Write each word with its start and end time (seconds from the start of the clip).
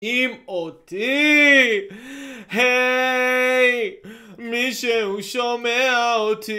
עם 0.00 0.30
אותי. 0.48 1.80
היי, 2.50 3.94
מישהו 4.38 5.22
שומע 5.22 6.14
אותי. 6.16 6.52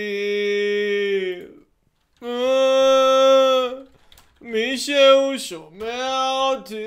אה, 2.23 3.70
מישהו 4.41 5.39
שומע 5.39 6.31
אותי. 6.52 6.86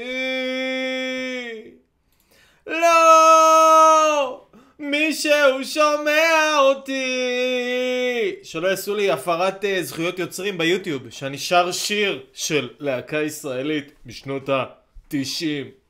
לא! 2.66 4.40
מישהו 4.78 5.64
שומע 5.64 6.58
אותי! 6.58 8.34
שלא 8.42 8.68
יעשו 8.68 8.94
לי 8.94 9.10
הפרת 9.10 9.64
uh, 9.64 9.66
זכויות 9.82 10.18
יוצרים 10.18 10.58
ביוטיוב, 10.58 11.10
שאני 11.10 11.38
שר 11.38 11.72
שיר 11.72 12.22
של 12.34 12.68
להקה 12.78 13.22
ישראלית 13.22 13.92
משנות 14.06 14.48
ה-90. 14.48 15.82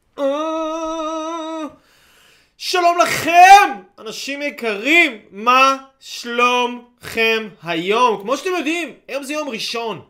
שלום 2.72 2.99
לכם! 2.99 3.71
אנשים 3.99 4.43
יקרים, 4.43 5.18
מה 5.30 5.76
שלומכם 6.00 7.49
היום? 7.63 8.21
כמו 8.22 8.36
שאתם 8.36 8.50
יודעים, 8.58 8.94
היום 9.08 9.22
זה 9.22 9.32
יום 9.32 9.49
ראשון. 9.49 10.00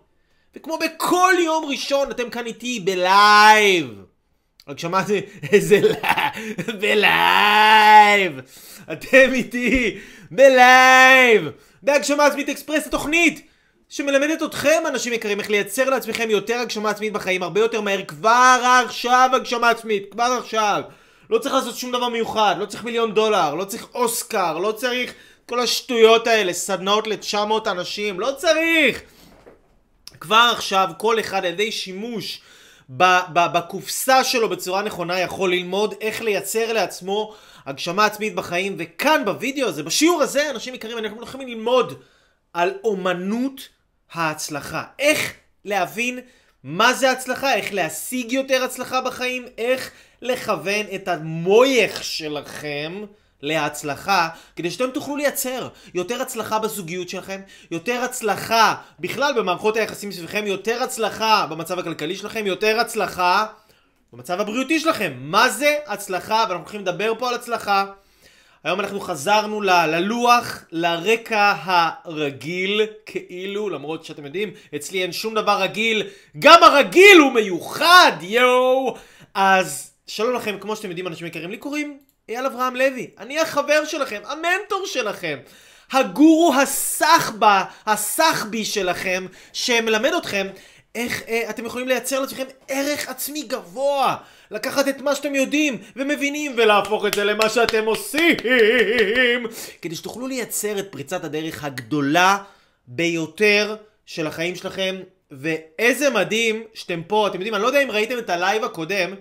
וכמו 0.57 0.79
בכל 0.79 1.35
יום 1.45 1.65
ראשון, 1.65 2.11
אתם 2.11 2.31
כאן 2.31 2.47
איתי 2.47 2.81
בלייב. 2.81 3.87
רק 4.69 4.79
שמעתי 4.79 5.21
איזה 5.53 5.81
לייב, 5.81 6.71
בלייב. 6.81 8.33
אתם 8.93 9.33
איתי 9.33 9.99
בלייב. 10.31 11.49
בהגשמה 11.83 12.27
עצמית 12.27 12.49
אקספרס 12.49 12.87
התוכנית 12.87 13.49
שמלמדת 13.89 14.43
אתכם 14.43 14.83
אנשים 14.89 15.13
יקרים 15.13 15.41
איך 15.41 15.51
לייצר 15.51 15.91
לעצמכם 15.91 16.31
יותר 16.31 16.59
הגשמה 16.59 16.91
עצמית 16.91 17.13
בחיים 17.13 17.43
הרבה 17.43 17.61
יותר 17.61 17.81
מהר 17.81 18.05
כבר 18.05 18.83
עכשיו 18.87 19.31
הגשמה 19.35 19.71
עצמית 19.71 20.13
כבר 20.13 20.39
עכשיו 20.39 20.83
לא 21.33 21.39
צריך 21.39 21.55
לעשות 21.55 21.77
שום 21.77 21.93
דבר 21.93 22.09
מיוחד 22.09 22.57
לא 22.59 22.67
צריך 22.67 22.85
מיליון 22.85 23.15
דולר 23.15 23.55
לא 23.55 23.65
צריך 23.65 23.87
אוסקר 23.95 24.59
לא 24.59 24.73
צריך 24.73 25.15
כל 25.47 25.61
השטויות 25.61 26.27
האלה 26.27 26.53
סדנאות 26.53 27.07
ל-900 27.07 27.71
אנשים 27.71 28.21
לא 28.21 28.33
צריך 28.37 29.03
כבר 30.21 30.51
עכשיו 30.53 30.89
כל 30.99 31.21
אחד 31.21 31.39
על 31.39 31.45
ידי 31.45 31.73
שימוש 31.73 32.41
בקופסה 33.33 34.25
שלו 34.25 34.49
בצורה 34.49 34.83
נכונה 34.83 35.21
יכול 35.21 35.53
ללמוד 35.53 35.95
איך 36.01 36.23
לייצר 36.23 36.73
לעצמו 36.73 37.35
הגשמה 37.67 38.07
עצמית 38.07 38.35
בחיים 38.35 38.77
וכאן 38.79 39.23
בווידאו 39.25 39.69
הזה, 39.69 39.83
בשיעור 39.83 40.23
הזה, 40.23 40.51
אנשים 40.51 40.75
יקרים, 40.75 40.99
אנחנו 40.99 41.17
הולכים 41.17 41.41
ללמוד 41.41 42.03
על 42.53 42.71
אומנות 42.85 43.69
ההצלחה. 44.13 44.85
איך 44.99 45.35
להבין 45.65 46.21
מה 46.65 46.95
זה 46.95 47.11
הצלחה, 47.11 47.55
איך 47.55 47.73
להשיג 47.73 48.33
יותר 48.33 48.65
הצלחה 48.65 49.01
בחיים, 49.01 49.47
איך 49.59 49.91
לכוון 50.23 50.87
את 50.95 51.09
המויך 51.09 52.05
שלכם 52.05 53.05
להצלחה, 53.43 54.29
כדי 54.57 54.71
שאתם 54.71 54.91
תוכלו 54.91 55.17
לייצר 55.17 55.69
יותר 55.95 56.23
הצלחה 56.23 56.59
בזוגיות 56.59 57.09
שלכם, 57.09 57.41
יותר 57.71 58.01
הצלחה 58.01 58.75
בכלל 59.01 59.33
במערכות 59.37 59.77
היחסים 59.77 60.13
סביבכם, 60.13 60.47
יותר 60.47 60.83
הצלחה 60.83 61.47
במצב 61.51 61.79
הכלכלי 61.79 62.17
שלכם, 62.17 62.47
יותר 62.47 62.81
הצלחה 62.81 63.47
במצב 64.13 64.41
הבריאותי 64.41 64.81
שלכם. 64.81 65.13
מה 65.17 65.49
זה 65.49 65.77
הצלחה? 65.87 66.45
ואנחנו 66.49 66.65
הולכים 66.65 66.81
לדבר 66.81 67.13
פה 67.19 67.29
על 67.29 67.35
הצלחה. 67.35 67.85
היום 68.65 68.81
אנחנו 68.81 69.01
חזרנו 69.01 69.61
ל- 69.63 69.87
ללוח, 69.87 70.65
לרקע 70.73 71.55
הרגיל, 71.65 72.87
כאילו, 73.07 73.69
למרות 73.69 74.05
שאתם 74.05 74.25
יודעים, 74.25 74.51
אצלי 74.77 75.03
אין 75.03 75.13
שום 75.13 75.35
דבר 75.35 75.63
רגיל, 75.63 76.07
גם 76.39 76.63
הרגיל 76.63 77.19
הוא 77.19 77.33
מיוחד, 77.33 78.13
יואו! 78.21 78.97
אז 79.35 79.92
שלום 80.15 80.35
לכם, 80.35 80.59
כמו 80.61 80.77
שאתם 80.77 80.89
יודעים, 80.89 81.07
אנשים 81.07 81.27
יקרים 81.27 81.51
לי 81.51 81.57
קוראים 81.57 81.99
אייל 82.29 82.47
אברהם 82.47 82.77
לוי. 82.77 83.11
אני 83.19 83.41
החבר 83.41 83.85
שלכם, 83.85 84.21
המנטור 84.25 84.87
שלכם. 84.87 85.39
הגורו 85.93 86.55
הסחבא, 86.55 87.65
הסחבי 87.87 88.65
שלכם, 88.65 89.27
שמלמד 89.53 90.13
אתכם 90.19 90.47
איך 90.95 91.23
אה, 91.29 91.51
אתם 91.51 91.65
יכולים 91.65 91.89
לייצר 91.89 92.21
לעצמכם 92.21 92.45
ערך 92.69 93.09
עצמי 93.09 93.43
גבוה. 93.43 94.17
לקחת 94.51 94.89
את 94.89 95.01
מה 95.01 95.15
שאתם 95.15 95.35
יודעים 95.35 95.79
ומבינים 95.97 96.55
ולהפוך 96.57 97.07
את 97.07 97.15
זה 97.15 97.25
למה 97.25 97.49
שאתם 97.49 97.85
עושים. 97.85 98.37
כדי 99.83 99.95
שתוכלו 99.95 100.27
לייצר 100.27 100.79
את 100.79 100.93
פריצת 100.93 101.25
הדרך 101.25 101.65
הגדולה 101.65 102.39
ביותר 102.87 103.77
של 104.07 104.27
החיים 104.27 104.57
שלכם. 104.57 104.97
ואיזה 105.33 106.11
מדהים 106.11 106.65
שאתם 106.75 107.03
פה. 107.07 107.27
אתם 107.27 107.35
יודעים, 107.35 107.55
אני 107.55 107.63
לא 107.63 107.67
יודע 107.67 107.83
אם 107.83 107.91
ראיתם 107.91 108.19
את 108.19 108.31
הלייב 108.31 108.65
הקודם. 108.65 109.15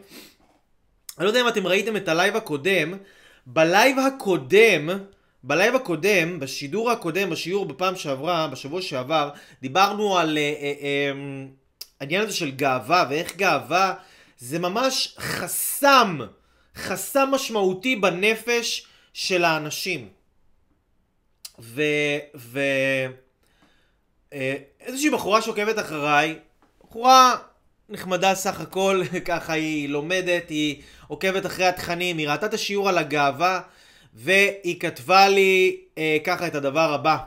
אני 1.22 1.26
לא 1.26 1.30
יודע 1.30 1.42
אם 1.42 1.48
אתם 1.48 1.68
ראיתם 1.68 1.96
את 1.96 2.08
הלייב 2.08 2.36
הקודם. 2.36 2.94
בלייב 3.46 4.00
הקודם... 4.00 4.90
בלייב 5.44 5.76
הקודם, 5.76 6.40
בשידור 6.40 6.92
הקודם, 6.92 7.30
בשיעור 7.30 7.66
בפעם 7.66 7.96
שעברה, 7.96 8.48
בשבוע 8.48 8.82
שעבר, 8.82 9.30
דיברנו 9.62 10.18
על 10.18 10.38
אה, 10.38 10.54
אה, 10.62 10.74
אה, 10.82 11.12
העניין 12.00 12.22
הזה 12.22 12.34
של 12.34 12.52
גאווה, 12.52 13.06
ואיך 13.10 13.36
גאווה 13.36 13.94
זה 14.38 14.60
ממש 14.60 15.16
חסם, 15.20 16.20
חסם 16.76 17.30
משמעותי 17.32 17.96
בנפש 17.96 18.88
של 19.14 19.44
האנשים. 19.44 20.08
ו... 21.60 21.82
ו... 22.36 22.60
אה, 24.34 24.56
איזושהי 24.80 25.10
בחורה 25.10 25.42
שעוקבת 25.42 25.80
אחריי, 25.80 26.40
בחורה 26.84 27.36
נחמדה 27.90 28.36
סך 28.36 28.60
הכל, 28.60 29.02
ככה 29.26 29.54
היא 29.54 29.90
לומדת, 29.90 30.50
היא 30.50 30.82
עוקבת 31.12 31.46
אחרי 31.46 31.66
התכנים, 31.66 32.18
היא 32.18 32.30
ראתה 32.30 32.46
את 32.46 32.54
השיעור 32.54 32.90
על 32.90 32.98
הגאווה, 32.98 33.62
והיא 34.14 34.80
כתבה 34.80 35.30
לי 35.30 35.78
אה, 35.98 36.18
ככה 36.24 36.48
את 36.48 36.56
הדבר 36.56 36.94
הבא. 36.94 37.18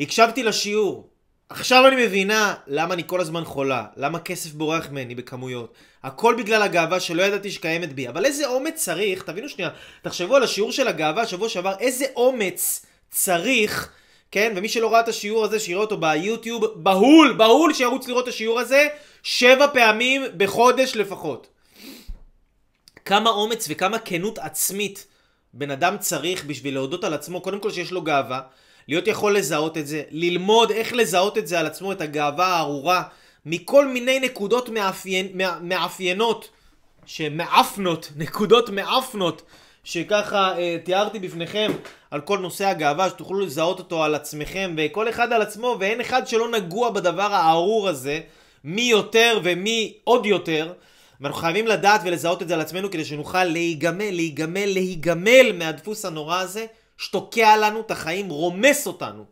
הקשבתי 0.00 0.42
לשיעור, 0.42 1.08
עכשיו 1.48 1.88
אני 1.88 2.06
מבינה 2.06 2.54
למה 2.66 2.94
אני 2.94 3.02
כל 3.06 3.20
הזמן 3.20 3.44
חולה, 3.44 3.84
למה 3.96 4.18
כסף 4.18 4.52
בורח 4.52 4.90
ממני 4.90 5.14
בכמויות. 5.14 5.74
הכל 6.02 6.34
בגלל 6.38 6.62
הגאווה 6.62 7.00
שלא 7.00 7.22
ידעתי 7.22 7.50
שקיימת 7.50 7.92
בי. 7.92 8.08
אבל 8.08 8.24
איזה 8.24 8.46
אומץ 8.46 8.74
צריך, 8.74 9.22
תבינו 9.22 9.48
שנייה, 9.48 9.70
תחשבו 10.02 10.36
על 10.36 10.42
השיעור 10.42 10.72
של 10.72 10.88
הגאווה 10.88 11.26
שבוע 11.26 11.48
שעבר, 11.48 11.74
איזה 11.80 12.04
אומץ 12.16 12.86
צריך, 13.10 13.92
כן? 14.30 14.52
ומי 14.56 14.68
שלא 14.68 14.92
ראה 14.92 15.00
את 15.00 15.08
השיעור 15.08 15.44
הזה, 15.44 15.60
שיראה 15.60 15.80
אותו 15.80 15.96
ביוטיוב, 15.96 16.64
בהול, 16.76 17.34
בהול 17.38 17.74
שירוץ 17.74 18.08
לראות 18.08 18.24
את 18.24 18.28
השיעור 18.28 18.60
הזה, 18.60 18.86
שבע 19.22 19.66
פעמים 19.72 20.22
בחודש 20.36 20.96
לפחות. 20.96 21.55
כמה 23.06 23.30
אומץ 23.30 23.66
וכמה 23.70 23.98
כנות 23.98 24.38
עצמית 24.38 25.06
בן 25.52 25.70
אדם 25.70 25.96
צריך 25.98 26.44
בשביל 26.44 26.74
להודות 26.74 27.04
על 27.04 27.14
עצמו, 27.14 27.40
קודם 27.40 27.60
כל 27.60 27.70
שיש 27.70 27.92
לו 27.92 28.02
גאווה. 28.02 28.40
להיות 28.88 29.06
יכול 29.06 29.36
לזהות 29.36 29.76
את 29.76 29.86
זה, 29.86 30.02
ללמוד 30.10 30.70
איך 30.70 30.92
לזהות 30.92 31.38
את 31.38 31.46
זה 31.46 31.60
על 31.60 31.66
עצמו, 31.66 31.92
את 31.92 32.00
הגאווה 32.00 32.46
הארורה, 32.46 33.02
מכל 33.46 33.86
מיני 33.86 34.20
נקודות 34.20 34.68
מאפיין, 34.68 35.28
מא, 35.34 35.58
מאפיינות, 35.62 36.48
שמאפנות, 37.06 38.12
נקודות 38.16 38.70
מאפנות, 38.70 39.42
שככה 39.84 40.58
אה, 40.58 40.76
תיארתי 40.84 41.18
בפניכם 41.18 41.72
על 42.10 42.20
כל 42.20 42.38
נושא 42.38 42.66
הגאווה, 42.66 43.10
שתוכלו 43.10 43.40
לזהות 43.40 43.78
אותו 43.78 44.04
על 44.04 44.14
עצמכם, 44.14 44.74
וכל 44.78 45.08
אחד 45.08 45.32
על 45.32 45.42
עצמו, 45.42 45.76
ואין 45.80 46.00
אחד 46.00 46.28
שלא 46.28 46.48
נגוע 46.48 46.90
בדבר 46.90 47.34
הארור 47.34 47.88
הזה, 47.88 48.20
מי 48.64 48.82
יותר 48.82 49.40
ומי 49.44 49.92
עוד 50.04 50.26
יותר. 50.26 50.72
ואנחנו 51.20 51.40
חייבים 51.40 51.66
לדעת 51.66 52.00
ולזהות 52.04 52.42
את 52.42 52.48
זה 52.48 52.54
על 52.54 52.60
עצמנו 52.60 52.90
כדי 52.90 53.04
שנוכל 53.04 53.44
להיגמל, 53.44 54.10
להיגמל, 54.10 54.66
להיגמל 54.66 55.52
מהדפוס 55.54 56.04
הנורא 56.04 56.40
הזה 56.40 56.66
שתוקע 56.98 57.56
לנו 57.56 57.80
את 57.80 57.90
החיים, 57.90 58.28
רומס 58.28 58.86
אותנו. 58.86 59.24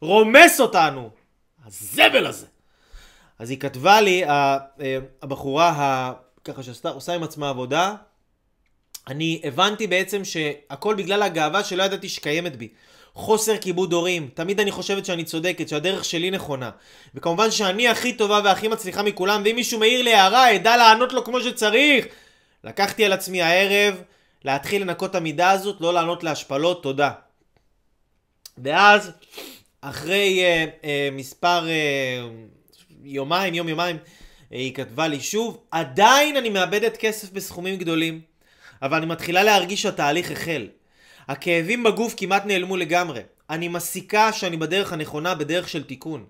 רומס 0.00 0.60
אותנו! 0.60 1.10
הזבל 1.66 2.26
הזה. 2.26 2.46
אז 3.38 3.50
היא 3.50 3.58
כתבה 3.58 4.00
לי, 4.00 4.24
אה, 4.24 4.58
הבחורה, 5.22 6.12
ככה 6.44 6.62
שעושה 6.62 7.14
עם 7.14 7.22
עצמה 7.22 7.48
עבודה, 7.48 7.94
אני 9.08 9.40
הבנתי 9.44 9.86
בעצם 9.86 10.24
שהכל 10.24 10.94
בגלל 10.94 11.22
הגאווה 11.22 11.64
שלא 11.64 11.82
ידעתי 11.82 12.08
שקיימת 12.08 12.56
בי. 12.56 12.68
חוסר 13.14 13.56
כיבוד 13.56 13.92
הורים, 13.92 14.28
תמיד 14.34 14.60
אני 14.60 14.70
חושבת 14.70 15.04
שאני 15.04 15.24
צודקת, 15.24 15.68
שהדרך 15.68 16.04
שלי 16.04 16.30
נכונה. 16.30 16.70
וכמובן 17.14 17.50
שאני 17.50 17.88
הכי 17.88 18.12
טובה 18.12 18.40
והכי 18.44 18.68
מצליחה 18.68 19.02
מכולם, 19.02 19.42
ואם 19.44 19.56
מישהו 19.56 19.78
מעיר 19.78 20.02
לי 20.02 20.14
הערה, 20.14 20.54
אדע 20.54 20.76
לענות 20.76 21.12
לו 21.12 21.24
כמו 21.24 21.40
שצריך. 21.40 22.06
לקחתי 22.64 23.04
על 23.04 23.12
עצמי 23.12 23.42
הערב 23.42 24.02
להתחיל 24.44 24.82
לנקות 24.82 25.10
את 25.10 25.14
המידה 25.14 25.50
הזאת, 25.50 25.80
לא 25.80 25.94
לענות 25.94 26.24
להשפלות, 26.24 26.82
תודה. 26.82 27.10
ואז, 28.58 29.10
אחרי 29.80 30.40
uh, 30.44 30.82
uh, 30.82 30.86
מספר 31.12 31.66
uh, 31.66 31.70
יומיים, 33.04 33.54
יום 33.54 33.68
יומיים, 33.68 33.96
uh, 33.96 34.08
היא 34.50 34.74
כתבה 34.74 35.08
לי 35.08 35.20
שוב, 35.20 35.58
עדיין 35.70 36.36
אני 36.36 36.48
מאבדת 36.48 36.96
כסף 36.96 37.30
בסכומים 37.30 37.76
גדולים, 37.76 38.20
אבל 38.82 38.96
אני 38.96 39.06
מתחילה 39.06 39.42
להרגיש 39.42 39.82
שהתהליך 39.82 40.30
החל. 40.30 40.68
הכאבים 41.28 41.82
בגוף 41.82 42.14
כמעט 42.16 42.46
נעלמו 42.46 42.76
לגמרי. 42.76 43.20
אני 43.50 43.68
מסיקה 43.68 44.32
שאני 44.32 44.56
בדרך 44.56 44.92
הנכונה, 44.92 45.34
בדרך 45.34 45.68
של 45.68 45.82
תיקון. 45.82 46.24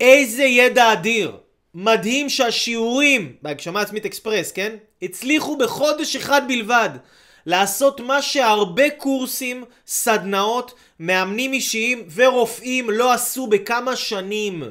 איזה 0.00 0.44
ידע 0.44 0.92
אדיר! 0.92 1.36
מדהים 1.74 2.28
שהשיעורים 2.28 3.32
בהגשמה 3.42 3.80
עצמית 3.80 4.06
אקספרס, 4.06 4.52
כן? 4.52 4.76
הצליחו 5.02 5.56
בחודש 5.56 6.16
אחד 6.16 6.42
בלבד 6.48 6.90
לעשות 7.46 8.00
מה 8.00 8.22
שהרבה 8.22 8.90
קורסים, 8.90 9.64
סדנאות, 9.86 10.74
מאמנים 11.00 11.52
אישיים 11.52 12.08
ורופאים 12.14 12.90
לא 12.90 13.12
עשו 13.12 13.46
בכמה 13.46 13.96
שנים. 13.96 14.62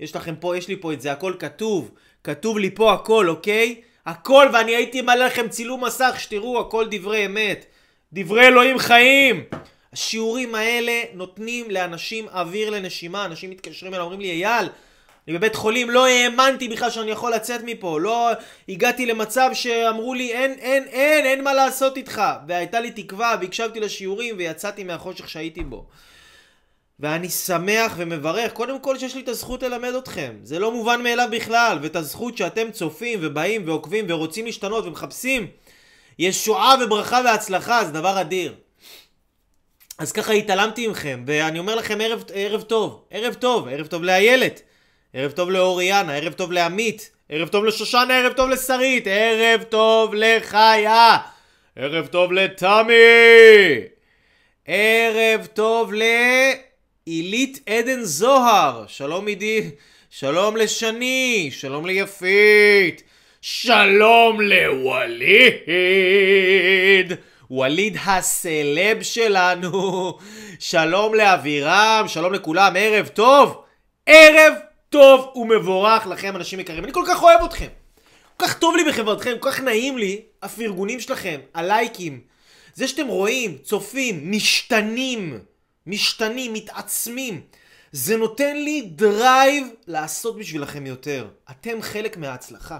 יש 0.00 0.16
לכם 0.16 0.34
פה, 0.40 0.56
יש 0.56 0.68
לי 0.68 0.76
פה 0.80 0.92
את 0.92 1.00
זה, 1.00 1.12
הכל 1.12 1.34
כתוב. 1.38 1.90
כתוב 2.24 2.58
לי 2.58 2.70
פה 2.70 2.92
הכל, 2.92 3.28
אוקיי? 3.28 3.80
הכל, 4.06 4.48
ואני 4.52 4.76
הייתי 4.76 5.02
מעלה 5.02 5.26
לכם 5.26 5.48
צילום 5.48 5.84
מסך, 5.84 6.14
שתראו, 6.18 6.60
הכל 6.60 6.86
דברי 6.90 7.26
אמת. 7.26 7.66
דברי 8.14 8.46
אלוהים 8.46 8.78
חיים! 8.78 9.44
השיעורים 9.92 10.54
האלה 10.54 11.02
נותנים 11.14 11.70
לאנשים 11.70 12.28
אוויר 12.28 12.70
לנשימה, 12.70 13.24
אנשים 13.24 13.50
מתקשרים 13.50 13.94
אליי, 13.94 14.02
אומרים 14.02 14.20
לי, 14.20 14.30
אייל, 14.30 14.68
אני 15.28 15.38
בבית 15.38 15.54
חולים, 15.54 15.90
לא 15.90 16.06
האמנתי 16.06 16.68
בכלל 16.68 16.90
שאני 16.90 17.10
יכול 17.10 17.34
לצאת 17.34 17.60
מפה, 17.64 18.00
לא 18.00 18.30
הגעתי 18.68 19.06
למצב 19.06 19.50
שאמרו 19.52 20.14
לי 20.14 20.32
אין, 20.32 20.52
אין, 20.52 20.84
אין, 20.84 21.26
אין 21.26 21.44
מה 21.44 21.54
לעשות 21.54 21.96
איתך. 21.96 22.22
והייתה 22.48 22.80
לי 22.80 22.90
תקווה 22.90 23.36
והקשבתי 23.40 23.80
לשיעורים 23.80 24.34
ויצאתי 24.38 24.84
מהחושך 24.84 25.28
שהייתי 25.28 25.62
בו. 25.62 25.86
ואני 27.00 27.28
שמח 27.28 27.94
ומברך, 27.96 28.52
קודם 28.52 28.80
כל 28.80 28.98
שיש 28.98 29.14
לי 29.14 29.20
את 29.20 29.28
הזכות 29.28 29.62
ללמד 29.62 29.94
אתכם. 29.94 30.34
זה 30.42 30.58
לא 30.58 30.72
מובן 30.72 31.02
מאליו 31.02 31.28
בכלל, 31.32 31.78
ואת 31.82 31.96
הזכות 31.96 32.36
שאתם 32.36 32.70
צופים 32.70 33.18
ובאים 33.22 33.62
ועוקבים 33.66 34.04
ורוצים 34.08 34.46
להשתנות 34.46 34.86
ומחפשים 34.86 35.46
ישועה 36.22 36.74
וברכה 36.84 37.20
והצלחה, 37.24 37.84
זה 37.84 37.92
דבר 37.92 38.20
אדיר. 38.20 38.54
אז 39.98 40.12
ככה 40.12 40.32
התעלמתי 40.32 40.86
מכם, 40.86 41.24
ואני 41.26 41.58
אומר 41.58 41.74
לכם 41.74 42.00
ערב, 42.00 42.24
ערב 42.34 42.62
טוב, 42.62 43.04
ערב 43.10 43.34
טוב, 43.34 43.68
ערב 43.68 43.86
טוב 43.86 44.04
לאיילת, 44.04 44.62
ערב 45.14 45.32
טוב 45.32 45.50
לאוריאנה, 45.50 46.14
ערב 46.14 46.32
טוב 46.32 46.52
לעמית, 46.52 47.10
ערב 47.28 47.48
טוב 47.48 47.64
לשושנה, 47.64 48.18
ערב 48.18 48.32
טוב 48.32 48.48
לשרית, 48.48 49.06
ערב 49.06 49.62
טוב 49.62 50.14
לחיה, 50.14 51.18
ערב 51.76 52.06
טוב 52.06 52.32
לתמי, 52.32 52.94
ערב 54.66 55.46
טוב 55.46 55.92
לעילית 57.06 57.60
עדן 57.66 58.02
זוהר, 58.02 58.84
שלום 58.88 59.26
עידי, 59.26 59.70
שלום 60.10 60.56
לשני, 60.56 61.50
שלום 61.52 61.86
ליפית, 61.86 63.02
שלום 63.44 64.40
לווליד, 64.40 65.52
ווליד 67.50 67.96
הסלב 68.06 69.02
שלנו, 69.02 70.18
שלום 70.58 71.14
לאבירם, 71.14 72.04
שלום 72.08 72.32
לכולם, 72.32 72.72
ערב 72.76 73.08
טוב, 73.08 73.62
ערב 74.06 74.54
טוב 74.88 75.32
ומבורך 75.36 76.06
לכם 76.06 76.36
אנשים 76.36 76.60
יקרים, 76.60 76.84
אני 76.84 76.92
כל 76.92 77.04
כך 77.08 77.22
אוהב 77.22 77.44
אתכם, 77.44 77.66
כל 78.36 78.46
כך 78.46 78.58
טוב 78.58 78.76
לי 78.76 78.84
בחברתכם, 78.84 79.32
כל 79.40 79.50
כך 79.50 79.60
נעים 79.60 79.98
לי. 79.98 80.22
הפרגונים 80.42 81.00
שלכם, 81.00 81.40
הלייקים, 81.54 82.20
זה 82.74 82.88
שאתם 82.88 83.06
רואים, 83.06 83.58
צופים, 83.58 84.30
משתנים, 84.30 85.38
משתנים, 85.86 86.52
מתעצמים, 86.52 87.40
זה 87.92 88.16
נותן 88.16 88.56
לי 88.56 88.82
דרייב 88.82 89.66
לעשות 89.86 90.38
בשבילכם 90.38 90.86
יותר. 90.86 91.26
אתם 91.50 91.82
חלק 91.82 92.16
מההצלחה. 92.16 92.78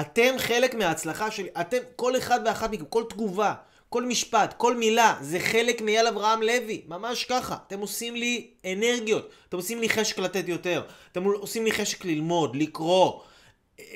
אתם 0.00 0.34
חלק 0.38 0.74
מההצלחה 0.74 1.30
שלי, 1.30 1.48
אתם, 1.60 1.76
כל 1.96 2.16
אחד 2.16 2.40
ואחת 2.46 2.70
מכם, 2.70 2.84
כל 2.84 3.04
תגובה, 3.08 3.54
כל 3.88 4.04
משפט, 4.04 4.54
כל 4.56 4.76
מילה, 4.76 5.14
זה 5.20 5.40
חלק 5.40 5.80
מאייל 5.80 6.06
אברהם 6.06 6.42
לוי, 6.42 6.82
ממש 6.88 7.24
ככה. 7.24 7.56
אתם 7.66 7.80
עושים 7.80 8.16
לי 8.16 8.46
אנרגיות, 8.72 9.30
אתם 9.48 9.56
עושים 9.56 9.80
לי 9.80 9.88
חשק 9.88 10.18
לתת 10.18 10.48
יותר, 10.48 10.82
אתם 11.12 11.24
עושים 11.24 11.64
לי 11.64 11.72
חשק 11.72 12.04
ללמוד, 12.04 12.56
לקרוא, 12.56 13.20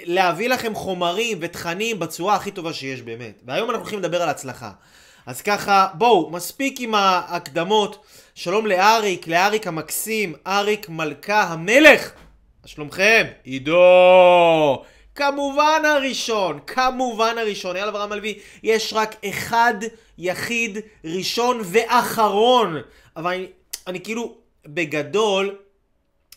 להביא 0.04 0.48
לכם 0.48 0.74
חומרים 0.74 1.38
ותכנים 1.40 1.98
בצורה 1.98 2.34
הכי 2.34 2.50
טובה 2.50 2.72
שיש 2.72 3.02
באמת. 3.02 3.42
והיום 3.46 3.70
אנחנו 3.70 3.82
הולכים 3.82 3.98
לדבר 3.98 4.22
על 4.22 4.28
הצלחה. 4.28 4.70
אז 5.26 5.42
ככה, 5.42 5.88
בואו, 5.94 6.30
מספיק 6.30 6.80
עם 6.80 6.94
ההקדמות. 6.94 8.04
שלום 8.34 8.66
לאריק, 8.66 9.26
לאריק 9.28 9.66
המקסים, 9.66 10.34
אריק 10.46 10.88
מלכה 10.88 11.42
המלך. 11.42 12.12
שלומכם? 12.66 13.26
עידו! 13.44 14.82
כמובן 15.18 15.82
הראשון, 15.84 16.58
כמובן 16.66 17.38
הראשון. 17.38 17.76
אייל 17.76 17.88
אברהם 17.88 18.12
הלוי, 18.12 18.38
יש 18.62 18.92
רק 18.92 19.24
אחד 19.24 19.74
יחיד, 20.18 20.78
ראשון 21.04 21.60
ואחרון. 21.64 22.76
אבל 23.16 23.32
אני, 23.32 23.46
אני 23.86 24.00
כאילו, 24.00 24.34
בגדול, 24.66 25.56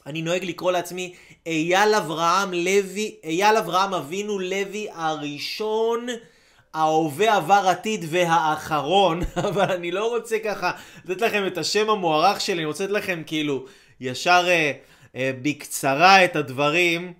אני 0.05 0.21
נוהג 0.21 0.45
לקרוא 0.45 0.71
לעצמי 0.71 1.13
אייל 1.45 1.95
אברהם 1.95 2.53
לוי, 2.53 3.15
אייל 3.23 3.57
אברהם 3.57 3.93
אבינו 3.93 4.39
לוי 4.39 4.87
הראשון, 4.93 6.07
ההווה 6.73 7.35
עבר 7.35 7.63
עתיד 7.67 8.05
והאחרון, 8.09 9.21
אבל 9.47 9.71
אני 9.71 9.91
לא 9.91 10.09
רוצה 10.09 10.39
ככה 10.39 10.71
לתת 11.05 11.21
לכם 11.21 11.47
את 11.47 11.57
השם 11.57 11.89
המוערך 11.89 12.41
שלי, 12.41 12.55
אני 12.55 12.65
רוצה 12.65 12.83
לתת 12.83 12.93
לכם 12.93 13.23
כאילו 13.25 13.65
ישר 13.99 14.43
אה, 14.47 14.71
אה, 15.15 15.31
בקצרה 15.41 16.25
את 16.25 16.35
הדברים. 16.35 17.13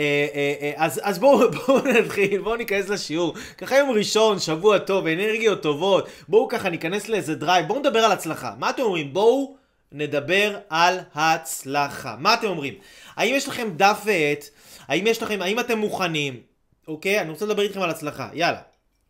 אה, 0.00 0.26
אה, 0.34 0.54
אה, 0.60 0.72
אז, 0.76 1.00
אז 1.02 1.18
בואו 1.18 1.50
בוא 1.66 1.80
נתחיל, 1.80 2.40
בואו 2.40 2.56
ניכנס 2.56 2.88
לשיעור. 2.88 3.34
ככה 3.58 3.76
יום 3.76 3.90
ראשון, 3.90 4.38
שבוע 4.38 4.78
טוב, 4.78 5.06
אנרגיות 5.06 5.62
טובות. 5.62 6.08
בואו 6.28 6.48
ככה 6.48 6.68
ניכנס 6.68 7.08
לאיזה 7.08 7.34
דרייב, 7.34 7.66
בואו 7.66 7.78
נדבר 7.78 7.98
על 7.98 8.12
הצלחה. 8.12 8.54
מה 8.58 8.70
אתם 8.70 8.82
אומרים? 8.82 9.12
בואו 9.12 9.56
נדבר 9.92 10.58
על 10.68 10.98
הצלחה. 11.14 12.16
מה 12.18 12.34
אתם 12.34 12.46
אומרים? 12.46 12.74
האם 13.16 13.34
יש 13.34 13.48
לכם 13.48 13.70
דף 13.76 14.02
ועט? 14.04 14.44
האם 14.88 15.06
יש 15.06 15.22
לכם, 15.22 15.42
האם 15.42 15.60
אתם 15.60 15.78
מוכנים? 15.78 16.42
אוקיי? 16.88 17.20
אני 17.20 17.30
רוצה 17.30 17.46
לדבר 17.46 17.62
איתכם 17.62 17.82
על 17.82 17.90
הצלחה. 17.90 18.28
יאללה. 18.32 18.60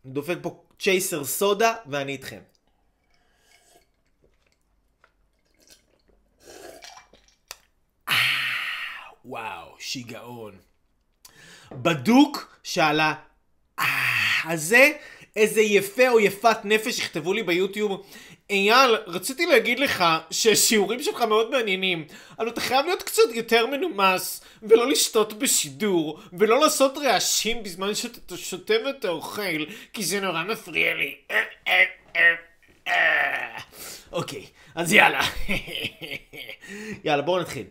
אני 0.04 0.12
דופק 0.12 0.36
פה 0.42 0.62
צ'ייסר 0.78 1.24
סודה 1.24 1.74
ואני 1.86 2.12
איתכם. 2.12 2.38
וואו, 9.24 9.76
שיגעון. 9.78 10.69
בדוק 11.72 12.56
שעל 12.62 13.00
הזה 14.44 14.90
איזה 15.36 15.60
יפה 15.60 16.08
או 16.08 16.20
יפת 16.20 16.58
נפש 16.64 16.98
יכתבו 16.98 17.32
לי 17.32 17.42
ביוטיוב 17.42 18.06
אייל, 18.50 18.96
רציתי 19.06 19.46
להגיד 19.46 19.78
לך 19.78 20.04
שהשיעורים 20.30 21.02
שלך 21.02 21.22
מאוד 21.22 21.50
מעניינים, 21.50 22.04
אבל 22.38 22.48
אתה 22.48 22.60
חייב 22.60 22.86
להיות 22.86 23.02
קצת 23.02 23.22
יותר 23.34 23.66
מנומס, 23.66 24.44
ולא 24.62 24.88
לשתות 24.88 25.38
בשידור, 25.38 26.20
ולא 26.32 26.60
לעשות 26.60 26.98
רעשים 26.98 27.62
בזמן 27.62 27.94
שאתה 27.94 28.36
שותה 28.36 28.74
ואתה 28.86 29.08
אוכל, 29.08 29.64
כי 29.92 30.04
זה 30.04 30.20
נורא 30.20 30.42
מפריע 30.42 30.94
לי. 30.94 31.14
אוקיי, 34.12 34.46
אז 34.74 34.92
יאללה. 34.92 35.20
יאללה, 37.04 37.22
בואו 37.22 37.40
נתחיל. 37.40 37.66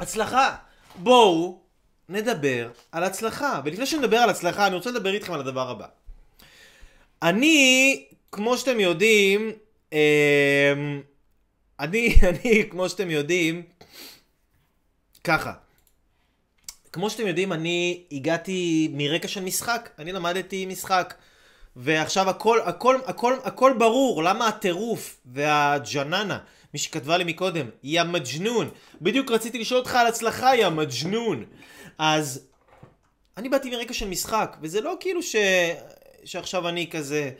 הצלחה. 0.00 0.56
בואו 0.96 1.67
נדבר 2.08 2.70
על 2.92 3.04
הצלחה. 3.04 3.60
ולפני 3.64 3.86
שנדבר 3.86 4.16
על 4.16 4.30
הצלחה, 4.30 4.66
אני 4.66 4.74
רוצה 4.74 4.90
לדבר 4.90 5.14
איתכם 5.14 5.32
על 5.32 5.40
הדבר 5.40 5.70
הבא. 5.70 5.86
אני, 7.22 8.04
כמו 8.32 8.58
שאתם 8.58 8.80
יודעים, 8.80 9.52
אמ, 9.92 9.98
אני, 11.80 12.16
אני, 12.28 12.64
כמו 12.70 12.88
שאתם 12.88 13.10
יודעים, 13.10 13.62
ככה. 15.24 15.52
כמו 16.92 17.10
שאתם 17.10 17.26
יודעים, 17.26 17.52
אני 17.52 18.02
הגעתי 18.12 18.88
מרקע 18.92 19.28
של 19.28 19.40
משחק. 19.40 19.90
אני 19.98 20.12
למדתי 20.12 20.66
משחק. 20.66 21.14
ועכשיו 21.76 22.30
הכל, 22.30 22.60
הכל, 22.64 22.96
הכל, 23.06 23.34
הכל 23.44 23.72
ברור, 23.78 24.22
למה 24.22 24.48
הטירוף 24.48 25.20
והג'ננה, 25.26 26.38
מי 26.74 26.78
שכתבה 26.78 27.16
לי 27.16 27.24
מקודם, 27.24 27.66
יא 27.82 28.02
מג'נון. 28.02 28.70
בדיוק 29.00 29.30
רציתי 29.30 29.58
לשאול 29.58 29.80
אותך 29.80 29.94
על 29.94 30.06
הצלחה, 30.06 30.56
יא 30.56 30.68
מג'נון. 30.68 31.44
אז 31.98 32.48
אני 33.36 33.48
באתי 33.48 33.70
מרקע 33.70 33.94
של 33.94 34.08
משחק, 34.08 34.56
וזה 34.62 34.80
לא 34.80 34.96
כאילו 35.00 35.22
ש... 35.22 35.36
שעכשיו 36.24 36.68
אני 36.68 36.90
כזה 36.90 37.30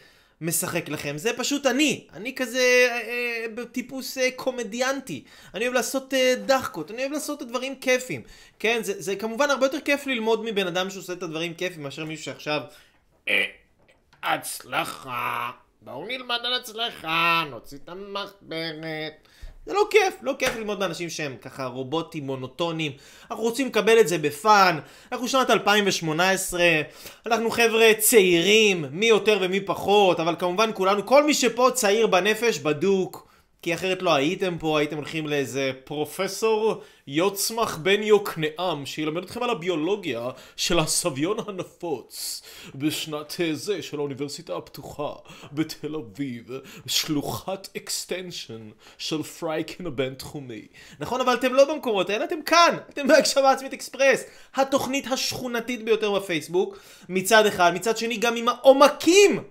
משחק 0.40 0.88
לכם, 0.88 1.18
זה 1.18 1.30
פשוט 1.36 1.66
אני. 1.66 2.06
אני 2.12 2.34
כזה 2.34 2.88
אה, 2.90 3.44
בטיפוס 3.54 4.18
אה, 4.18 4.28
קומדיאנטי. 4.36 5.24
אני 5.54 5.64
אוהב 5.64 5.74
לעשות 5.74 6.14
אה, 6.14 6.34
דחקות, 6.46 6.90
אני 6.90 7.02
אוהב 7.02 7.12
לעשות 7.12 7.36
את 7.36 7.42
הדברים 7.42 7.76
כיפים. 7.76 8.22
כן, 8.58 8.80
זה, 8.82 8.94
זה 8.98 9.16
כמובן 9.16 9.50
הרבה 9.50 9.66
יותר 9.66 9.80
כיף 9.80 10.06
ללמוד 10.06 10.44
מבן 10.44 10.66
אדם 10.66 10.90
שעושה 10.90 11.12
את 11.12 11.22
הדברים 11.22 11.54
כיפים, 11.54 11.82
מאשר 11.82 12.04
מישהו 12.04 12.24
שעכשיו... 12.24 12.60
אה, 13.28 13.44
הצלחה. 14.22 15.50
בואו 15.82 16.06
נלמד 16.06 16.38
על 16.44 16.54
הצלחה, 16.54 17.44
נוציא 17.50 17.78
את 17.84 17.88
המחברת. 17.88 19.28
זה 19.66 19.74
לא 19.74 19.86
כיף, 19.90 20.14
לא 20.22 20.34
כיף 20.38 20.56
ללמוד 20.56 20.78
באנשים 20.78 21.10
שהם 21.10 21.36
ככה 21.42 21.64
רובוטים, 21.64 22.26
מונוטונים. 22.26 22.92
אנחנו 23.30 23.44
רוצים 23.44 23.66
לקבל 23.66 24.00
את 24.00 24.08
זה 24.08 24.18
בפאן. 24.18 24.78
אנחנו 25.12 25.28
שנת 25.28 25.50
2018, 25.50 26.62
אנחנו 27.26 27.50
חבר'ה 27.50 27.90
צעירים, 27.98 28.84
מי 28.90 29.06
יותר 29.06 29.38
ומי 29.40 29.60
פחות, 29.60 30.20
אבל 30.20 30.34
כמובן 30.38 30.70
כולנו, 30.74 31.06
כל 31.06 31.24
מי 31.24 31.34
שפה 31.34 31.70
צעיר 31.74 32.06
בנפש, 32.06 32.58
בדוק, 32.58 33.28
כי 33.62 33.74
אחרת 33.74 34.02
לא 34.02 34.14
הייתם 34.14 34.58
פה, 34.58 34.78
הייתם 34.78 34.96
הולכים 34.96 35.26
לאיזה 35.26 35.72
פרופסור 35.84 36.82
יוצמח 37.10 37.76
בן 37.76 38.02
יוקנעם, 38.02 38.86
שילמד 38.86 39.22
אתכם 39.22 39.42
על 39.42 39.50
הביולוגיה 39.50 40.30
של 40.56 40.78
הסביון 40.78 41.38
הנפוץ 41.46 42.42
בשנת 42.74 43.34
זה 43.52 43.82
של 43.82 43.98
האוניברסיטה 43.98 44.56
הפתוחה 44.56 45.12
בתל 45.52 45.94
אביב, 45.94 46.50
שלוחת 46.86 47.68
extension 47.76 48.70
של 48.98 49.22
פרייקין 49.22 49.86
הבינתחומי. 49.86 50.66
נכון, 51.00 51.20
אבל 51.20 51.34
אתם 51.34 51.54
לא 51.54 51.74
במקומות 51.74 52.10
האלה, 52.10 52.24
אתם 52.24 52.42
כאן, 52.42 52.76
אתם 52.90 53.08
בהגשמה 53.08 53.50
עצמית 53.50 53.72
אקספרס, 53.72 54.24
התוכנית 54.54 55.06
השכונתית 55.06 55.84
ביותר 55.84 56.12
בפייסבוק, 56.12 56.78
מצד 57.08 57.46
אחד, 57.46 57.74
מצד 57.74 57.96
שני 57.96 58.16
גם 58.16 58.36
עם 58.36 58.48
העומקים 58.48 59.42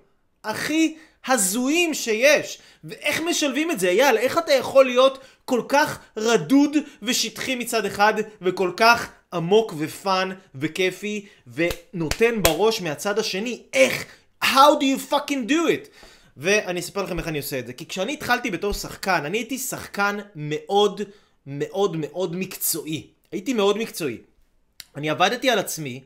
הכי 0.44 0.98
הזויים 1.28 1.94
שיש. 1.94 2.60
ואיך 2.84 3.22
משלבים 3.22 3.72
את 3.72 3.80
זה, 3.80 3.90
אייל? 3.90 4.18
איך 4.18 4.38
אתה 4.38 4.54
יכול 4.54 4.86
להיות 4.86 5.20
כל 5.50 5.62
כך 5.68 6.00
רדוד 6.18 6.78
ושטחי 7.02 7.56
מצד 7.56 7.86
אחד, 7.86 8.14
וכל 8.42 8.72
כך 8.78 9.10
עמוק 9.34 9.74
ופאן 9.78 10.32
וכיפי, 10.56 11.26
ונותן 11.54 12.44
בראש 12.44 12.82
מהצד 12.82 13.20
השני? 13.20 13.62
איך? 13.74 14.06
How 14.44 14.48
do 14.80 14.84
you 14.84 15.12
fucking 15.12 15.50
do 15.50 15.52
it? 15.52 15.88
ואני 16.38 16.80
אספר 16.80 17.04
לכם 17.04 17.20
איך 17.20 17.28
אני 17.28 17.38
עושה 17.38 17.60
את 17.60 17.68
זה. 17.68 17.74
כי 17.74 17.86
כשאני 17.86 18.14
התחלתי 18.14 18.52
בתור 18.52 18.74
שחקן, 18.74 19.26
אני 19.26 19.38
הייתי 19.38 19.58
שחקן 19.58 20.18
מאוד 20.36 21.02
מאוד 21.46 21.98
מאוד 22.00 22.36
מקצועי. 22.36 23.08
הייתי 23.32 23.54
מאוד 23.54 23.78
מקצועי. 23.78 24.18
אני 24.96 25.10
עבדתי 25.10 25.50
על 25.50 25.60
עצמי, 25.60 26.04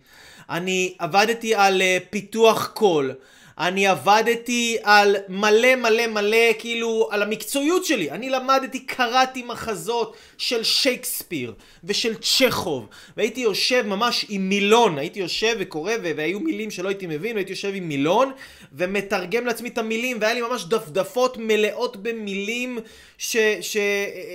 אני 0.50 0.96
עבדתי 1.00 1.56
על 1.56 1.82
uh, 1.82 2.04
פיתוח 2.10 2.68
קול, 2.68 3.14
אני 3.62 3.88
עבדתי 3.88 4.78
על 4.84 5.16
מלא 5.30 5.76
מלא 5.76 6.08
מלא, 6.08 6.54
כאילו, 6.60 7.10
על 7.12 7.22
המקצועיות 7.22 7.86
שלי. 7.86 8.12
אני 8.12 8.30
למדתי, 8.30 8.80
קראתי 8.80 9.44
מחזות 9.44 10.16
של 10.38 10.64
שייקספיר 10.64 11.54
ושל 11.84 12.14
צ'כוב, 12.16 12.88
והייתי 13.18 13.42
יושב 13.42 13.84
ממש 13.88 14.26
עם 14.30 14.50
מילון, 14.50 14.98
הייתי 14.98 15.20
יושב 15.20 15.56
וקורא, 15.60 15.94
והיו 16.02 16.40
מילים 16.40 16.72
שלא 16.72 16.88
הייתי 16.90 17.08
מבין, 17.08 17.36
והייתי 17.36 17.52
יושב 17.52 17.72
עם 17.76 17.88
מילון, 17.88 18.32
ומתרגם 18.74 19.46
לעצמי 19.46 19.70
את 19.70 19.78
המילים, 19.78 20.18
והיה 20.22 20.34
לי 20.34 20.42
ממש 20.42 20.66
דפדפות 20.66 21.38
מלאות 21.38 21.98
במילים 21.98 22.80
ש, 23.18 23.38
ש, 23.62 23.78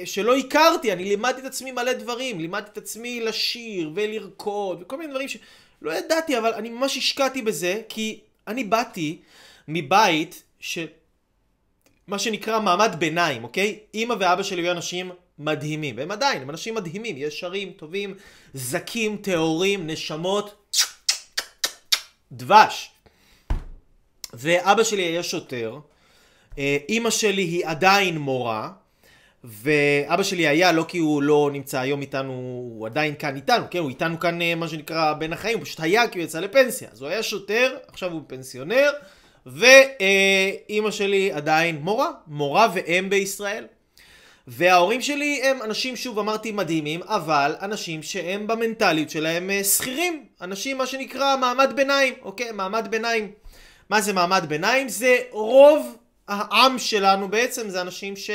שלא 0.04 0.36
הכרתי. 0.36 0.92
אני 0.92 1.04
לימדתי 1.04 1.40
את 1.40 1.46
עצמי 1.46 1.72
מלא 1.72 1.92
דברים, 1.92 2.40
לימדתי 2.40 2.70
את 2.72 2.78
עצמי 2.78 3.20
לשיר 3.20 3.90
ולרקוד, 3.94 4.82
וכל 4.82 4.96
מיני 4.96 5.10
דברים 5.10 5.28
שלא 5.28 5.90
ידעתי, 5.92 6.38
אבל 6.38 6.54
אני 6.54 6.70
ממש 6.70 6.96
השקעתי 6.96 7.42
בזה, 7.42 7.80
כי 7.88 8.20
אני 8.48 8.64
באתי 8.64 9.22
מבית 9.68 10.42
של 10.60 10.86
מה 12.06 12.18
שנקרא 12.18 12.60
מעמד 12.60 12.96
ביניים, 12.98 13.44
אוקיי? 13.44 13.78
אימא 13.94 14.14
ואבא 14.20 14.42
שלי 14.42 14.62
היו 14.62 14.72
אנשים 14.72 15.10
מדהימים, 15.38 15.96
והם 15.98 16.10
עדיין, 16.10 16.42
הם 16.42 16.50
אנשים 16.50 16.74
מדהימים, 16.74 17.16
ישרים, 17.18 17.72
טובים, 17.72 18.14
זכים, 18.54 19.16
טהורים, 19.16 19.86
נשמות, 19.86 20.72
דבש. 22.32 22.90
ואבא 24.32 24.84
שלי 24.84 25.02
היה 25.02 25.22
שוטר, 25.22 25.78
אה, 26.58 26.76
אימא 26.88 27.10
שלי 27.10 27.42
היא 27.42 27.66
עדיין 27.66 28.18
מורה, 28.18 28.70
ואבא 29.46 30.22
שלי 30.22 30.46
היה, 30.46 30.72
לא 30.72 30.84
כי 30.88 30.98
הוא 30.98 31.22
לא 31.22 31.50
נמצא 31.52 31.80
היום 31.80 32.00
איתנו, 32.00 32.32
הוא 32.32 32.86
עדיין 32.86 33.14
כאן 33.18 33.36
איתנו, 33.36 33.64
כן? 33.70 33.78
הוא 33.78 33.88
איתנו 33.88 34.20
כאן 34.20 34.42
אה, 34.42 34.54
מה 34.54 34.68
שנקרא 34.68 35.12
בין 35.12 35.32
החיים, 35.32 35.58
הוא 35.58 35.64
פשוט 35.64 35.80
היה 35.80 36.08
כי 36.08 36.18
הוא 36.18 36.24
יצא 36.24 36.40
לפנסיה. 36.40 36.88
אז 36.92 37.00
הוא 37.00 37.08
היה 37.08 37.22
שוטר, 37.22 37.76
עכשיו 37.88 38.12
הוא 38.12 38.22
פנסיונר, 38.26 38.90
ואימא 39.46 40.90
שלי 40.90 41.32
עדיין 41.32 41.76
מורה, 41.76 42.10
מורה 42.26 42.68
ואם 42.74 43.06
בישראל. 43.10 43.64
וההורים 44.46 45.00
שלי 45.00 45.40
הם 45.44 45.62
אנשים, 45.62 45.96
שוב 45.96 46.18
אמרתי, 46.18 46.52
מדהימים, 46.52 47.02
אבל 47.02 47.56
אנשים 47.62 48.02
שהם 48.02 48.46
במנטליות 48.46 49.10
שלהם 49.10 49.50
אה, 49.50 49.64
שכירים. 49.64 50.24
אנשים, 50.40 50.78
מה 50.78 50.86
שנקרא, 50.86 51.36
מעמד 51.36 51.72
ביניים, 51.76 52.14
אוקיי? 52.22 52.52
מעמד 52.52 52.88
ביניים. 52.90 53.32
מה 53.90 54.00
זה 54.00 54.12
מעמד 54.12 54.44
ביניים? 54.48 54.88
זה 54.88 55.16
רוב 55.30 55.96
העם 56.28 56.78
שלנו 56.78 57.28
בעצם, 57.28 57.68
זה 57.68 57.80
אנשים 57.80 58.16
ש... 58.16 58.30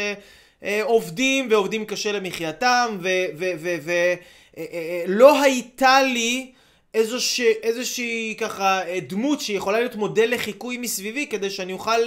אה, 0.64 0.82
עובדים 0.84 1.48
ועובדים 1.52 1.86
קשה 1.86 2.12
למחייתם 2.12 2.98
ולא 3.02 5.30
אה, 5.30 5.38
אה, 5.38 5.44
הייתה 5.44 6.02
לי 6.02 6.52
איזושה, 6.94 7.52
איזושהי 7.64 8.36
ככה 8.40 8.82
דמות 9.08 9.42
שיכולה 9.42 9.80
להיות 9.80 9.96
מודל 9.96 10.34
לחיקוי 10.34 10.78
מסביבי 10.78 11.28
כדי 11.28 11.50
שאני 11.50 11.74
אוכל 11.74 11.98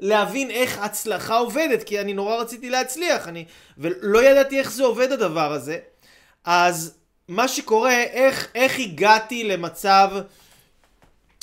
להבין 0.00 0.50
איך 0.50 0.78
הצלחה 0.78 1.36
עובדת 1.36 1.82
כי 1.82 2.00
אני 2.00 2.14
נורא 2.14 2.36
רציתי 2.36 2.70
להצליח 2.70 3.28
אני, 3.28 3.44
ולא 3.78 4.24
ידעתי 4.24 4.58
איך 4.58 4.72
זה 4.72 4.84
עובד 4.84 5.12
הדבר 5.12 5.52
הזה. 5.52 5.78
אז 6.44 6.94
מה 7.28 7.48
שקורה 7.48 8.02
איך, 8.02 8.48
איך 8.54 8.78
הגעתי 8.78 9.44
למצב 9.44 10.10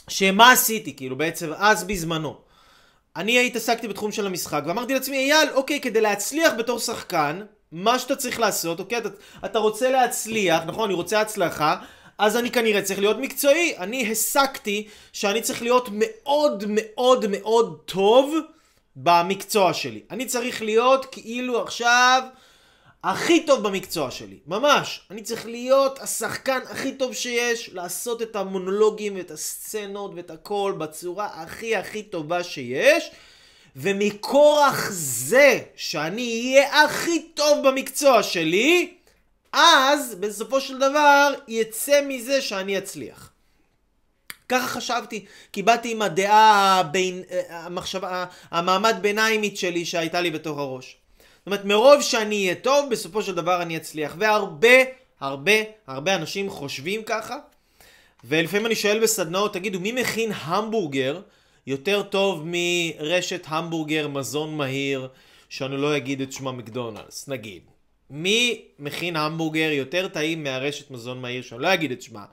שמה 0.08 0.52
עשיתי? 0.52 0.96
כאילו 0.96 1.16
בעצם 1.16 1.52
אז 1.58 1.84
בזמנו 1.84 2.49
אני 3.16 3.46
התעסקתי 3.48 3.88
בתחום 3.88 4.12
של 4.12 4.26
המשחק 4.26 4.64
ואמרתי 4.66 4.94
לעצמי, 4.94 5.18
אייל, 5.18 5.50
אוקיי, 5.54 5.80
כדי 5.82 6.02
להצליח 6.02 6.54
בתור 6.58 6.80
שחקן, 6.80 7.42
מה 7.72 8.00
שאתה 8.00 8.16
צריך 8.16 8.40
לעשות, 8.40 8.80
אוקיי, 8.80 8.98
אתה, 8.98 9.10
אתה 9.46 9.60
רוצה 9.60 9.90
להצליח, 9.90 10.64
נכון, 10.66 10.84
אני 10.84 10.94
רוצה 10.94 11.22
הצלחה, 11.22 11.76
אז 12.20 12.38
אני 12.38 12.52
כנראה 12.52 12.82
צריך 12.82 13.00
להיות 13.00 13.18
מקצועי. 13.18 13.78
אני 13.78 14.12
הסקתי 14.12 14.88
שאני 15.14 15.42
צריך 15.42 15.62
להיות 15.62 15.90
מאוד 15.92 16.64
מאוד 16.68 17.26
מאוד 17.28 17.80
טוב 17.86 18.36
במקצוע 18.96 19.74
שלי. 19.74 20.02
אני 20.12 20.26
צריך 20.26 20.62
להיות 20.62 21.06
כאילו 21.12 21.62
עכשיו 21.62 22.24
הכי 23.04 23.46
טוב 23.46 23.68
במקצוע 23.68 24.12
שלי, 24.12 24.38
ממש. 24.48 25.02
אני 25.12 25.22
צריך 25.22 25.46
להיות 25.46 26.00
השחקן 26.00 26.60
הכי 26.70 26.92
טוב 26.92 27.14
שיש, 27.14 27.70
לעשות 27.74 28.22
את 28.22 28.36
המונולוגים 28.36 29.16
ואת 29.16 29.32
הסצנות 29.32 30.12
ואת 30.16 30.32
הכל 30.32 30.74
בצורה 30.78 31.30
הכי 31.34 31.76
הכי 31.76 32.04
טובה 32.04 32.44
שיש. 32.44 33.12
ומכורח 33.76 34.90
זה 34.92 35.60
שאני 35.76 36.54
אהיה 36.56 36.84
הכי 36.84 37.22
טוב 37.34 37.68
במקצוע 37.68 38.24
שלי, 38.24 38.94
אז 39.54 40.16
בסופו 40.20 40.62
של 40.62 40.78
דבר 40.78 41.34
יצא 41.48 42.02
מזה 42.08 42.42
שאני 42.42 42.78
אצליח. 42.78 43.32
ככה 44.50 44.68
חשבתי, 44.68 45.26
כי 45.54 45.64
באתי 45.64 45.92
עם 45.92 46.02
הדעה, 46.02 46.80
הבין, 46.80 47.24
המחשבה, 47.50 48.26
המעמד 48.52 48.96
ביניימית 49.02 49.58
שלי 49.58 49.86
שהייתה 49.86 50.22
לי 50.22 50.32
בתוך 50.32 50.58
הראש. 50.58 50.99
אומרת, 51.50 51.66
מרוב 51.66 52.02
שאני 52.02 52.36
אהיה 52.36 52.56
טוב, 52.56 52.90
בסופו 52.92 53.22
של 53.22 53.36
דבר 53.36 53.62
אני 53.62 53.78
אצליח. 53.78 54.16
והרבה, 54.20 54.78
הרבה, 55.20 55.52
הרבה 55.88 56.16
אנשים 56.16 56.50
חושבים 56.50 57.04
ככה. 57.04 57.38
ולפעמים 58.24 58.66
אני 58.66 58.76
שואל 58.76 59.00
בסדנאות, 59.00 59.54
תגידו, 59.54 59.80
מי 59.80 59.92
מכין 59.92 60.32
המבורגר 60.36 61.22
יותר 61.68 62.04
טוב 62.04 62.44
מרשת 62.46 63.44
המבורגר 63.48 64.08
מזון 64.08 64.58
מהיר, 64.58 65.08
שאני 65.50 65.78
לא 65.78 65.98
אגיד 65.98 66.22
את 66.22 66.34
שמה 66.34 66.52
מקדונלדס, 66.52 67.28
נגיד. 67.28 67.62
מי 68.10 68.62
מכין 68.80 69.16
המבורגר 69.16 69.70
יותר 69.72 70.08
טעים 70.08 70.44
מהרשת 70.44 70.92
מזון 70.92 71.22
מהיר, 71.22 71.42
שאני 71.42 71.62
לא 71.62 71.74
אגיד 71.74 71.92
את 71.92 72.02
שמה 72.02 72.26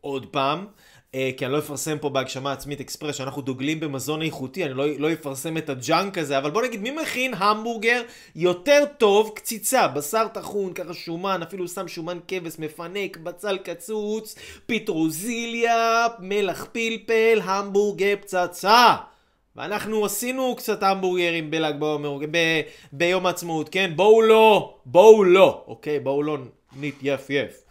עוד 0.00 0.26
פעם. 0.26 0.66
אה, 1.14 1.30
כי 1.36 1.44
אני 1.44 1.52
לא 1.52 1.58
אפרסם 1.58 1.98
פה 1.98 2.08
בהגשמה 2.08 2.52
עצמית 2.52 2.80
אקספרס 2.80 3.16
שאנחנו 3.16 3.42
דוגלים 3.42 3.80
במזון 3.80 4.22
איכותי, 4.22 4.64
אני 4.64 4.74
לא, 4.74 4.86
לא 4.98 5.12
אפרסם 5.12 5.56
את 5.56 5.68
ה 5.68 5.78
junk 5.78 6.18
הזה, 6.18 6.38
אבל 6.38 6.50
בוא 6.50 6.62
נגיד 6.62 6.80
מי 6.80 6.90
מכין 6.90 7.34
המבורגר 7.36 8.02
יותר 8.36 8.84
טוב, 8.98 9.32
קציצה, 9.34 9.88
בשר 9.88 10.26
טחון, 10.34 10.72
ככה 10.72 10.94
שומן, 10.94 11.42
אפילו 11.42 11.68
שם 11.68 11.88
שומן 11.88 12.18
כבש 12.28 12.58
מפנק, 12.58 13.16
בצל 13.16 13.58
קצוץ, 13.58 14.34
פטרוזיליה, 14.66 16.06
מלח 16.18 16.66
פלפל, 16.72 17.40
המבורגר 17.44 18.14
פצצה. 18.20 18.96
ואנחנו 19.56 20.04
עשינו 20.04 20.54
קצת 20.56 20.82
המבורגרים 20.82 21.50
בל"ג 21.50 21.74
בעומר, 21.78 22.18
ביום 22.92 23.26
העצמאות, 23.26 23.68
כן? 23.68 23.92
בואו 23.96 24.22
לא, 24.22 24.76
בואו 24.86 25.24
לא, 25.24 25.64
אוקיי? 25.66 26.00
בואו 26.00 26.22
לא 26.22 26.38
נתייפייף. 26.80 27.63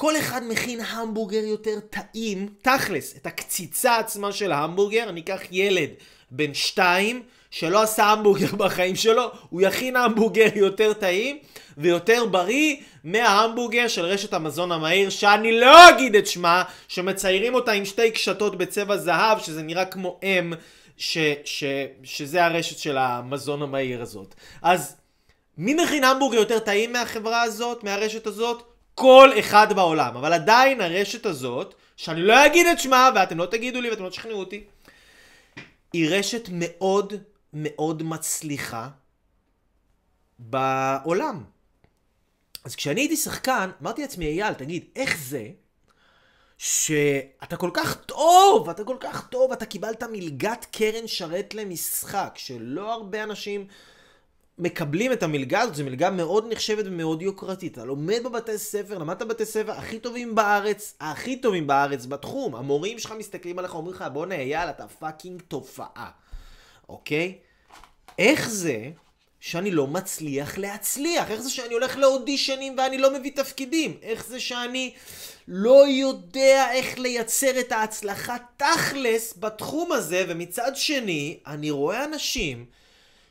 כל 0.00 0.16
אחד 0.16 0.42
מכין 0.48 0.80
המבורגר 0.80 1.44
יותר 1.44 1.80
טעים, 1.90 2.48
תכלס, 2.62 3.16
את 3.16 3.26
הקציצה 3.26 3.96
עצמה 3.96 4.32
של 4.32 4.52
ההמבורגר, 4.52 5.08
אני 5.08 5.20
אקח 5.20 5.40
ילד 5.50 5.90
בן 6.30 6.54
שתיים 6.54 7.22
שלא 7.50 7.82
עשה 7.82 8.04
המבורגר 8.04 8.56
בחיים 8.56 8.96
שלו, 8.96 9.30
הוא 9.50 9.62
יכין 9.62 9.96
המבורגר 9.96 10.46
יותר 10.54 10.92
טעים 10.92 11.38
ויותר 11.78 12.26
בריא 12.26 12.76
מההמבורגר 13.04 13.88
של 13.88 14.04
רשת 14.04 14.34
המזון 14.34 14.72
המהיר, 14.72 15.10
שאני 15.10 15.60
לא 15.60 15.88
אגיד 15.88 16.16
את 16.16 16.26
שמה, 16.26 16.62
שמציירים 16.88 17.54
אותה 17.54 17.72
עם 17.72 17.84
שתי 17.84 18.10
קשתות 18.10 18.58
בצבע 18.58 18.96
זהב, 18.96 19.38
שזה 19.38 19.62
נראה 19.62 19.84
כמו 19.84 20.20
אם, 20.22 20.52
ש, 20.96 21.18
ש, 21.44 21.64
שזה 22.02 22.44
הרשת 22.44 22.78
של 22.78 22.96
המזון 22.98 23.62
המהיר 23.62 24.02
הזאת. 24.02 24.34
אז 24.62 24.96
מי 25.58 25.74
מכין 25.74 26.04
המבורגר 26.04 26.38
יותר 26.38 26.58
טעים 26.58 26.92
מהחברה 26.92 27.42
הזאת, 27.42 27.84
מהרשת 27.84 28.26
הזאת? 28.26 28.69
כל 29.00 29.30
אחד 29.38 29.72
בעולם. 29.72 30.16
אבל 30.16 30.32
עדיין 30.32 30.80
הרשת 30.80 31.26
הזאת, 31.26 31.74
שאני 31.96 32.22
לא 32.22 32.46
אגיד 32.46 32.66
את 32.66 32.80
שמה, 32.80 33.10
ואתם 33.14 33.38
לא 33.38 33.46
תגידו 33.46 33.80
לי 33.80 33.90
ואתם 33.90 34.04
לא 34.04 34.08
תשכנעו 34.08 34.38
אותי, 34.38 34.64
היא 35.92 36.08
רשת 36.10 36.48
מאוד 36.52 37.12
מאוד 37.52 38.02
מצליחה 38.02 38.88
בעולם. 40.38 41.44
אז 42.64 42.76
כשאני 42.76 43.00
הייתי 43.00 43.16
שחקן, 43.16 43.70
אמרתי 43.82 44.02
לעצמי, 44.02 44.26
אייל, 44.26 44.54
תגיד, 44.54 44.84
איך 44.96 45.16
זה 45.18 45.48
שאתה 46.58 47.56
כל 47.56 47.70
כך 47.74 47.94
טוב, 47.94 48.68
אתה 48.70 48.84
כל 48.84 48.96
כך 49.00 49.28
טוב, 49.28 49.52
אתה 49.52 49.66
קיבלת 49.66 50.02
מלגת 50.02 50.66
קרן 50.72 51.06
שרת 51.06 51.54
למשחק, 51.54 52.32
שלא 52.36 52.92
הרבה 52.92 53.22
אנשים 53.22 53.66
מקבלים 54.60 55.12
את 55.12 55.22
המלגה 55.22 55.60
הזאת, 55.60 55.74
זו 55.74 55.84
מלגה 55.84 56.10
מאוד 56.10 56.52
נחשבת 56.52 56.84
ומאוד 56.86 57.22
יוקרתית. 57.22 57.72
אתה 57.72 57.84
לומד 57.84 58.20
בבתי 58.24 58.58
ספר, 58.58 58.98
למדת 58.98 59.22
בבתי 59.22 59.44
ספר 59.44 59.72
הכי 59.72 59.98
טובים 59.98 60.34
בארץ, 60.34 60.94
הכי 61.00 61.36
טובים 61.36 61.66
בארץ 61.66 62.06
בתחום. 62.06 62.56
המורים 62.56 62.98
שלך 62.98 63.14
מסתכלים 63.18 63.58
עליך, 63.58 63.74
אומרים 63.74 63.94
לך, 63.94 64.04
בואנה 64.12 64.34
אייל, 64.34 64.68
אתה 64.68 64.88
fucking 64.88 65.42
תופעה, 65.48 66.10
אוקיי? 66.88 67.38
איך 68.18 68.48
זה 68.48 68.90
שאני 69.40 69.70
לא 69.70 69.86
מצליח 69.86 70.58
להצליח? 70.58 71.30
איך 71.30 71.40
זה 71.40 71.50
שאני 71.50 71.74
הולך 71.74 71.96
לאודישנים 71.96 72.74
ואני 72.78 72.98
לא 72.98 73.18
מביא 73.18 73.30
תפקידים? 73.34 73.98
איך 74.02 74.26
זה 74.26 74.40
שאני 74.40 74.94
לא 75.48 75.88
יודע 75.88 76.72
איך 76.72 76.98
לייצר 76.98 77.60
את 77.60 77.72
ההצלחה 77.72 78.36
תכלס 78.56 79.34
בתחום 79.38 79.92
הזה, 79.92 80.24
ומצד 80.28 80.72
שני, 80.74 81.38
אני 81.46 81.70
רואה 81.70 82.04
אנשים 82.04 82.66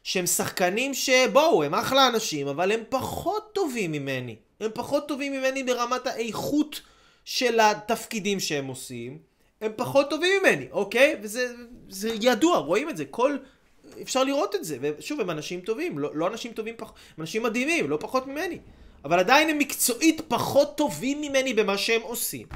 שהם 0.04 0.26
שחקנים 0.26 0.94
שבואו, 0.94 1.64
הם 1.64 1.76
אחלה 1.76 2.08
אנשים, 2.08 2.48
אבל 2.48 2.72
הם 2.72 2.84
פחות 2.90 3.50
טובים 3.54 3.92
ממני. 3.92 4.36
הם 4.60 4.72
פחות 4.74 5.08
טובים 5.08 5.34
ממני 5.34 5.64
ברמת 5.64 6.08
האיכות 6.08 6.82
של 7.26 7.60
התפקידים 7.60 8.40
שהם 8.40 8.68
עושים. 8.68 9.18
הם 9.62 9.72
פחות 9.76 10.10
טובים 10.10 10.32
ממני, 10.42 10.68
אוקיי? 10.72 11.16
וזה 11.22 12.10
ידוע, 12.22 12.58
רואים 12.58 12.90
את 12.90 12.98
זה. 12.98 13.06
כל... 13.06 13.38
אפשר 14.02 14.24
לראות 14.24 14.56
את 14.56 14.64
זה. 14.64 14.78
ושוב, 14.82 15.20
הם 15.20 15.30
אנשים 15.30 15.62
טובים, 15.62 16.00
לא, 16.00 16.16
לא 16.16 16.28
אנשים 16.28 16.54
טובים 16.54 16.76
פחות, 16.78 16.96
הם 17.18 17.22
אנשים 17.22 17.44
מדהימים, 17.44 17.90
לא 17.90 17.98
פחות 18.02 18.28
ממני. 18.28 18.58
אבל 19.06 19.20
עדיין 19.20 19.50
הם 19.50 19.58
מקצועית 19.58 20.22
פחות 20.28 20.78
טובים 20.78 21.22
ממני 21.22 21.54
במה 21.54 21.78
שהם 21.78 22.02
עושים. 22.02 22.48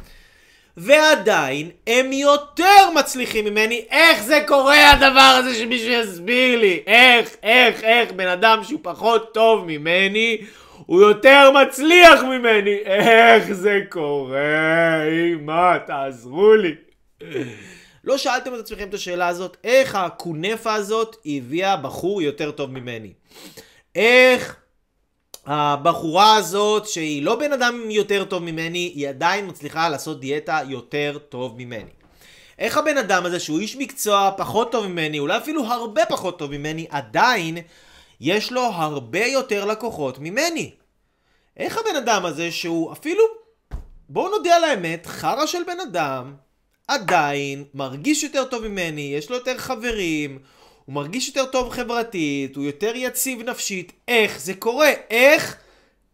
ועדיין 0.77 1.69
הם 1.87 2.13
יותר 2.13 2.89
מצליחים 2.95 3.45
ממני. 3.45 3.85
איך 3.89 4.23
זה 4.23 4.39
קורה 4.47 4.91
הדבר 4.91 5.35
הזה 5.39 5.55
שמישהו 5.55 5.91
יסביר 5.91 6.59
לי? 6.59 6.83
איך, 6.87 7.35
איך, 7.43 7.83
איך 7.83 8.11
בן 8.11 8.27
אדם 8.27 8.63
שהוא 8.63 8.79
פחות 8.83 9.33
טוב 9.33 9.65
ממני 9.65 10.37
הוא 10.85 11.01
יותר 11.01 11.51
מצליח 11.51 12.23
ממני? 12.23 12.77
איך 12.85 13.53
זה 13.53 13.79
קורה? 13.89 15.03
אמא, 15.09 15.77
תעזרו 15.77 16.53
לי. 16.55 16.75
לא 18.03 18.17
שאלתם 18.17 18.55
את 18.55 18.59
עצמכם 18.59 18.89
את 18.89 18.93
השאלה 18.93 19.27
הזאת? 19.27 19.57
איך 19.63 19.95
הכונפה 19.95 20.73
הזאת 20.73 21.15
הביאה 21.25 21.77
בחור 21.77 22.21
יותר 22.21 22.51
טוב 22.51 22.71
ממני? 22.71 23.13
איך 23.95 24.62
הבחורה 25.45 26.35
הזאת, 26.35 26.87
שהיא 26.87 27.23
לא 27.23 27.35
בן 27.35 27.53
אדם 27.53 27.89
יותר 27.89 28.25
טוב 28.25 28.43
ממני, 28.43 28.91
היא 28.95 29.09
עדיין 29.09 29.49
מצליחה 29.49 29.89
לעשות 29.89 30.19
דיאטה 30.19 30.59
יותר 30.69 31.17
טוב 31.29 31.55
ממני. 31.57 31.89
איך 32.59 32.77
הבן 32.77 32.97
אדם 32.97 33.25
הזה, 33.25 33.39
שהוא 33.39 33.59
איש 33.59 33.75
מקצוע 33.75 34.31
פחות 34.37 34.71
טוב 34.71 34.87
ממני, 34.87 35.19
אולי 35.19 35.37
אפילו 35.37 35.65
הרבה 35.65 36.05
פחות 36.05 36.39
טוב 36.39 36.51
ממני, 36.51 36.85
עדיין 36.89 37.57
יש 38.21 38.51
לו 38.51 38.61
הרבה 38.61 39.25
יותר 39.25 39.65
לקוחות 39.65 40.19
ממני? 40.19 40.71
איך 41.57 41.77
הבן 41.77 41.95
אדם 41.95 42.25
הזה, 42.25 42.51
שהוא 42.51 42.91
אפילו, 42.91 43.23
בואו 44.09 44.29
נודה 44.37 44.55
על 44.55 44.63
האמת, 44.63 45.05
חרא 45.05 45.45
של 45.45 45.63
בן 45.67 45.79
אדם, 45.79 46.33
עדיין 46.87 47.63
מרגיש 47.73 48.23
יותר 48.23 48.45
טוב 48.45 48.67
ממני, 48.67 49.13
יש 49.17 49.29
לו 49.29 49.35
יותר 49.35 49.57
חברים, 49.57 50.39
הוא 50.85 50.95
מרגיש 50.95 51.27
יותר 51.27 51.45
טוב 51.45 51.69
חברתית, 51.69 52.55
הוא 52.55 52.65
יותר 52.65 52.91
יציב 52.95 53.41
נפשית. 53.41 53.91
איך 54.07 54.39
זה 54.39 54.53
קורה? 54.53 54.91
איך 55.09 55.57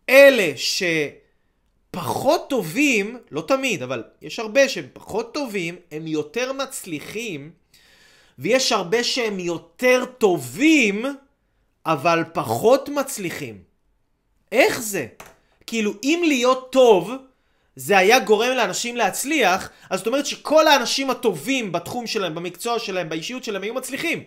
אלה 0.09 0.51
שפחות 1.91 2.49
טובים, 2.49 3.17
לא 3.31 3.41
תמיד, 3.47 3.83
אבל 3.83 4.03
יש 4.21 4.39
הרבה 4.39 4.69
שהם 4.69 4.87
פחות 4.93 5.33
טובים, 5.33 5.75
הם 5.91 6.07
יותר 6.07 6.53
מצליחים, 6.53 7.51
ויש 8.39 8.71
הרבה 8.71 9.03
שהם 9.03 9.39
יותר 9.39 10.05
טובים, 10.17 11.05
אבל 11.85 12.23
פחות 12.33 12.89
מצליחים. 12.89 13.57
איך 14.51 14.81
זה? 14.81 15.07
כאילו, 15.67 15.93
אם 16.03 16.23
להיות 16.27 16.71
טוב, 16.71 17.11
זה 17.75 17.97
היה 17.97 18.19
גורם 18.19 18.55
לאנשים 18.55 18.97
להצליח, 18.97 19.69
אז 19.89 19.99
זאת 19.99 20.07
אומרת 20.07 20.25
שכל 20.25 20.67
האנשים 20.67 21.09
הטובים 21.09 21.71
בתחום 21.71 22.07
שלהם, 22.07 22.35
במקצוע 22.35 22.79
שלהם, 22.79 23.09
באישיות 23.09 23.43
שלהם, 23.43 23.63
היו 23.63 23.73
מצליחים. 23.73 24.23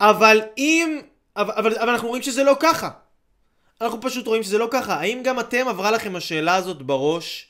אבל 0.00 0.40
אם... 0.58 1.00
אבל, 1.36 1.54
אבל, 1.56 1.78
אבל 1.78 1.90
אנחנו 1.90 2.08
רואים 2.08 2.22
שזה 2.22 2.44
לא 2.44 2.56
ככה. 2.60 2.90
אנחנו 3.80 4.00
פשוט 4.00 4.26
רואים 4.26 4.42
שזה 4.42 4.58
לא 4.58 4.68
ככה. 4.70 4.94
האם 4.94 5.20
גם 5.24 5.40
אתם 5.40 5.68
עברה 5.68 5.90
לכם 5.90 6.16
השאלה 6.16 6.54
הזאת 6.54 6.82
בראש? 6.82 7.48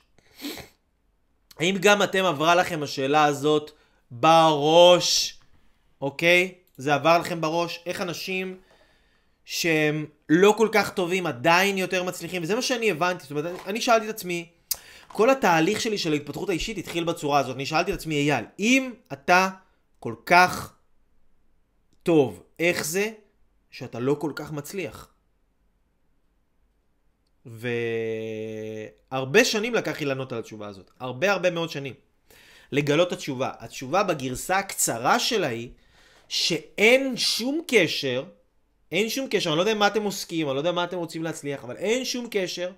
האם 1.59 1.77
גם 1.81 2.03
אתם 2.03 2.25
עברה 2.25 2.55
לכם 2.55 2.83
השאלה 2.83 3.25
הזאת 3.25 3.71
בראש? 4.11 5.39
אוקיי? 6.01 6.55
זה 6.77 6.95
עבר 6.95 7.19
לכם 7.19 7.41
בראש? 7.41 7.81
איך 7.87 8.01
אנשים 8.01 8.57
שהם 9.45 10.07
לא 10.29 10.55
כל 10.57 10.69
כך 10.73 10.91
טובים 10.91 11.27
עדיין 11.27 11.79
יותר 11.79 12.03
מצליחים? 12.03 12.43
וזה 12.43 12.55
מה 12.55 12.63
שאני 12.63 12.91
הבנתי. 12.91 13.23
זאת 13.23 13.31
אומרת, 13.31 13.55
אני 13.67 13.81
שאלתי 13.81 14.05
את 14.05 14.15
עצמי, 14.15 14.47
כל 15.09 15.31
התהליך 15.31 15.81
שלי 15.81 15.99
של 15.99 16.13
ההתפתחות 16.13 16.49
האישית 16.49 16.79
התחיל 16.79 17.05
בצורה 17.05 17.39
הזאת. 17.39 17.57
אני 17.57 17.67
שאלתי 17.67 17.93
את 17.93 17.97
עצמי, 17.99 18.15
אייל, 18.15 18.45
אם 18.59 18.93
אתה 19.13 19.49
כל 20.01 20.15
כך 20.27 20.73
טוב, 22.07 22.43
איך 22.59 22.85
זה 22.85 23.11
שאתה 23.71 23.99
לא 23.99 24.17
כל 24.21 24.33
כך 24.35 24.53
מצליח? 24.53 25.09
והרבה 29.11 29.45
שנים 29.45 29.75
לקח 29.75 30.01
לי 30.01 30.07
לענות 30.07 30.33
על 30.33 30.39
התשובה 30.39 30.69
הזאת. 30.69 30.91
הרבה 31.01 31.33
הרבה 31.33 31.51
מאוד 31.51 31.71
שנים. 31.71 31.95
לגלות 32.73 33.13
התשובה. 33.13 33.51
התשובה 33.59 34.03
בגרסה 34.03 34.59
הקצרה 34.59 35.19
שלה 35.19 35.47
היא 35.47 35.71
שאין 36.29 37.17
שום 37.17 37.61
קשר, 37.67 38.25
אין 38.93 39.09
שום 39.09 39.27
קשר, 39.31 39.51
אני 39.51 39.57
לא 39.57 39.63
יודע 39.63 39.75
מה 39.75 39.87
אתם 39.87 40.03
עוסקים, 40.03 40.47
אני 40.47 40.55
לא 40.55 40.61
יודע 40.61 40.73
מה 40.73 40.85
אתם 40.85 40.97
רוצים 40.97 41.23
להצליח, 41.23 41.65
אבל 41.65 41.77
אין 41.77 42.05
שום 42.05 42.29
קשר 42.31 42.71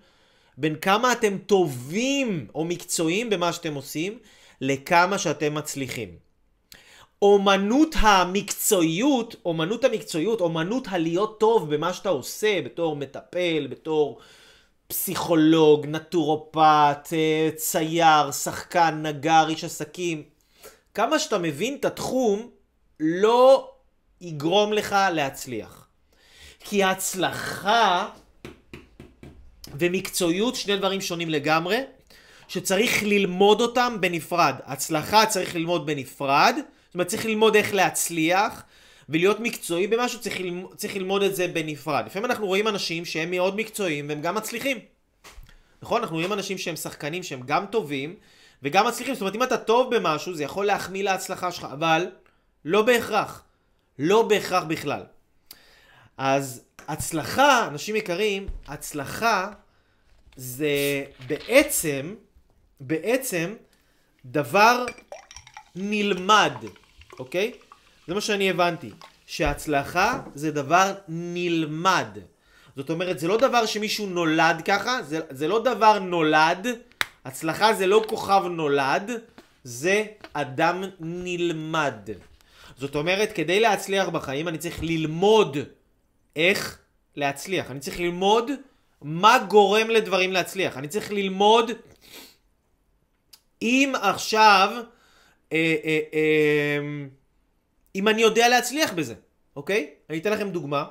בין 0.58 0.76
כמה 0.76 1.12
אתם 1.12 1.38
טובים 1.38 2.46
או 2.54 2.64
מקצועיים 2.64 3.30
במה 3.30 3.52
שאתם 3.52 3.74
עושים, 3.74 4.18
לכמה 4.60 5.18
שאתם 5.18 5.54
מצליחים. 5.54 6.27
אומנות 7.22 7.94
המקצועיות, 7.98 9.36
אומנות 9.44 9.84
המקצועיות, 9.84 10.40
אומנות 10.40 10.86
הלהיות 10.90 11.40
טוב 11.40 11.74
במה 11.74 11.92
שאתה 11.92 12.08
עושה, 12.08 12.62
בתור 12.62 12.96
מטפל, 12.96 13.66
בתור 13.70 14.20
פסיכולוג, 14.88 15.86
נטורופט, 15.86 17.12
אה, 17.12 17.50
צייר, 17.56 18.32
שחקן, 18.32 19.00
נגר, 19.02 19.48
איש 19.48 19.64
עסקים. 19.64 20.22
כמה 20.94 21.18
שאתה 21.18 21.38
מבין 21.38 21.76
את 21.80 21.84
התחום, 21.84 22.50
לא 23.00 23.70
יגרום 24.20 24.72
לך 24.72 24.96
להצליח. 25.12 25.88
כי 26.60 26.84
הצלחה 26.84 28.08
ומקצועיות, 29.78 30.54
שני 30.54 30.76
דברים 30.76 31.00
שונים 31.00 31.30
לגמרי, 31.30 31.78
שצריך 32.48 33.02
ללמוד 33.02 33.60
אותם 33.60 33.96
בנפרד. 34.00 34.54
הצלחה 34.64 35.26
צריך 35.26 35.54
ללמוד 35.54 35.86
בנפרד, 35.86 36.56
זאת 36.88 36.94
אומרת, 36.94 37.06
צריך 37.06 37.26
ללמוד 37.26 37.56
איך 37.56 37.74
להצליח, 37.74 38.62
ולהיות 39.08 39.40
מקצועי 39.40 39.86
במשהו, 39.86 40.20
צריך, 40.20 40.40
ללמוד, 40.40 40.74
צריך 40.74 40.96
ללמוד 40.96 41.22
את 41.22 41.36
זה 41.36 41.48
בנפרד. 41.48 42.06
לפעמים 42.06 42.30
אנחנו 42.30 42.46
רואים 42.46 42.68
אנשים 42.68 43.04
שהם 43.04 43.30
מאוד 43.30 43.56
מקצועיים 43.56 44.08
והם 44.08 44.20
גם 44.20 44.34
מצליחים. 44.34 44.78
נכון? 45.82 46.00
אנחנו 46.00 46.16
רואים 46.16 46.32
אנשים 46.32 46.58
שהם 46.58 46.76
שחקנים 46.76 47.22
שהם 47.22 47.40
גם 47.46 47.66
טובים 47.66 48.16
וגם 48.62 48.86
מצליחים. 48.86 49.14
זאת 49.14 49.20
אומרת, 49.20 49.34
אם 49.34 49.42
אתה 49.42 49.56
טוב 49.56 49.94
במשהו, 49.94 50.34
זה 50.34 50.44
יכול 50.44 50.66
להחמיא 50.66 51.04
להצלחה 51.04 51.52
שלך, 51.52 51.66
אבל 51.72 52.06
לא 52.64 52.82
בהכרח. 52.82 53.42
לא 53.98 54.22
בהכרח 54.22 54.64
בכלל. 54.64 55.02
אז 56.18 56.64
הצלחה, 56.88 57.66
אנשים 57.66 57.96
יקרים, 57.96 58.46
הצלחה 58.66 59.50
זה 60.36 61.04
בעצם, 61.26 62.14
בעצם 62.80 63.54
דבר 64.24 64.86
נלמד, 65.80 66.52
אוקיי? 67.18 67.52
זה 68.06 68.14
מה 68.14 68.20
שאני 68.20 68.50
הבנתי. 68.50 68.90
שהצלחה 69.28 70.20
זה 70.34 70.50
דבר 70.50 70.94
נלמד. 71.08 72.08
זאת 72.76 72.90
אומרת, 72.90 73.18
זה 73.18 73.28
לא 73.28 73.36
דבר 73.36 73.66
שמישהו 73.66 74.06
נולד 74.06 74.62
ככה, 74.64 75.02
זה, 75.02 75.20
זה 75.30 75.48
לא 75.48 75.62
דבר 75.64 75.98
נולד. 75.98 76.66
הצלחה 77.24 77.74
זה 77.74 77.86
לא 77.86 78.04
כוכב 78.08 78.42
נולד, 78.50 79.10
זה 79.64 80.04
אדם 80.32 80.84
נלמד. 81.00 81.94
זאת 82.76 82.94
אומרת, 82.94 83.32
כדי 83.32 83.60
להצליח 83.60 84.08
בחיים 84.08 84.48
אני 84.48 84.58
צריך 84.58 84.82
ללמוד 84.82 85.56
איך 86.36 86.78
להצליח. 87.16 87.70
אני 87.70 87.80
צריך 87.80 88.00
ללמוד 88.00 88.50
מה 89.02 89.38
גורם 89.48 89.90
לדברים 89.90 90.32
להצליח. 90.32 90.76
אני 90.76 90.88
צריך 90.88 91.12
ללמוד 91.12 91.70
אם 93.62 93.92
עכשיו 94.02 94.70
אה, 95.52 95.76
אה, 95.84 96.00
אה, 96.12 96.78
אם 97.94 98.08
אני 98.08 98.22
יודע 98.22 98.48
להצליח 98.48 98.92
בזה, 98.92 99.14
אוקיי? 99.56 99.90
אני 100.10 100.18
אתן 100.18 100.32
לכם 100.32 100.50
דוגמה. 100.50 100.84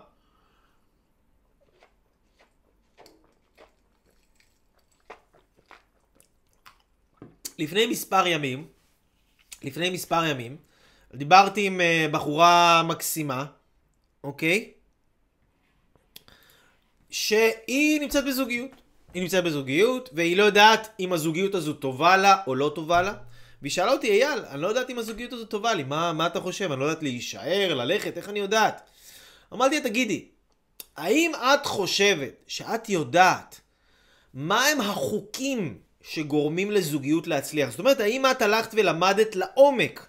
לפני 7.59 7.85
מספר 7.85 8.27
ימים, 8.27 8.67
לפני 9.63 9.89
מספר 9.89 10.25
ימים, 10.25 10.57
דיברתי 11.13 11.67
עם 11.67 11.81
בחורה 12.11 12.83
מקסימה, 12.83 13.45
אוקיי? 14.23 14.71
שהיא 17.09 18.01
נמצאת 18.01 18.25
בזוגיות. 18.25 18.71
היא 19.13 19.21
נמצאת 19.21 19.43
בזוגיות, 19.43 20.09
והיא 20.13 20.37
לא 20.37 20.43
יודעת 20.43 20.95
אם 20.99 21.13
הזוגיות 21.13 21.55
הזו 21.55 21.73
טובה 21.73 22.17
לה 22.17 22.37
או 22.47 22.55
לא 22.55 22.71
טובה 22.75 23.01
לה. 23.01 23.13
והיא 23.61 23.71
שאלה 23.71 23.91
אותי, 23.91 24.07
אייל, 24.07 24.39
אני 24.49 24.61
לא 24.61 24.67
יודעת 24.67 24.89
אם 24.89 24.99
הזוגיות 24.99 25.33
הזו 25.33 25.45
טובה 25.45 25.73
לי, 25.73 25.83
מה, 25.83 26.13
מה 26.13 26.27
אתה 26.27 26.39
חושב? 26.39 26.71
אני 26.71 26.79
לא 26.79 26.85
יודעת 26.85 27.03
להישאר, 27.03 27.73
ללכת, 27.73 28.17
איך 28.17 28.29
אני 28.29 28.39
יודעת? 28.39 28.81
אמרתי 29.53 29.81
תגידי, 29.81 30.25
האם 30.97 31.31
את 31.35 31.65
חושבת 31.65 32.43
שאת 32.47 32.89
יודעת 32.89 33.61
מהם 34.33 34.81
החוקים 34.81 35.77
שגורמים 36.01 36.71
לזוגיות 36.71 37.27
להצליח? 37.27 37.69
זאת 37.69 37.79
אומרת, 37.79 37.99
האם 37.99 38.25
את 38.25 38.41
הלכת 38.41 38.69
ולמדת 38.73 39.35
לעומק 39.35 40.07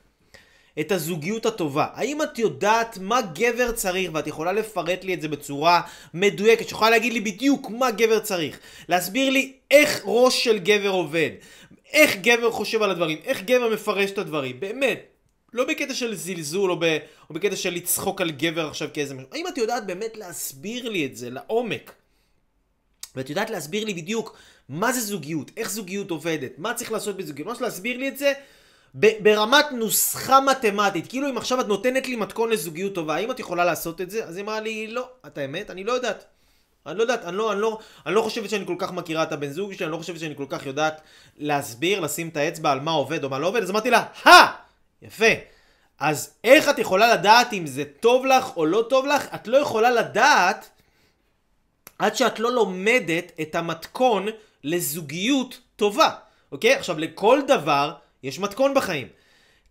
את 0.80 0.92
הזוגיות 0.92 1.46
הטובה? 1.46 1.86
האם 1.94 2.22
את 2.22 2.38
יודעת 2.38 2.98
מה 2.98 3.20
גבר 3.22 3.72
צריך, 3.72 4.10
ואת 4.14 4.26
יכולה 4.26 4.52
לפרט 4.52 5.04
לי 5.04 5.14
את 5.14 5.20
זה 5.20 5.28
בצורה 5.28 5.80
מדויקת, 6.14 6.68
שיכולה 6.68 6.90
להגיד 6.90 7.12
לי 7.12 7.20
בדיוק 7.20 7.70
מה 7.70 7.90
גבר 7.90 8.20
צריך, 8.20 8.58
להסביר 8.88 9.30
לי 9.30 9.52
איך 9.70 10.02
ראש 10.04 10.44
של 10.44 10.58
גבר 10.58 10.88
עובד, 10.88 11.30
איך 11.92 12.16
גבר 12.16 12.50
חושב 12.50 12.82
על 12.82 12.90
הדברים, 12.90 13.18
איך 13.24 13.42
גבר 13.42 13.68
מפרש 13.68 14.10
את 14.10 14.18
הדברים, 14.18 14.60
באמת. 14.60 15.00
לא 15.52 15.64
בקטע 15.64 15.94
של 15.94 16.14
זלזול 16.14 16.70
או, 16.70 16.76
ב, 16.80 16.98
או 17.30 17.34
בקטע 17.34 17.56
של 17.56 17.70
לצחוק 17.70 18.20
על 18.20 18.30
גבר 18.30 18.68
עכשיו 18.68 18.88
כאיזה 18.94 19.14
משהו. 19.14 19.28
האם 19.32 19.48
את 19.48 19.58
יודעת 19.58 19.86
באמת 19.86 20.16
להסביר 20.16 20.88
לי 20.88 21.06
את 21.06 21.16
זה 21.16 21.30
לעומק? 21.30 21.92
ואת 23.16 23.30
יודעת 23.30 23.50
להסביר 23.50 23.84
לי 23.84 23.94
בדיוק 23.94 24.36
מה 24.68 24.92
זה 24.92 25.00
זוגיות, 25.00 25.50
איך 25.56 25.70
זוגיות 25.70 26.10
עובדת, 26.10 26.52
מה 26.58 26.74
צריך 26.74 26.92
לעשות 26.92 27.16
בזוגיות, 27.16 27.48
ממש 27.48 27.60
להסביר 27.60 27.96
לי 27.98 28.08
את 28.08 28.18
זה 28.18 28.32
ברמת 28.94 29.64
נוסחה 29.72 30.40
מתמטית, 30.40 31.06
כאילו 31.08 31.28
אם 31.28 31.38
עכשיו 31.38 31.60
את 31.60 31.66
נותנת 31.66 32.08
לי 32.08 32.16
מתכון 32.16 32.50
לזוגיות 32.50 32.94
טובה, 32.94 33.14
האם 33.14 33.30
את 33.30 33.40
יכולה 33.40 33.64
לעשות 33.64 34.00
את 34.00 34.10
זה? 34.10 34.24
אז 34.24 34.36
היא 34.36 34.44
אמרה 34.44 34.60
לי, 34.60 34.86
לא, 34.86 35.08
את 35.26 35.38
האמת, 35.38 35.70
אני 35.70 35.84
לא 35.84 35.92
יודעת. 35.92 36.24
אני 36.88 36.98
לא 36.98 37.02
יודעת, 37.02 37.24
אני 37.24 37.36
לא, 37.36 37.52
אני, 37.52 37.60
לא, 37.60 37.78
אני 38.06 38.14
לא 38.14 38.22
חושבת 38.22 38.50
שאני 38.50 38.66
כל 38.66 38.76
כך 38.78 38.92
מכירה 38.92 39.22
את 39.22 39.32
הבן 39.32 39.50
זוג 39.50 39.72
שלי, 39.72 39.84
אני 39.84 39.92
לא 39.92 39.96
חושבת 39.96 40.20
שאני 40.20 40.36
כל 40.36 40.46
כך 40.48 40.66
יודעת 40.66 41.00
להסביר, 41.38 42.00
לשים 42.00 42.28
את 42.28 42.36
האצבע 42.36 42.72
על 42.72 42.80
מה 42.80 42.90
עובד 42.90 43.24
או 43.24 43.28
מה 43.28 43.38
לא 43.38 43.46
עובד, 43.46 43.62
אז 43.62 43.70
אמרתי 43.70 43.90
לה, 43.90 44.04
הא! 44.24 44.46
יפה. 45.02 45.26
אז 45.98 46.30
איך 46.44 46.68
את 46.68 46.78
יכולה 46.78 47.14
לדעת 47.14 47.52
אם 47.52 47.66
זה 47.66 47.84
טוב 48.00 48.26
לך 48.26 48.56
או 48.56 48.66
לא 48.66 48.86
טוב 48.90 49.06
לך? 49.06 49.26
את 49.34 49.48
לא 49.48 49.56
יכולה 49.56 49.90
לדעת 49.90 50.70
עד 51.98 52.16
שאת 52.16 52.38
לא 52.38 52.52
לומדת 52.52 53.32
את 53.40 53.54
המתכון 53.54 54.26
לזוגיות 54.64 55.60
טובה, 55.76 56.10
אוקיי? 56.52 56.74
עכשיו, 56.74 56.98
לכל 56.98 57.40
דבר 57.46 57.92
יש 58.22 58.38
מתכון 58.38 58.74
בחיים. 58.74 59.08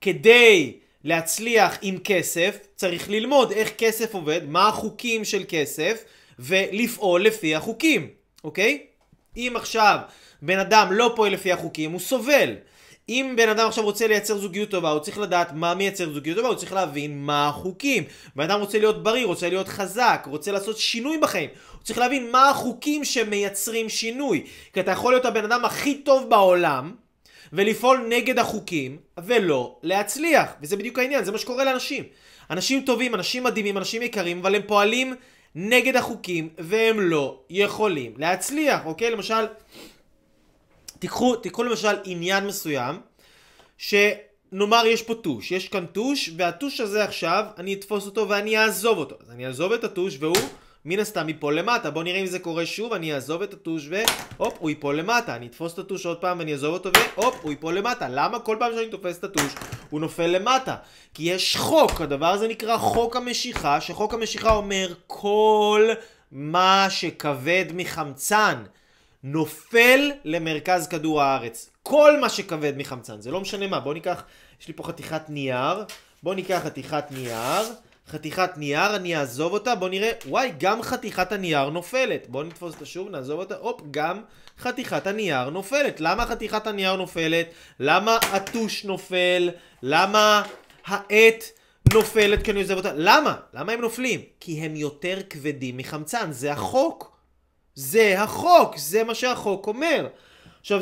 כדי 0.01 0.73
להצליח 1.03 1.77
עם 1.82 1.97
כסף, 2.03 2.58
צריך 2.75 3.10
ללמוד 3.10 3.51
איך 3.51 3.69
כסף 3.77 4.13
עובד, 4.13 4.41
מה 4.47 4.67
החוקים 4.67 5.25
של 5.25 5.43
כסף, 5.47 6.03
ולפעול 6.39 7.23
לפי 7.23 7.56
החוקים, 7.56 8.08
אוקיי? 8.43 8.86
אם 9.38 9.54
עכשיו 9.56 9.97
בן 10.41 10.60
אדם 10.60 10.88
לא 10.91 11.13
פועל 11.15 11.34
לפי 11.34 11.52
החוקים, 11.52 11.91
הוא 11.91 12.00
סובל. 12.00 12.56
אם 13.10 13.34
בן 13.38 13.50
אדם 13.50 13.67
עכשיו 13.67 13.84
רוצה 13.84 14.08
לייצר 14.08 14.38
זוגיות 14.38 14.69
טובה, 14.69 14.89
הוא 14.89 15.00
צריך 15.00 15.17
לדעת 15.17 15.52
מה 15.54 15.73
מייצר 15.76 16.13
זוגיות 16.13 16.38
טובה, 16.38 16.50
הוא 16.50 16.58
צריך 16.58 16.73
להבין 16.73 17.26
מה 17.26 17.47
החוקים. 17.47 18.04
בן 18.36 18.43
אדם 18.43 18.60
רוצה 18.60 18.80
להיות 18.80 19.04
בריא, 19.04 19.26
רוצה 19.26 19.50
להיות 19.50 19.67
חזק, 19.67 20.28
רוצה 20.30 20.52
לעשות 20.52 20.78
שינוי 20.78 21.17
בחיים. 21.17 21.50
הוא 21.71 21.84
צריך 21.84 22.00
להבין 22.00 22.32
מה 22.32 22.50
החוקים 22.50 23.06
שמייצרים 23.06 23.89
שינוי. 23.89 24.43
כי 24.73 24.80
אתה 24.80 24.91
יכול 24.91 25.13
להיות 25.13 25.26
הבן 25.26 25.43
אדם 25.43 25.65
הכי 25.65 25.93
טוב 25.95 26.30
בעולם, 26.30 26.95
ולפעול 27.54 28.06
נגד 28.10 28.39
החוקים, 28.39 28.97
ולא 29.17 29.78
להצליח. 29.84 30.50
וזה 30.62 30.78
בדיוק 30.78 31.00
העניין, 31.00 31.23
זה 31.23 31.32
מה 31.32 31.38
שקורה 31.38 31.63
לאנשים. 31.63 32.04
אנשים 32.50 32.82
טובים, 32.82 33.15
אנשים 33.15 33.43
מדהימים, 33.43 33.78
אנשים 33.78 34.02
יקרים, 34.02 34.39
אבל 34.39 34.56
הם 34.56 34.62
פועלים 34.67 35.15
נגד 35.59 35.95
החוקים, 35.95 36.49
והם 36.57 36.99
לא 36.99 37.39
יכולים 37.49 38.13
להצליח, 38.17 38.85
אוקיי? 38.85 39.11
למשל, 39.11 39.45
תיקחו, 40.99 41.35
תיקחו 41.35 41.63
למשל 41.63 41.95
עניין 42.03 42.47
מסוים, 42.47 42.99
שנאמר 43.77 44.85
יש 44.85 45.01
פה 45.01 45.15
טוש, 45.15 45.51
יש 45.51 45.67
כאן 45.67 45.85
טוש, 45.85 46.29
והטוש 46.37 46.81
הזה 46.81 47.03
עכשיו, 47.03 47.45
אני 47.57 47.73
אתפוס 47.73 48.05
אותו 48.05 48.29
ואני 48.29 48.57
אעזוב 48.57 48.97
אותו. 48.97 49.15
אז 49.23 49.31
אני 49.31 49.47
אעזוב 49.47 49.71
את 49.71 49.83
הטוש 49.83 50.17
והוא 50.19 50.37
מן 50.89 51.00
הסתם 51.00 51.28
ייפול 51.28 51.60
למטה. 51.60 51.91
בואו 51.91 52.04
נראה 52.04 52.19
אם 52.19 52.26
זה 52.26 52.39
קורה 52.39 52.65
שוב, 52.65 52.93
אני 52.93 53.13
אעזוב 53.13 53.41
את 53.41 53.54
הטוש 53.54 53.89
והופ, 53.89 54.54
הוא 54.60 54.69
ייפול 54.69 55.00
למטה. 55.00 55.36
אני 55.36 55.47
אתפוס 55.47 55.73
את 55.73 55.80
הטוש 55.80 56.06
עוד 56.06 56.17
פעם 56.17 56.39
ואני 56.39 56.52
אעזוב 56.52 56.73
אותו 56.73 56.89
והופ, 57.15 57.36
הוא 57.41 57.52
ייפול 57.52 57.78
למטה. 57.78 58.08
למה 58.10 58.39
כל 58.39 58.56
פעם 58.60 58.71
שאני 58.76 58.89
תופס 58.89 59.17
את 59.17 59.23
הטוש 59.23 59.54
הוא 59.89 60.00
נופל 60.00 60.28
למטה? 60.28 60.76
כי 61.13 61.23
יש 61.23 61.58
חוק, 61.58 62.02
הדבר 62.02 62.26
הזה 62.26 62.47
נקרא 62.47 62.78
חוק 62.78 63.15
המשיכה, 63.15 63.82
שחוק 63.82 64.13
המשיכה 64.13 64.56
אומר 64.56 64.93
כל 65.08 65.89
מה 66.32 66.88
שכבד 66.89 67.65
מחמצן 67.73 68.63
נופל 69.23 70.12
למרכז 70.26 70.88
כדור 70.88 71.21
הארץ. 71.21 71.69
כל 71.84 72.19
מה 72.19 72.30
שכבד 72.30 72.73
מחמצן, 72.78 73.21
זה 73.21 73.32
לא 73.32 73.41
משנה 73.41 73.67
מה. 73.67 73.80
בואו 73.80 73.93
ניקח, 73.93 74.23
יש 74.62 74.67
לי 74.67 74.73
פה 74.73 74.84
חתיכת 74.84 75.30
נייר, 75.30 75.84
בואו 76.23 76.36
ניקח 76.36 76.62
חתיכת 76.65 77.06
נייר. 77.12 77.63
חתיכת 78.09 78.49
נייר, 78.57 78.95
אני 78.95 79.17
אעזוב 79.17 79.53
אותה, 79.53 79.75
בוא 79.75 79.89
נראה, 79.89 80.11
וואי, 80.25 80.51
גם 80.59 80.81
חתיכת 80.81 81.31
הנייר 81.31 81.69
נופלת. 81.69 82.29
בוא 82.29 82.43
נתפוס 82.43 82.73
אותה 82.73 82.85
שוב, 82.85 83.09
נעזוב 83.09 83.39
אותה, 83.39 83.55
הופ, 83.55 83.81
גם 83.91 84.21
חתיכת 84.59 85.07
הנייר 85.07 85.49
נופלת. 85.49 86.01
למה 86.01 86.25
חתיכת 86.25 86.67
הנייר 86.67 86.95
נופלת? 86.95 87.47
למה 87.79 88.17
הטוש 88.31 88.85
נופל? 88.85 89.49
למה 89.83 90.43
העט 90.85 91.43
נופלת 91.93 92.43
כי 92.43 92.51
אני 92.51 92.61
עוזב 92.61 92.77
אותה? 92.77 92.91
למה? 92.95 93.35
למה 93.53 93.71
הם 93.71 93.81
נופלים? 93.81 94.21
כי 94.39 94.59
הם 94.59 94.75
יותר 94.75 95.17
כבדים 95.29 95.77
מחמצן, 95.77 96.31
זה 96.31 96.51
החוק. 96.51 97.17
זה 97.75 98.21
החוק, 98.21 98.77
זה 98.77 99.03
מה 99.03 99.15
שהחוק 99.15 99.67
אומר. 99.67 100.07
עכשיו, 100.59 100.81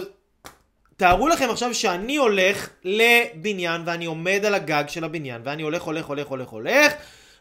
תארו 0.97 1.27
לכם 1.27 1.49
עכשיו 1.49 1.73
שאני 1.73 2.15
הולך 2.15 2.69
לבניין 2.83 3.81
ואני 3.85 4.05
עומד 4.05 4.45
על 4.45 4.53
הגג 4.53 4.83
של 4.87 5.03
הבניין 5.03 5.41
ואני 5.45 5.63
הולך, 5.63 5.81
הולך, 5.81 6.05
הולך, 6.05 6.27
הולך, 6.27 6.49
הולך 6.49 6.93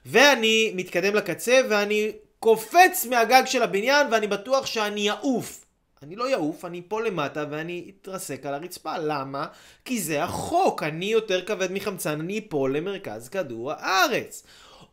ואני 0.07 0.73
מתקדם 0.75 1.15
לקצה 1.15 1.61
ואני 1.71 2.13
קופץ 2.39 3.07
מהגג 3.11 3.43
של 3.47 3.63
הבניין 3.63 4.07
ואני 4.11 4.27
בטוח 4.27 4.67
שאני 4.67 5.11
אעוף. 5.11 5.65
אני 6.03 6.17
לא 6.17 6.33
אעוף, 6.33 6.65
אני 6.65 6.83
פה 6.89 7.03
למטה 7.03 7.45
ואני 7.51 7.91
אתרסק 7.91 8.47
על 8.47 8.55
הרצפה. 8.55 8.99
למה? 8.99 9.47
כי 9.85 10.01
זה 10.01 10.25
החוק. 10.25 10.83
אני 10.83 11.07
יותר 11.07 11.45
כבד 11.45 11.73
מחמצן, 11.73 12.21
אני 12.21 12.39
אפול 12.39 12.77
למרכז 12.77 13.29
כדור 13.29 13.73
הארץ. 13.73 14.43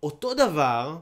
אותו 0.03 0.33
דבר, 0.33 0.95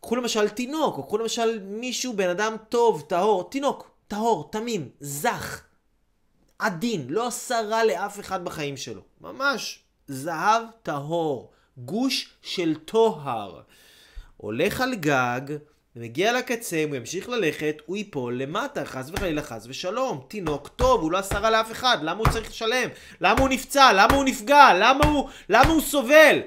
קחו 0.00 0.16
למשל 0.16 0.48
תינוק, 0.48 0.98
או 0.98 1.02
קחו 1.06 1.18
למשל 1.18 1.60
מישהו, 1.62 2.12
בן 2.12 2.28
אדם 2.28 2.56
טוב, 2.68 3.04
טהור, 3.08 3.50
תינוק, 3.50 3.90
טהור, 4.08 4.48
תמים, 4.52 4.88
זך. 5.00 5.69
עדין, 6.60 7.06
לא 7.08 7.26
עשה 7.26 7.60
רע 7.60 7.84
לאף 7.84 8.20
אחד 8.20 8.44
בחיים 8.44 8.76
שלו. 8.76 9.02
ממש 9.20 9.82
זהב 10.08 10.62
טהור, 10.82 11.52
גוש 11.76 12.30
של 12.42 12.74
טוהר. 12.74 13.60
הולך 14.36 14.80
על 14.80 14.94
גג, 14.94 15.40
מגיע 15.96 16.38
לקצה, 16.38 16.84
הוא 16.88 16.96
ימשיך 16.96 17.28
ללכת, 17.28 17.76
הוא 17.86 17.96
ייפול 17.96 18.42
למטה, 18.42 18.84
חס 18.84 19.10
וחלילה, 19.12 19.42
חס 19.42 19.66
ושלום. 19.68 20.24
תינוק 20.28 20.68
טוב, 20.68 21.00
הוא 21.00 21.12
לא 21.12 21.18
עשה 21.18 21.38
רע 21.38 21.50
לאף 21.50 21.72
אחד, 21.72 21.98
למה 22.02 22.18
הוא 22.18 22.28
צריך 22.28 22.50
לשלם? 22.50 22.88
למה 23.20 23.40
הוא 23.40 23.48
נפצע? 23.48 23.92
למה 23.92 24.14
הוא 24.14 24.24
נפגע? 24.24 24.68
למה 24.74 25.06
הוא, 25.06 25.28
למה 25.48 25.68
הוא 25.70 25.80
סובל? 25.80 26.38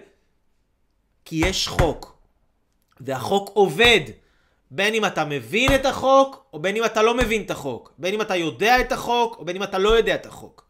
כי 1.26 1.36
יש 1.36 1.68
חוק, 1.68 2.18
והחוק 3.00 3.50
עובד. 3.54 4.00
בין 4.76 4.94
אם 4.94 5.06
אתה 5.06 5.26
מבין 5.26 5.76
את 5.76 5.86
החוק, 5.86 6.46
או 6.54 6.60
בין 6.60 6.76
אם 6.76 6.86
אתה 6.86 7.02
לא 7.02 7.14
מבין 7.14 7.42
את 7.42 7.52
החוק. 7.52 7.94
בין 7.98 8.14
אם 8.14 8.22
אתה 8.22 8.36
יודע 8.36 8.80
את 8.80 8.92
החוק, 8.92 9.36
או 9.40 9.46
בין 9.46 9.56
אם 9.56 9.64
אתה 9.64 9.78
לא 9.78 9.90
יודע 9.90 10.16
את 10.16 10.26
החוק. 10.26 10.64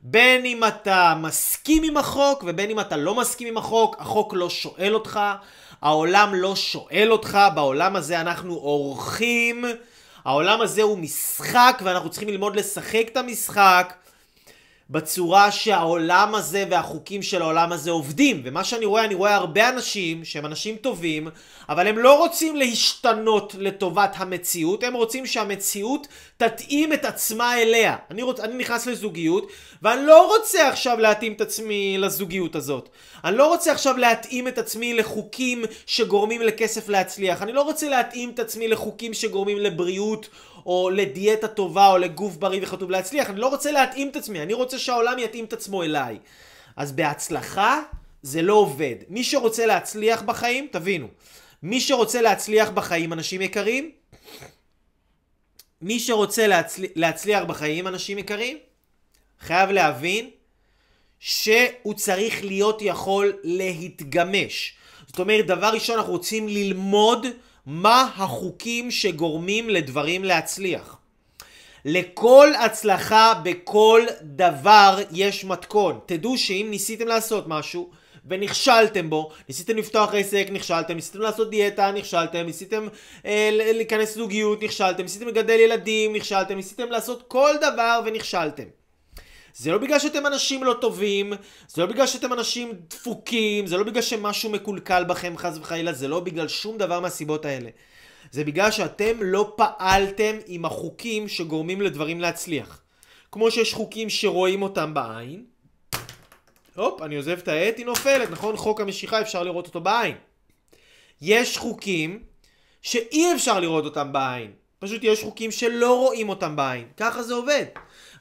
בין 0.00 0.44
אם 0.44 0.64
אתה 0.64 1.14
מסכים 1.20 1.82
עם 1.82 1.96
החוק, 1.96 2.44
ובין 2.46 2.70
אם 2.70 2.80
אתה 2.80 2.96
לא 2.96 3.14
מסכים 3.14 3.48
עם 3.48 3.56
החוק, 3.56 3.96
החוק 3.98 4.34
לא 4.34 4.50
שואל 4.50 4.94
אותך, 4.94 5.20
העולם 5.82 6.34
לא 6.34 6.56
שואל 6.56 7.08
אותך, 7.12 7.38
בעולם 7.54 7.96
הזה 7.96 8.20
אנחנו 8.20 8.54
אורחים, 8.54 9.64
העולם 10.24 10.60
הזה 10.60 10.82
הוא 10.82 10.98
משחק, 10.98 11.80
ואנחנו 11.84 12.10
צריכים 12.10 12.28
ללמוד 12.28 12.56
לשחק 12.56 13.06
את 13.12 13.16
המשחק. 13.16 13.94
בצורה 14.90 15.50
שהעולם 15.50 16.34
הזה 16.34 16.64
והחוקים 16.70 17.22
של 17.22 17.42
העולם 17.42 17.72
הזה 17.72 17.90
עובדים. 17.90 18.42
ומה 18.44 18.64
שאני 18.64 18.84
רואה, 18.84 19.04
אני 19.04 19.14
רואה 19.14 19.34
הרבה 19.34 19.68
אנשים 19.68 20.24
שהם 20.24 20.46
אנשים 20.46 20.76
טובים, 20.76 21.28
אבל 21.68 21.86
הם 21.86 21.98
לא 21.98 22.18
רוצים 22.18 22.56
להשתנות 22.56 23.54
לטובת 23.58 24.14
המציאות, 24.16 24.82
הם 24.84 24.94
רוצים 24.94 25.26
שהמציאות 25.26 26.06
תתאים 26.36 26.92
את 26.92 27.04
עצמה 27.04 27.62
אליה. 27.62 27.96
אני, 28.10 28.22
רוצ... 28.22 28.40
אני 28.40 28.54
נכנס 28.54 28.86
לזוגיות, 28.86 29.46
ואני 29.82 30.06
לא 30.06 30.26
רוצה 30.26 30.68
עכשיו 30.68 30.98
להתאים 30.98 31.32
את 31.32 31.40
עצמי 31.40 31.98
לזוגיות 31.98 32.56
הזאת. 32.56 32.88
אני 33.24 33.36
לא 33.36 33.48
רוצה 33.48 33.72
עכשיו 33.72 33.96
להתאים 33.96 34.48
את 34.48 34.58
עצמי 34.58 34.94
לחוקים 34.94 35.64
שגורמים 35.86 36.42
לכסף 36.42 36.88
להצליח. 36.88 37.42
אני 37.42 37.52
לא 37.52 37.62
רוצה 37.62 37.88
להתאים 37.88 38.30
את 38.30 38.38
עצמי 38.38 38.68
לחוקים 38.68 39.14
שגורמים 39.14 39.58
לבריאות 39.58 40.28
או 40.66 40.90
לדיאטה 40.90 41.48
טובה, 41.48 41.90
או 41.90 41.98
לגוף 41.98 42.36
בריא 42.36 42.60
וחטוב 42.62 42.90
להצליח. 42.90 43.30
אני 43.30 43.40
לא 43.40 43.48
רוצה 43.48 43.72
להתאים 43.72 44.08
את 44.08 44.16
עצמי, 44.16 44.42
אני 44.42 44.52
רוצה 44.52 44.78
שהעולם 44.78 45.18
יתאים 45.18 45.44
את 45.44 45.52
עצמו 45.52 45.82
אליי. 45.82 46.18
אז 46.76 46.92
בהצלחה 46.92 47.80
זה 48.22 48.42
לא 48.42 48.54
עובד. 48.54 48.94
מי 49.08 49.24
שרוצה 49.24 49.66
להצליח 49.66 50.22
בחיים, 50.22 50.68
תבינו, 50.72 51.08
מי 51.62 51.80
שרוצה 51.80 52.20
להצליח 52.20 52.70
בחיים, 52.70 53.12
אנשים 53.12 53.42
יקרים, 53.42 53.90
מי 55.82 56.00
שרוצה 56.00 56.46
להצל... 56.46 56.84
להצליח 56.94 57.44
בחיים, 57.44 57.86
אנשים 57.86 58.18
יקרים, 58.18 58.58
חייב 59.40 59.70
להבין 59.70 60.30
שהוא 61.18 61.94
צריך 61.94 62.44
להיות 62.44 62.78
יכול 62.82 63.32
להתגמש. 63.42 64.74
זאת 65.06 65.18
אומרת, 65.18 65.46
דבר 65.46 65.70
ראשון, 65.72 65.98
אנחנו 65.98 66.12
רוצים 66.12 66.48
ללמוד 66.48 67.26
מה 67.66 68.10
החוקים 68.16 68.90
שגורמים 68.90 69.70
לדברים 69.70 70.24
להצליח. 70.24 70.96
לכל 71.84 72.48
הצלחה 72.64 73.32
בכל 73.42 74.00
דבר 74.22 74.98
יש 75.12 75.44
מתכון. 75.44 76.00
תדעו 76.06 76.38
שאם 76.38 76.66
ניסיתם 76.70 77.06
לעשות 77.06 77.44
משהו 77.48 77.90
ונכשלתם 78.28 79.10
בו, 79.10 79.30
ניסיתם 79.48 79.76
לפתוח 79.76 80.14
עסק, 80.14 80.46
נכשלתם, 80.52 80.94
ניסיתם 80.94 81.20
לעשות 81.20 81.50
דיאטה, 81.50 81.90
נכשלתם, 81.92 82.38
ניסיתם 82.38 82.88
אה, 83.26 83.48
להיכנס 83.52 84.16
לזוגיות, 84.16 84.62
נכשלתם, 84.62 85.02
ניסיתם 85.02 85.28
לגדל 85.28 85.60
ילדים, 85.60 86.16
נכשלתם, 86.16 86.56
ניסיתם 86.56 86.90
לעשות 86.90 87.24
כל 87.28 87.54
דבר 87.60 88.00
ונכשלתם. 88.04 88.64
זה 89.58 89.72
לא 89.72 89.78
בגלל 89.78 89.98
שאתם 89.98 90.26
אנשים 90.26 90.64
לא 90.64 90.74
טובים, 90.80 91.32
זה 91.68 91.82
לא 91.82 91.88
בגלל 91.88 92.06
שאתם 92.06 92.32
אנשים 92.32 92.72
דפוקים, 92.90 93.66
זה 93.66 93.76
לא 93.76 93.84
בגלל 93.84 94.02
שמשהו 94.02 94.50
מקולקל 94.50 95.04
בכם 95.04 95.34
חס 95.36 95.58
וחלילה, 95.58 95.92
זה 95.92 96.08
לא 96.08 96.20
בגלל 96.20 96.48
שום 96.48 96.78
דבר 96.78 97.00
מהסיבות 97.00 97.44
האלה. 97.44 97.70
זה 98.30 98.44
בגלל 98.44 98.70
שאתם 98.70 99.16
לא 99.20 99.52
פעלתם 99.56 100.36
עם 100.46 100.64
החוקים 100.64 101.28
שגורמים 101.28 101.80
לדברים 101.80 102.20
להצליח. 102.20 102.80
כמו 103.32 103.50
שיש 103.50 103.74
חוקים 103.74 104.10
שרואים 104.10 104.62
אותם 104.62 104.94
בעין, 104.94 105.44
הופ, 106.74 107.02
אני 107.02 107.16
עוזב 107.16 107.38
את 107.38 107.48
העט, 107.48 107.78
היא 107.78 107.86
נופלת, 107.86 108.30
נכון? 108.30 108.56
חוק 108.56 108.80
המשיכה 108.80 109.20
אפשר 109.20 109.42
לראות 109.42 109.66
אותו 109.66 109.80
בעין. 109.80 110.16
יש 111.22 111.58
חוקים 111.58 112.22
שאי 112.82 113.34
אפשר 113.34 113.60
לראות 113.60 113.84
אותם 113.84 114.12
בעין. 114.12 114.52
פשוט 114.78 115.04
יש 115.04 115.22
חוקים 115.22 115.50
שלא 115.50 115.98
רואים 115.98 116.28
אותם 116.28 116.56
בעין. 116.56 116.88
ככה 116.96 117.22
זה 117.22 117.34
עובד. 117.34 117.64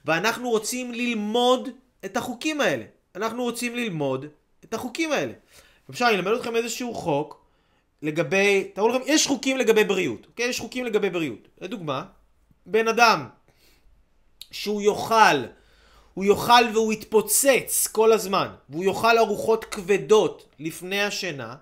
ואנחנו 0.06 0.50
רוצים 0.50 0.94
ללמוד 0.94 1.70
את 2.06 2.18
החוקים 2.18 2.62
האלה. 2.62 2.86
אנחנו 3.16 3.44
רוצים 3.44 3.76
ללמוד 3.76 4.26
את 4.64 4.74
החוקים 4.74 5.12
האלה. 5.12 5.34
אפשר, 5.90 6.06
אני 6.08 6.16
אלמד 6.16 6.32
אתכם 6.32 6.56
איזשהו 6.56 6.94
חוק 6.94 7.46
לגבי, 8.02 8.72
תראו 8.74 8.88
לכם, 8.88 9.00
יש 9.06 9.28
חוקים 9.28 9.58
לגבי 9.58 9.84
בריאות, 9.84 10.26
אוקיי? 10.26 10.46
יש 10.46 10.60
חוקים 10.60 10.86
לגבי 10.86 11.10
בריאות. 11.10 11.48
לדוגמה, 11.62 12.04
בן 12.66 12.88
אדם 12.88 13.28
שהוא 14.52 14.82
יאכל, 14.82 15.46
הוא 16.14 16.26
יאכל 16.26 16.64
והוא 16.74 16.94
יתפוצץ 16.94 17.88
כל 17.92 18.12
הזמן, 18.12 18.48
והוא 18.70 18.84
יאכל 18.84 19.18
ארוחות 19.18 19.66
כבדות 19.66 20.46
לפני 20.60 21.04
השינה, 21.04 21.56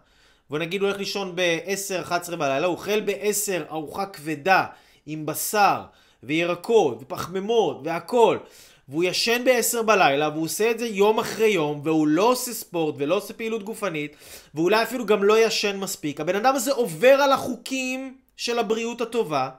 ונגיד 0.52 0.82
הוא 0.82 0.88
הולך 0.88 1.00
לישון 1.00 1.36
ב-10-11 1.36 2.36
בלילה, 2.36 2.68
הוא 2.68 2.76
אוכל 2.76 3.02
ב-10 3.02 3.72
ארוחה 3.72 4.06
כבדה 4.06 4.66
עם 5.06 5.26
בשר 5.26 5.82
וירקות 6.26 6.98
ופחמימות 7.02 7.80
והכל, 7.84 8.38
והוא 8.90 9.04
ישן 9.04 9.42
ב-10 9.46 9.82
בלילה, 9.82 10.30
והוא 10.30 10.44
עושה 10.44 10.72
את 10.72 10.80
זה 10.80 10.88
יום 10.88 11.20
אחרי 11.20 11.48
יום, 11.48 11.82
והוא 11.84 12.08
לא 12.08 12.24
עושה 12.24 12.54
ספורט 12.54 12.96
ולא 12.98 13.16
עושה 13.16 13.34
פעילות 13.34 13.64
גופנית, 13.64 14.16
ואולי 14.56 14.84
אפילו 14.84 15.06
גם 15.06 15.24
לא 15.24 15.46
ישן 15.46 15.78
מספיק. 15.78 16.20
הבן 16.20 16.36
אדם 16.36 16.56
הזה 16.56 16.72
עובר 16.72 17.08
על 17.14 17.32
החוקים 17.32 18.18
של 18.38 18.60
הבריאות 18.60 19.02
הטובה, 19.02 19.50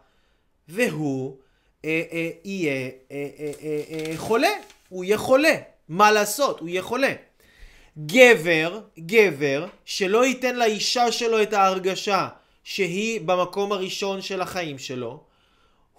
והוא 0.68 1.36
אה, 1.84 2.02
אה, 2.12 2.30
יהיה 2.44 2.72
אה, 2.72 2.90
אה, 3.10 3.52
אה, 3.62 3.82
אה, 3.90 4.12
חולה. 4.16 4.48
הוא 4.88 5.04
יהיה 5.04 5.18
חולה. 5.18 5.54
מה 5.88 6.12
לעשות? 6.12 6.60
הוא 6.60 6.68
יהיה 6.68 6.82
חולה. 6.82 7.12
גבר, 7.98 8.80
גבר, 8.98 9.66
שלא 9.84 10.26
ייתן 10.26 10.56
לאישה 10.56 11.12
שלו 11.12 11.42
את 11.42 11.52
ההרגשה 11.52 12.28
שהיא 12.64 13.20
במקום 13.20 13.72
הראשון 13.72 14.22
של 14.22 14.40
החיים 14.40 14.78
שלו, 14.78 15.20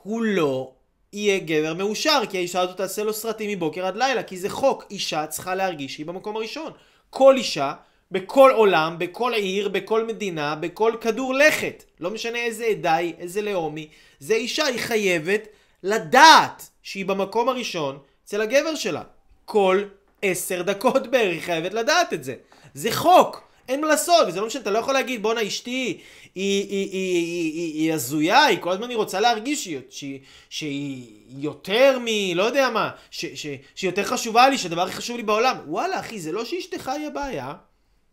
הוא 0.05 0.23
לא 0.23 0.71
יהיה 1.13 1.39
גבר 1.39 1.73
מאושר, 1.73 2.21
כי 2.29 2.37
האישה 2.37 2.61
הזאת 2.61 2.77
תעשה 2.77 3.03
לו 3.03 3.13
סרטים 3.13 3.49
מבוקר 3.49 3.85
עד 3.85 3.95
לילה, 3.95 4.23
כי 4.23 4.37
זה 4.37 4.49
חוק, 4.49 4.85
אישה 4.89 5.27
צריכה 5.27 5.55
להרגיש 5.55 5.93
שהיא 5.93 6.05
במקום 6.05 6.35
הראשון. 6.35 6.71
כל 7.09 7.35
אישה, 7.37 7.73
בכל 8.11 8.51
עולם, 8.55 8.95
בכל 8.99 9.33
עיר, 9.33 9.69
בכל 9.69 10.05
מדינה, 10.05 10.55
בכל 10.55 10.93
כדור 11.01 11.33
לכת, 11.33 11.83
לא 11.99 12.11
משנה 12.11 12.37
איזה 12.37 12.65
עדה 12.65 12.95
היא, 12.95 13.13
איזה 13.19 13.41
לאום 13.41 13.75
היא, 13.75 13.87
זה 14.19 14.33
אישה, 14.33 14.65
היא 14.65 14.79
חייבת 14.79 15.47
לדעת 15.83 16.69
שהיא 16.83 17.05
במקום 17.05 17.49
הראשון 17.49 17.99
אצל 18.25 18.41
הגבר 18.41 18.75
שלה. 18.75 19.03
כל 19.45 19.83
עשר 20.21 20.61
דקות 20.61 21.07
בערך 21.07 21.33
היא 21.33 21.41
חייבת 21.41 21.73
לדעת 21.73 22.13
את 22.13 22.23
זה. 22.23 22.35
זה 22.73 22.91
חוק. 22.91 23.43
אין 23.69 23.82
מה 23.82 23.88
לעשות, 23.88 24.28
וזה 24.28 24.41
לא 24.41 24.47
משנה, 24.47 24.62
אתה 24.62 24.71
לא 24.71 24.80
יכול 24.80 24.93
להגיד, 24.93 25.21
בואנה 25.21 25.47
אשתי 25.47 25.71
היא, 25.71 25.99
היא, 26.36 26.67
היא, 26.69 26.89
היא, 26.91 27.54
היא, 27.54 27.82
היא 27.82 27.93
הזויה, 27.93 28.45
היא 28.45 28.58
כל 28.62 28.71
הזמן 28.71 28.89
היא 28.89 28.97
רוצה 28.97 29.19
להרגיש 29.19 29.63
שהיא, 29.63 29.80
שהיא, 29.89 30.19
שהיא 30.49 31.21
יותר 31.30 31.99
מ... 31.99 32.36
לא 32.36 32.43
יודע 32.43 32.69
מה, 32.69 32.89
ש, 33.12 33.25
ש, 33.25 33.47
שהיא 33.75 33.89
יותר 33.89 34.04
חשובה 34.04 34.49
לי, 34.49 34.58
שהדבר 34.58 34.82
הכי 34.82 34.93
חשוב 34.93 35.17
לי 35.17 35.23
בעולם. 35.23 35.58
וואלה 35.67 35.99
אחי, 35.99 36.19
זה 36.19 36.32
לא 36.32 36.45
שאשתך 36.45 36.88
היא 36.88 37.08
הבעיה, 37.08 37.54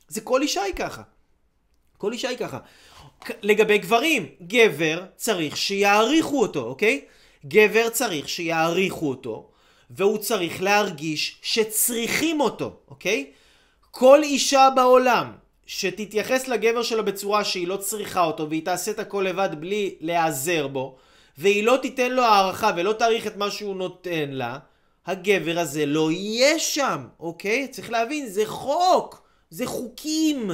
זה 0.08 0.20
כל 0.20 0.42
אישה 0.42 0.62
היא 0.62 0.74
ככה. 0.74 1.02
כל 1.98 2.12
אישה 2.12 2.28
היא 2.28 2.38
ככה. 2.38 2.58
לגבי 3.42 3.78
גברים, 3.78 4.26
גבר 4.42 5.04
צריך 5.16 5.56
שיעריכו 5.56 6.40
אותו, 6.40 6.60
אוקיי? 6.60 7.04
גבר 7.46 7.88
צריך 7.88 8.28
שיעריכו 8.28 9.08
אותו, 9.08 9.50
והוא 9.90 10.18
צריך 10.18 10.62
להרגיש 10.62 11.38
שצריכים 11.42 12.40
אותו, 12.40 12.76
אוקיי? 12.88 13.30
כל 13.90 14.22
אישה 14.22 14.68
בעולם 14.74 15.32
שתתייחס 15.66 16.48
לגבר 16.48 16.82
שלה 16.82 17.02
בצורה 17.02 17.44
שהיא 17.44 17.68
לא 17.68 17.76
צריכה 17.76 18.24
אותו 18.24 18.48
והיא 18.48 18.64
תעשה 18.64 18.90
את 18.90 18.98
הכל 18.98 19.26
לבד 19.28 19.50
בלי 19.60 19.94
להיעזר 20.00 20.66
בו 20.66 20.96
והיא 21.38 21.64
לא 21.64 21.78
תיתן 21.82 22.12
לו 22.12 22.22
הערכה 22.22 22.70
ולא 22.76 22.92
תעריך 22.92 23.26
את 23.26 23.36
מה 23.36 23.50
שהוא 23.50 23.76
נותן 23.76 24.30
לה, 24.30 24.58
הגבר 25.06 25.58
הזה 25.58 25.86
לא 25.86 26.12
יהיה 26.12 26.58
שם, 26.58 27.06
אוקיי? 27.20 27.68
צריך 27.68 27.90
להבין, 27.90 28.26
זה 28.26 28.46
חוק, 28.46 29.22
זה 29.50 29.66
חוקים, 29.66 30.50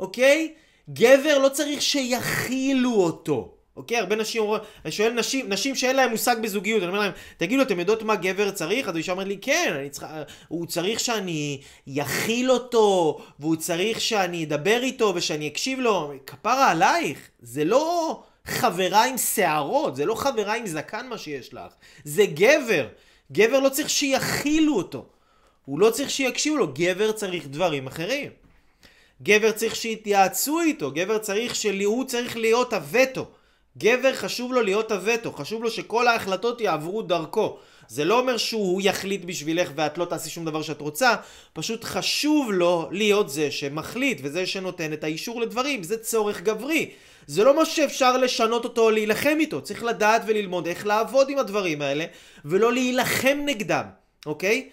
אוקיי? 0.00 0.54
גבר 0.90 1.38
לא 1.38 1.48
צריך 1.48 1.82
שיכילו 1.82 2.94
אותו. 2.94 3.51
אוקיי? 3.76 3.98
הרבה 3.98 4.16
נשים 4.16 4.42
אומרות, 4.42 4.66
אני 4.84 4.92
שואל 4.92 5.12
נשים, 5.12 5.48
נשים 5.48 5.74
שאין 5.74 5.96
להם 5.96 6.10
מושג 6.10 6.36
בזוגיות, 6.42 6.82
אני 6.82 6.88
אומר 6.88 7.00
להם, 7.00 7.12
תגידו, 7.36 7.62
אתם 7.62 7.78
יודעות 7.78 8.02
מה 8.02 8.16
גבר 8.16 8.50
צריך? 8.50 8.88
אז 8.88 8.94
האישה 8.94 9.12
אומרת 9.12 9.26
לי, 9.26 9.38
כן, 9.40 9.74
אני 9.78 9.90
צריכה, 9.90 10.22
הוא 10.48 10.66
צריך 10.66 11.00
שאני 11.00 11.60
יכיל 11.86 12.50
אותו, 12.50 13.20
והוא 13.38 13.56
צריך 13.56 14.00
שאני 14.00 14.44
אדבר 14.44 14.80
איתו 14.82 15.12
ושאני 15.16 15.48
אקשיב 15.48 15.78
לו. 15.78 16.12
כפרה 16.26 16.70
עלייך, 16.70 17.30
זה 17.40 17.64
לא 17.64 18.22
חברה 18.44 19.04
עם 19.04 19.18
שערות, 19.18 19.96
זה 19.96 20.04
לא 20.04 20.14
חברה 20.14 20.54
עם 20.54 20.66
זקן 20.66 21.06
מה 21.08 21.18
שיש 21.18 21.54
לך, 21.54 21.72
זה 22.04 22.24
גבר. 22.26 22.86
גבר 23.32 23.60
לא 23.60 23.68
צריך 23.68 23.90
שיכילו 23.90 24.76
אותו. 24.76 25.06
הוא 25.64 25.80
לא 25.80 25.90
צריך 25.90 26.10
שיקשיבו 26.10 26.56
לו, 26.56 26.68
גבר 26.74 27.12
צריך 27.12 27.46
דברים 27.46 27.86
אחרים. 27.86 28.30
גבר 29.22 29.52
צריך 29.52 29.76
שיתייעצו 29.76 30.60
איתו, 30.60 30.90
גבר 30.90 31.18
צריך 31.18 31.54
שהוא 31.54 32.04
צריך 32.04 32.36
להיות 32.36 32.72
הווטו. 32.72 33.26
גבר 33.78 34.14
חשוב 34.14 34.52
לו 34.52 34.62
להיות 34.62 34.92
הווטו, 34.92 35.32
חשוב 35.32 35.62
לו 35.62 35.70
שכל 35.70 36.08
ההחלטות 36.08 36.60
יעברו 36.60 37.02
דרכו. 37.02 37.58
זה 37.88 38.04
לא 38.04 38.18
אומר 38.20 38.36
שהוא 38.36 38.82
יחליט 38.84 39.24
בשבילך 39.24 39.70
ואת 39.74 39.98
לא 39.98 40.04
תעשי 40.04 40.30
שום 40.30 40.44
דבר 40.44 40.62
שאת 40.62 40.80
רוצה, 40.80 41.14
פשוט 41.52 41.84
חשוב 41.84 42.52
לו 42.52 42.88
להיות 42.90 43.30
זה 43.30 43.50
שמחליט 43.50 44.20
וזה 44.22 44.46
שנותן 44.46 44.92
את 44.92 45.04
האישור 45.04 45.40
לדברים, 45.40 45.82
זה 45.82 45.98
צורך 45.98 46.40
גברי. 46.40 46.90
זה 47.26 47.44
לא 47.44 47.62
משהו 47.62 47.76
שאפשר 47.76 48.16
לשנות 48.16 48.64
אותו 48.64 48.82
או 48.82 48.90
להילחם 48.90 49.36
איתו, 49.40 49.60
צריך 49.62 49.84
לדעת 49.84 50.22
וללמוד 50.26 50.66
איך 50.66 50.86
לעבוד 50.86 51.30
עם 51.30 51.38
הדברים 51.38 51.82
האלה 51.82 52.04
ולא 52.44 52.72
להילחם 52.72 53.38
נגדם, 53.44 53.84
אוקיי? 54.26 54.68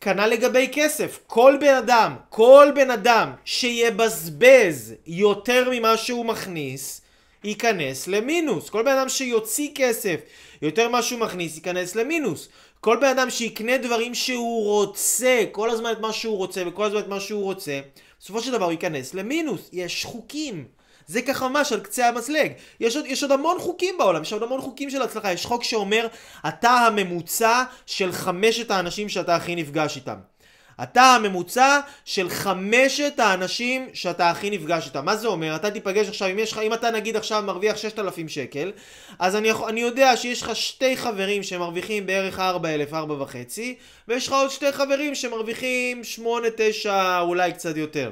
כנ"ל 0.00 0.26
לגבי 0.26 0.68
כסף, 0.72 1.18
כל 1.26 1.56
בן 1.60 1.74
אדם, 1.74 2.14
כל 2.28 2.68
בן 2.74 2.90
אדם 2.90 3.32
שיבזבז 3.44 4.94
יותר 5.06 5.68
ממה 5.72 5.96
שהוא 5.96 6.24
מכניס, 6.24 7.00
ייכנס 7.46 8.08
למינוס. 8.08 8.70
כל 8.70 8.82
בן 8.82 8.92
אדם 8.98 9.08
שיוציא 9.08 9.70
כסף 9.74 10.20
יותר 10.62 10.88
ממה 10.88 11.02
שהוא 11.02 11.20
מכניס 11.20 11.56
ייכנס 11.56 11.94
למינוס. 11.94 12.48
כל 12.80 12.96
בן 12.96 13.06
אדם 13.06 13.30
שיקנה 13.30 13.78
דברים 13.78 14.14
שהוא 14.14 14.64
רוצה, 14.64 15.44
כל 15.52 15.70
הזמן 15.70 15.92
את 15.92 16.00
מה 16.00 16.12
שהוא 16.12 16.36
רוצה 16.36 16.62
וכל 16.66 16.84
הזמן 16.84 17.00
את 17.00 17.08
מה 17.08 17.20
שהוא 17.20 17.44
רוצה, 17.44 17.80
בסופו 18.20 18.40
של 18.40 18.52
דבר 18.52 18.64
הוא 18.64 18.72
ייכנס 18.72 19.14
למינוס. 19.14 19.68
יש 19.72 20.04
חוקים. 20.04 20.64
זה 21.06 21.22
ככה 21.22 21.48
ממש 21.48 21.72
על 21.72 21.80
קצה 21.80 22.08
המזלג. 22.08 22.52
יש 22.80 22.96
עוד, 22.96 23.06
יש 23.06 23.22
עוד 23.22 23.32
המון 23.32 23.58
חוקים 23.58 23.98
בעולם, 23.98 24.22
יש 24.22 24.32
עוד 24.32 24.42
המון 24.42 24.60
חוקים 24.60 24.90
של 24.90 25.02
הצלחה. 25.02 25.32
יש 25.32 25.46
חוק 25.46 25.64
שאומר, 25.64 26.06
אתה 26.48 26.70
הממוצע 26.70 27.62
של 27.86 28.12
חמשת 28.12 28.70
האנשים 28.70 29.08
שאתה 29.08 29.36
הכי 29.36 29.54
נפגש 29.54 29.96
איתם. 29.96 30.16
אתה 30.82 31.02
הממוצע 31.02 31.80
של 32.04 32.28
חמשת 32.28 33.14
האנשים 33.18 33.88
שאתה 33.94 34.30
הכי 34.30 34.50
נפגש 34.50 34.86
איתם. 34.86 35.04
מה 35.04 35.16
זה 35.16 35.28
אומר? 35.28 35.56
אתה 35.56 35.70
תיפגש 35.70 36.08
עכשיו, 36.08 36.28
אם, 36.28 36.38
לך, 36.38 36.58
אם 36.58 36.74
אתה 36.74 36.90
נגיד 36.90 37.16
עכשיו 37.16 37.42
מרוויח 37.42 37.76
6,000 37.76 38.28
שקל, 38.28 38.72
אז 39.18 39.36
אני, 39.36 39.50
אני 39.68 39.80
יודע 39.80 40.16
שיש 40.16 40.42
לך 40.42 40.56
שתי 40.56 40.96
חברים 40.96 41.42
שמרוויחים 41.42 42.06
בערך 42.06 42.40
4,000, 42.40 42.94
4.5, 42.94 43.60
ויש 44.08 44.26
לך 44.26 44.32
עוד 44.32 44.50
שתי 44.50 44.72
חברים 44.72 45.14
שמרוויחים 45.14 46.04
8, 46.04 46.48
9, 46.56 47.20
אולי 47.20 47.52
קצת 47.52 47.76
יותר. 47.76 48.10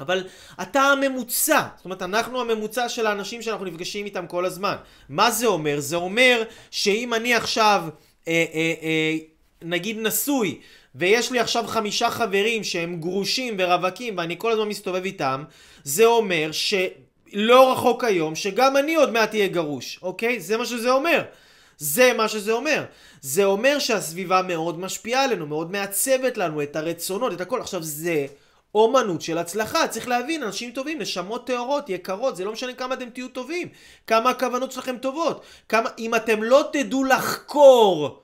אבל 0.00 0.24
אתה 0.62 0.82
הממוצע, 0.82 1.62
זאת 1.76 1.84
אומרת 1.84 2.02
אנחנו 2.02 2.40
הממוצע 2.40 2.88
של 2.88 3.06
האנשים 3.06 3.42
שאנחנו 3.42 3.64
נפגשים 3.64 4.04
איתם 4.04 4.26
כל 4.26 4.44
הזמן. 4.44 4.76
מה 5.08 5.30
זה 5.30 5.46
אומר? 5.46 5.80
זה 5.80 5.96
אומר 5.96 6.42
שאם 6.70 7.14
אני 7.14 7.34
עכשיו 7.34 7.84
אה, 8.28 8.44
אה, 8.54 8.74
אה, 8.82 9.16
נגיד 9.62 9.98
נשוי 10.00 10.60
ויש 10.98 11.32
לי 11.32 11.40
עכשיו 11.40 11.64
חמישה 11.66 12.10
חברים 12.10 12.64
שהם 12.64 13.00
גרושים 13.00 13.54
ורווקים 13.58 14.18
ואני 14.18 14.34
כל 14.38 14.52
הזמן 14.52 14.68
מסתובב 14.68 15.04
איתם, 15.04 15.44
זה 15.84 16.04
אומר 16.04 16.50
שלא 16.52 17.72
רחוק 17.72 18.04
היום 18.04 18.34
שגם 18.34 18.76
אני 18.76 18.94
עוד 18.94 19.12
מעט 19.12 19.34
אהיה 19.34 19.48
גרוש, 19.48 19.98
אוקיי? 20.02 20.40
זה 20.40 20.56
מה 20.56 20.66
שזה 20.66 20.90
אומר. 20.90 21.22
זה 21.78 22.12
מה 22.12 22.28
שזה 22.28 22.52
אומר. 22.52 22.84
זה 23.20 23.44
אומר 23.44 23.78
שהסביבה 23.78 24.42
מאוד 24.42 24.78
משפיעה 24.78 25.24
עלינו, 25.24 25.46
מאוד 25.46 25.72
מעצבת 25.72 26.38
לנו 26.38 26.62
את 26.62 26.76
הרצונות, 26.76 27.32
את 27.32 27.40
הכל. 27.40 27.60
עכשיו 27.60 27.82
זה 27.82 28.26
אומנות 28.74 29.22
של 29.22 29.38
הצלחה. 29.38 29.88
צריך 29.88 30.08
להבין, 30.08 30.42
אנשים 30.42 30.70
טובים, 30.70 30.98
נשמות 30.98 31.46
טהורות, 31.46 31.88
יקרות, 31.88 32.36
זה 32.36 32.44
לא 32.44 32.52
משנה 32.52 32.74
כמה 32.74 32.94
אתם 32.94 33.10
תהיו 33.10 33.28
טובים, 33.28 33.68
כמה 34.06 34.30
הכוונות 34.30 34.72
שלכם 34.72 34.96
טובות. 34.98 35.42
כמה, 35.68 35.90
אם 35.98 36.14
אתם 36.14 36.42
לא 36.42 36.68
תדעו 36.72 37.04
לחקור 37.04 38.22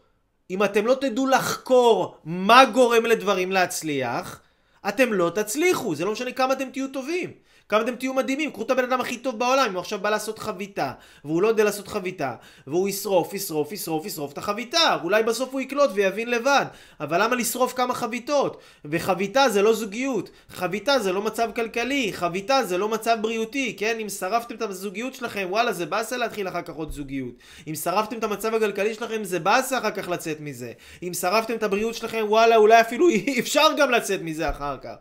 אם 0.50 0.64
אתם 0.64 0.86
לא 0.86 0.94
תדעו 1.00 1.26
לחקור 1.26 2.16
מה 2.24 2.64
גורם 2.64 3.06
לדברים 3.06 3.52
להצליח, 3.52 4.40
אתם 4.88 5.12
לא 5.12 5.30
תצליחו, 5.34 5.94
זה 5.94 6.04
לא 6.04 6.12
משנה 6.12 6.32
כמה 6.32 6.52
אתם 6.52 6.70
תהיו 6.70 6.88
טובים. 6.88 7.30
כמה 7.68 7.80
אתם 7.80 7.96
תהיו 7.96 8.14
מדהימים, 8.14 8.50
קחו 8.50 8.62
את 8.62 8.70
הבן 8.70 8.84
אדם 8.84 9.00
הכי 9.00 9.16
טוב 9.16 9.38
בעולם, 9.38 9.66
אם 9.66 9.72
הוא 9.72 9.80
עכשיו 9.80 9.98
בא 9.98 10.10
לעשות 10.10 10.38
חביתה, 10.38 10.92
והוא 11.24 11.42
לא 11.42 11.48
יודע 11.48 11.64
לעשות 11.64 11.88
חביתה, 11.88 12.34
והוא 12.66 12.88
ישרוף, 12.88 13.34
ישרוף, 13.34 13.72
ישרוף, 13.72 14.06
ישרוף 14.06 14.32
את 14.32 14.38
החביתה, 14.38 14.96
אולי 15.02 15.22
בסוף 15.22 15.52
הוא 15.52 15.60
יקלוט 15.60 15.90
ויבין 15.94 16.30
לבד, 16.30 16.64
אבל 17.00 17.22
למה 17.22 17.36
לשרוף 17.36 17.72
כמה 17.72 17.94
חביתות? 17.94 18.60
וחביתה 18.84 19.48
זה 19.48 19.62
לא 19.62 19.74
זוגיות, 19.74 20.30
חביתה 20.50 20.98
זה 20.98 21.12
לא 21.12 21.22
מצב 21.22 21.50
כלכלי, 21.54 22.12
חביתה 22.12 22.64
זה 22.64 22.78
לא 22.78 22.88
מצב 22.88 23.18
בריאותי, 23.20 23.76
כן? 23.78 23.96
אם 24.00 24.08
שרפתם 24.08 24.54
את 24.54 24.62
הזוגיות 24.62 25.14
שלכם, 25.14 25.46
וואלה, 25.50 25.72
זה 25.72 25.86
באסה 25.86 26.16
להתחיל 26.16 26.48
אחר 26.48 26.62
כך 26.62 26.74
עוד 26.74 26.92
זוגיות. 26.92 27.34
אם 27.68 27.74
שרפתם 27.74 28.18
את 28.18 28.24
המצב 28.24 28.54
הכלכלי 28.54 28.94
שלכם, 28.94 29.24
זה 29.24 29.38
באסה 29.38 29.78
אחר 29.78 29.90
כך 29.90 30.08
לצאת 30.08 30.40
מזה. 30.40 30.72
אם 31.02 31.14
שרפתם 31.14 31.54
את 31.54 31.62
הבריאות 31.62 31.94
שלכם, 31.94 32.24
וואלה, 32.28 32.56
אולי 32.56 32.80
אפילו 32.80 33.08
אפשר 33.40 33.66
גם 33.78 33.90
לצאת 33.90 34.20
מזה 34.22 34.50
אחר 34.50 34.76
כך. 34.82 34.94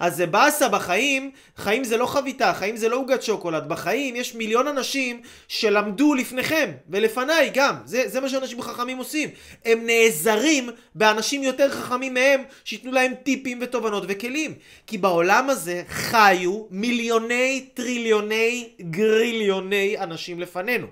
אז 0.00 0.16
זה 0.16 0.26
באסה 0.26 0.68
בחיים, 0.68 1.30
חיים 1.56 1.84
זה 1.84 1.96
לא 1.96 2.06
חביתה, 2.06 2.54
חיים 2.54 2.76
זה 2.76 2.88
לא 2.88 2.96
עוגת 2.96 3.22
שוקולד, 3.22 3.68
בחיים 3.68 4.16
יש 4.16 4.34
מיליון 4.34 4.68
אנשים 4.68 5.22
שלמדו 5.48 6.14
לפניכם 6.14 6.70
ולפניי 6.88 7.50
גם, 7.54 7.74
זה, 7.84 8.02
זה 8.06 8.20
מה 8.20 8.28
שאנשים 8.28 8.62
חכמים 8.62 8.98
עושים, 8.98 9.28
הם 9.64 9.86
נעזרים 9.86 10.70
באנשים 10.94 11.42
יותר 11.42 11.70
חכמים 11.70 12.14
מהם 12.14 12.42
שייתנו 12.64 12.92
להם 12.92 13.14
טיפים 13.22 13.58
ותובנות 13.62 14.02
וכלים, 14.08 14.54
כי 14.86 14.98
בעולם 14.98 15.50
הזה 15.50 15.82
חיו 15.88 16.64
מיליוני 16.70 17.68
טריליוני 17.74 18.68
גריליוני 18.80 19.98
אנשים 19.98 20.40
לפנינו, 20.40 20.86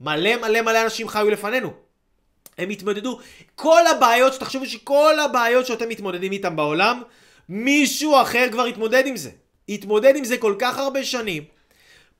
מלא 0.00 0.36
מלא 0.36 0.60
מלא 0.60 0.82
אנשים 0.82 1.08
חיו 1.08 1.30
לפנינו. 1.30 1.72
הם 2.58 2.70
התמודדו, 2.70 3.18
כל 3.54 3.86
הבעיות, 3.86 4.34
שתחשבו 4.34 4.66
שכל 4.66 5.20
הבעיות 5.24 5.66
שאתם 5.66 5.88
מתמודדים 5.88 6.32
איתם 6.32 6.56
בעולם, 6.56 7.02
מישהו 7.48 8.22
אחר 8.22 8.48
כבר 8.52 8.64
התמודד 8.64 9.06
עם 9.06 9.16
זה. 9.16 9.30
התמודד 9.68 10.16
עם 10.16 10.24
זה 10.24 10.36
כל 10.36 10.54
כך 10.58 10.78
הרבה 10.78 11.04
שנים, 11.04 11.44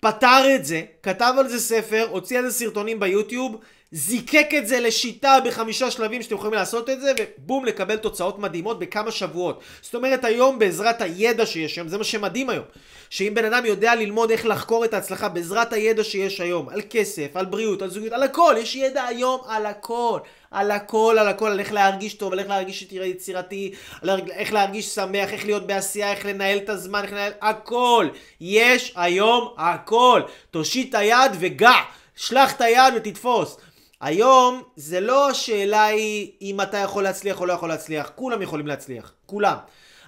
פתר 0.01 0.55
את 0.55 0.65
זה, 0.65 0.83
כתב 1.03 1.35
על 1.39 1.49
זה 1.49 1.61
ספר, 1.61 2.07
הוציא 2.11 2.39
על 2.39 2.51
זה 2.51 2.59
סרטונים 2.59 3.01
ביוטיוב, 3.01 3.57
זיקק 3.96 4.48
את 4.59 4.66
זה 4.66 4.80
לשיטה 4.80 5.38
בחמישה 5.44 5.90
שלבים 5.90 6.22
שאתם 6.22 6.35
יכולים 6.35 6.54
לעשות 6.54 6.90
את 6.90 7.00
זה, 7.00 7.12
ובום, 7.38 7.64
לקבל 7.64 7.96
תוצאות 7.96 8.38
מדהימות 8.38 8.78
בכמה 8.78 9.11
שבועות. 9.11 9.61
זאת 9.83 9.94
אומרת, 9.94 10.24
היום 10.24 10.59
בעזרת 10.59 11.00
הידע 11.00 11.46
שיש 11.46 11.76
היום, 11.76 11.88
זה 11.88 11.98
מה 11.98 12.04
שמדהים 12.04 12.50
היום, 12.50 12.64
שאם 13.11 13.33
בן 13.35 13.44
אדם 13.44 13.66
יודע 13.66 13.94
ללמוד 13.94 14.30
איך 14.30 14.46
לחקור 14.46 14.85
את 14.85 14.94
ההצלחה 14.94 15.28
בעזרת 15.28 15.72
הידע 15.72 16.04
שיש 16.04 16.40
היום, 16.40 16.68
על 16.68 16.80
כסף, 16.90 17.26
על 17.35 17.44
בריאות, 17.44 17.83
על 17.83 17.90
זוגיות, 17.90 18.12
על 18.12 18.22
הכל, 18.22 18.54
יש 18.59 18.76
ידע 18.76 19.04
היום 19.04 19.40
על 19.46 19.66
הכל. 19.66 20.18
על 20.50 20.70
הכל, 20.70 21.16
על 21.20 21.28
הכל, 21.28 21.50
על 21.50 21.61
איך 21.61 21.72
להרגיש 21.72 22.14
טוב, 22.14 22.33
על 22.33 22.38
איך 22.38 22.48
להרגיש 22.48 22.87
יצירתי, 22.90 23.72
על 24.02 24.11
איך 24.30 24.52
להרגיש 24.52 24.87
שמח, 24.87 25.33
איך 25.33 25.44
להיות 25.44 25.66
בעשייה, 25.66 26.12
איך 26.12 26.26
לנהל 26.26 26.59
את 26.59 26.68
הזמן, 26.68 27.02
איך 27.02 27.12
לנהל... 27.12 27.33
הכל. 27.40 28.09
יש 28.40 28.92
היום 28.96 29.54
הכל. 29.59 30.22
תושיט 30.50 30.90
את 30.90 30.94
היד 30.94 31.33
וגע. 31.40 31.72
שלח 32.16 32.52
את 32.52 32.61
היד 32.61 32.94
ותתפוס. 32.96 33.57
היום 34.05 34.62
זה 34.77 35.01
לא 35.01 35.31
השאלה 35.31 35.85
היא 35.85 36.33
אם 36.40 36.61
אתה 36.61 36.79
יכול 36.79 37.05
להצליח 37.05 37.40
או 37.40 37.47
לא 37.47 37.53
יכול 37.53 37.69
להצליח, 37.69 38.11
כולם 38.14 38.43
יכולים 38.43 38.67
להצליח, 38.67 39.12
כולם. 39.27 39.57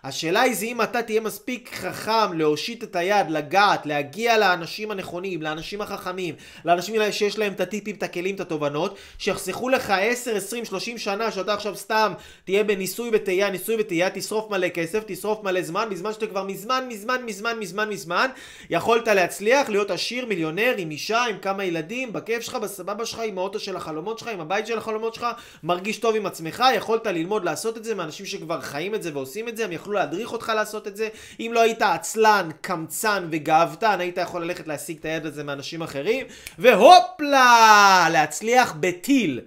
השאלה 0.05 0.41
היא 0.41 0.55
זה 0.55 0.67
אם 0.67 0.83
אתה 0.83 1.03
תהיה 1.03 1.21
מספיק 1.21 1.75
חכם 1.75 2.33
להושיט 2.39 2.85
את 2.85 2.97
היד, 2.97 3.31
לגעת, 3.31 3.87
להגיע 3.87 4.39
לאנשים 4.39 4.91
הנכונים, 4.91 5.43
לאנשים 5.43 5.81
החכמים, 5.81 6.35
לאנשים 6.65 7.13
שיש 7.13 7.39
להם 7.39 7.53
את 7.53 7.61
הטיפים, 7.61 7.97
את 7.97 8.03
הכלים, 8.03 8.35
את 8.35 8.41
התובנות, 8.41 8.97
שיחסכו 9.19 9.69
לך 9.69 9.91
10, 9.91 10.37
20, 10.37 10.65
30 10.65 10.99
שנה 10.99 11.31
שאתה 11.31 11.55
עכשיו 11.55 11.77
סתם 11.77 12.13
תהיה 12.45 12.65
בניסוי 12.65 13.11
וטעייה, 13.13 13.51
ניסוי 13.51 13.77
וטעייה, 13.79 14.11
תשרוף 14.11 14.51
מלא 14.51 14.69
כסף, 14.69 15.03
תשרוף 15.07 15.43
מלא 15.43 15.63
זמן, 15.63 15.89
בזמן 15.91 16.13
שאתה 16.13 16.27
כבר 16.27 16.45
מזמן, 16.45 16.85
מזמן, 16.89 17.23
מזמן, 17.27 17.59
מזמן, 17.59 17.89
מזמן, 17.89 18.31
יכולת 18.71 19.09
להצליח, 19.09 19.69
להיות 19.69 19.91
עשיר, 19.91 20.27
מיליונר, 20.27 20.75
עם 20.79 20.91
אישה, 20.91 21.25
עם 21.25 21.39
כמה 21.39 21.65
ילדים, 21.65 22.13
בכיף 22.13 22.43
שלך, 22.43 22.55
בסבבה 22.55 23.07
שלך, 23.07 23.23
עם 23.27 23.39
האוטו 23.39 23.61
של 23.61 23.77
החלומות 23.77 24.19
שלך, 24.19 24.29
עם 24.29 24.41
הבית 24.41 24.67
של 24.67 24.79
החלומות 24.79 25.15
שלך, 25.15 25.27
מרגיש 25.63 25.99
טוב 25.99 26.17
עם 26.17 26.27
עצמך, 26.27 26.65
יכולת 26.77 27.07
ללמוד 27.07 27.45
לעשות 27.45 27.77
את 27.77 27.85
זה 27.85 27.95
מאנשים 27.95 28.27
שכבר 28.27 28.61
חיים 28.61 28.95
את 28.95 29.03
זה 29.03 29.11
ועושים 29.15 29.49
את 29.49 29.57
זה, 29.57 29.65
הם 29.65 29.73
יכלו 29.87 29.99
להדריך 29.99 30.33
אותך 30.33 30.53
לעשות 30.57 30.87
את 30.87 30.97
זה. 30.97 31.09
אם 31.41 31.51
לא 31.55 31.61
היית 31.61 31.83
עצלן, 31.83 32.49
קמצן 32.61 33.29
וגאוותן, 33.31 34.01
היית 34.01 34.19
יכול 34.19 34.45
ללכת 34.45 34.69
להשיג 34.69 34.99
את 34.99 35.05
היד 35.05 35.27
הזה 35.27 35.45
מאנשים 35.45 35.83
אחרים, 35.83 36.27
והופלה! 36.59 38.09
להצליח 38.13 38.75
בטיל. 38.81 39.41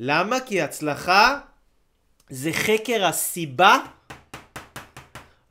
למה? 0.00 0.40
כי 0.40 0.62
הצלחה 0.62 1.38
זה 2.30 2.52
חקר 2.52 3.04
הסיבה 3.06 3.78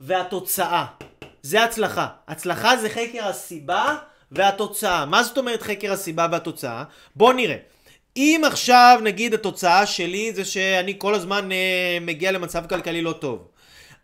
והתוצאה. 0.00 0.84
זה 1.42 1.64
הצלחה. 1.64 2.08
הצלחה 2.28 2.76
זה 2.76 2.88
חקר 2.88 3.28
הסיבה 3.28 3.96
והתוצאה. 4.32 5.06
מה 5.06 5.22
זאת 5.22 5.38
אומרת 5.38 5.62
חקר 5.62 5.92
הסיבה 5.92 6.26
והתוצאה? 6.30 6.84
בוא 7.16 7.32
נראה. 7.32 7.56
אם 8.16 8.42
עכשיו 8.46 9.00
נגיד 9.02 9.34
התוצאה 9.34 9.86
שלי 9.86 10.32
זה 10.32 10.44
שאני 10.44 10.94
כל 10.98 11.14
הזמן 11.14 11.52
אה, 11.52 11.98
מגיע 12.00 12.32
למצב 12.32 12.66
כלכלי 12.66 13.02
לא 13.02 13.12
טוב. 13.12 13.48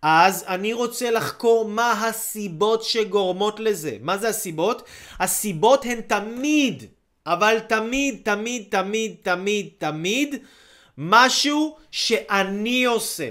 אז 0.03 0.45
אני 0.49 0.73
רוצה 0.73 1.11
לחקור 1.11 1.65
מה 1.65 2.07
הסיבות 2.07 2.83
שגורמות 2.83 3.61
לזה. 3.61 3.97
מה 4.01 4.19
זה 4.19 4.29
הסיבות? 4.29 4.83
הסיבות 5.21 5.85
הן 5.85 6.01
תמיד, 6.01 6.85
אבל 7.27 7.59
תמיד, 7.69 8.21
תמיד, 8.25 8.65
תמיד, 8.71 9.15
תמיד, 9.23 9.69
תמיד, 9.79 10.35
משהו 10.99 11.77
שאני 11.91 12.85
עושה, 12.85 13.31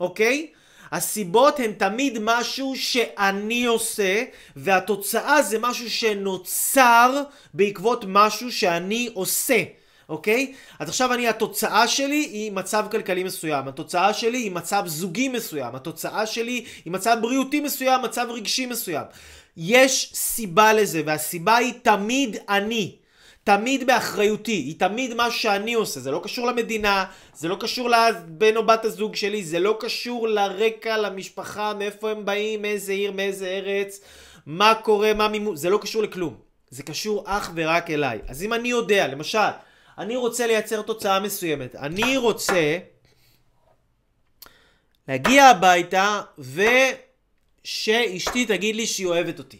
אוקיי? 0.00 0.46
הסיבות 0.92 1.60
הן 1.60 1.72
תמיד 1.72 2.18
משהו 2.20 2.76
שאני 2.76 3.64
עושה, 3.64 4.24
והתוצאה 4.56 5.42
זה 5.42 5.58
משהו 5.58 5.90
שנוצר 5.90 7.22
בעקבות 7.54 8.04
משהו 8.08 8.52
שאני 8.52 9.10
עושה. 9.14 9.62
אוקיי? 10.08 10.52
אז 10.78 10.88
עכשיו 10.88 11.12
אני, 11.14 11.28
התוצאה 11.28 11.88
שלי 11.88 12.28
היא 12.32 12.52
מצב 12.52 12.86
כלכלי 12.90 13.24
מסוים, 13.24 13.68
התוצאה 13.68 14.14
שלי 14.14 14.38
היא 14.38 14.50
מצב 14.50 14.82
זוגי 14.86 15.28
מסוים, 15.28 15.74
התוצאה 15.74 16.26
שלי 16.26 16.64
היא 16.84 16.92
מצב 16.92 17.16
בריאותי 17.20 17.60
מסוים, 17.60 18.02
מצב 18.02 18.26
רגשי 18.30 18.66
מסוים. 18.66 19.04
יש 19.56 20.10
סיבה 20.14 20.72
לזה, 20.72 21.02
והסיבה 21.06 21.56
היא 21.56 21.72
תמיד 21.82 22.36
אני. 22.48 22.96
תמיד 23.44 23.86
באחריותי, 23.86 24.52
היא 24.52 24.74
תמיד 24.78 25.14
מה 25.14 25.30
שאני 25.30 25.74
עושה, 25.74 26.00
זה 26.00 26.10
לא 26.10 26.20
קשור 26.24 26.46
למדינה, 26.46 27.04
זה 27.34 27.48
לא 27.48 27.56
קשור 27.60 27.90
לבן 27.90 28.56
או 28.56 28.66
בת 28.66 28.84
הזוג 28.84 29.16
שלי, 29.16 29.44
זה 29.44 29.58
לא 29.58 29.76
קשור 29.80 30.28
לרקע, 30.28 30.96
למשפחה, 30.96 31.74
מאיפה 31.74 32.10
הם 32.10 32.24
באים, 32.24 32.62
מאיזה 32.62 32.92
עיר, 32.92 33.12
מאיזה 33.12 33.46
ארץ, 33.46 34.00
מה 34.46 34.74
קורה, 34.74 35.14
מה 35.14 35.28
מימון, 35.28 35.56
זה 35.56 35.70
לא 35.70 35.78
קשור 35.78 36.02
לכלום. 36.02 36.34
זה 36.70 36.82
קשור 36.82 37.22
אך 37.26 37.50
ורק 37.54 37.90
אליי. 37.90 38.18
אז 38.28 38.42
אם 38.42 38.52
אני 38.52 38.68
יודע, 38.68 39.08
למשל, 39.08 39.38
אני 39.98 40.16
רוצה 40.16 40.46
לייצר 40.46 40.82
תוצאה 40.82 41.20
מסוימת. 41.20 41.74
אני 41.74 42.16
רוצה 42.16 42.78
להגיע 45.08 45.44
הביתה 45.44 46.22
ושאשתי 46.38 48.46
תגיד 48.46 48.76
לי 48.76 48.86
שהיא 48.86 49.06
אוהבת 49.06 49.38
אותי. 49.38 49.58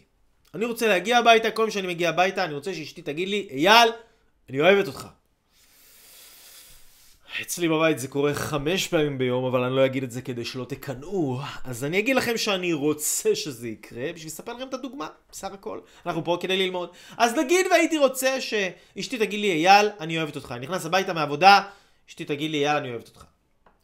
אני 0.55 0.65
רוצה 0.65 0.89
להגיע 0.89 1.19
הביתה, 1.19 1.51
כל 1.51 1.63
פעם 1.63 1.71
שאני 1.71 1.87
מגיע 1.87 2.09
הביתה, 2.09 2.45
אני 2.45 2.55
רוצה 2.55 2.75
שאשתי 2.75 3.03
תגיד 3.03 3.29
לי, 3.29 3.49
אייל, 3.51 3.89
אני 4.51 4.61
אוהבת 4.61 4.87
אותך. 4.87 5.07
אצלי 7.43 7.69
בבית 7.69 7.99
זה 7.99 8.09
קורה 8.09 8.35
חמש 8.35 8.89
פעמים 8.89 9.19
ביום, 9.19 9.45
אבל 9.45 9.63
אני 9.63 9.77
לא 9.77 9.87
אגיד 9.87 10.03
את 10.03 10.11
זה 10.11 10.23
כדי 10.23 10.45
שלא 10.45 10.65
תקנאו. 10.65 11.39
אז 11.65 11.85
אני 11.85 11.99
אגיד 11.99 12.17
לכם 12.17 12.37
שאני 12.37 12.73
רוצה 12.73 13.35
שזה 13.35 13.69
יקרה, 13.69 14.13
בשביל 14.13 14.27
לספר 14.27 14.53
לכם 14.53 14.69
את 14.69 14.75
הדוגמה, 14.75 15.09
בסך 15.33 15.53
הכל. 15.53 15.81
אנחנו 16.07 16.25
פה 16.25 16.39
כדי 16.41 16.57
ללמוד. 16.57 16.89
אז 17.17 17.35
נגיד 17.35 17.67
והייתי 17.71 17.99
רוצה 17.99 18.41
שאשתי 18.41 19.19
תגיד 19.19 19.41
לי, 19.41 19.53
אייל, 19.53 19.89
אני 20.01 20.19
אוהבת 20.19 20.37
אותך. 20.37 20.53
אני 20.53 20.67
נכנס 20.67 20.87
הביתה 20.87 21.13
מהעבודה, 21.13 21.61
אשתי 22.09 22.25
תגיד 22.25 22.51
לי, 22.51 22.69
אייל, 22.69 22.77
אני 22.77 22.91
אוהבת 22.91 23.09
אותך. 23.09 23.25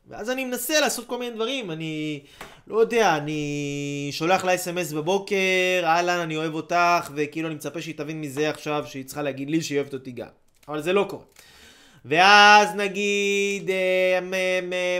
ואז 0.09 0.30
אני 0.30 0.44
מנסה 0.44 0.80
לעשות 0.80 1.07
כל 1.07 1.18
מיני 1.18 1.34
דברים, 1.36 1.70
אני 1.70 2.20
לא 2.66 2.78
יודע, 2.78 3.16
אני 3.16 4.09
שולח 4.12 4.44
לה 4.44 4.55
אס.אם.אס 4.55 4.92
בבוקר, 4.92 5.80
אהלן, 5.82 6.18
אני 6.18 6.36
אוהב 6.36 6.55
אותך, 6.55 7.11
וכאילו 7.14 7.48
אני 7.48 7.55
מצפה 7.55 7.82
שהיא 7.82 7.94
תבין 7.96 8.20
מזה 8.20 8.50
עכשיו 8.50 8.84
שהיא 8.86 9.05
צריכה 9.05 9.22
להגיד 9.22 9.50
לי 9.50 9.62
שהיא 9.62 9.78
אוהבת 9.78 9.94
אותי 9.94 10.12
גם. 10.12 10.26
אבל 10.68 10.82
זה 10.82 10.92
לא 10.92 11.07
קורה. 11.09 11.24
ואז 12.05 12.68
נגיד, 12.76 13.70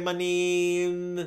אני 0.09 0.86
אה, 1.18 1.24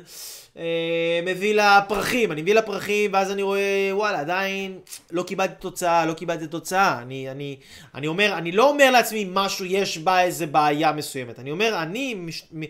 מביא 1.22 1.54
לה 1.54 1.80
פרחים, 1.88 2.32
אני 2.32 2.42
מביא 2.42 2.54
לה 2.54 2.62
פרחים, 2.62 3.12
ואז 3.12 3.30
אני 3.30 3.42
רואה, 3.42 3.88
וואלה, 3.92 4.20
עדיין 4.20 4.78
לא 5.10 5.22
קיבלתי 5.22 5.54
תוצאה, 5.58 6.06
לא 6.06 6.12
קיבלתי 6.12 6.46
תוצאה. 6.46 6.98
אני, 7.02 7.30
אני, 7.30 7.56
אני 7.94 8.06
אומר, 8.06 8.34
אני 8.38 8.52
לא 8.52 8.68
אומר 8.68 8.90
לעצמי 8.90 9.26
משהו, 9.32 9.64
יש 9.64 9.98
בה 9.98 10.22
איזה 10.22 10.46
בעיה 10.46 10.92
מסוימת. 10.92 11.38
אני 11.38 11.50
אומר, 11.50 11.82
אני 11.82 12.14
מש, 12.14 12.44
מ, 12.52 12.62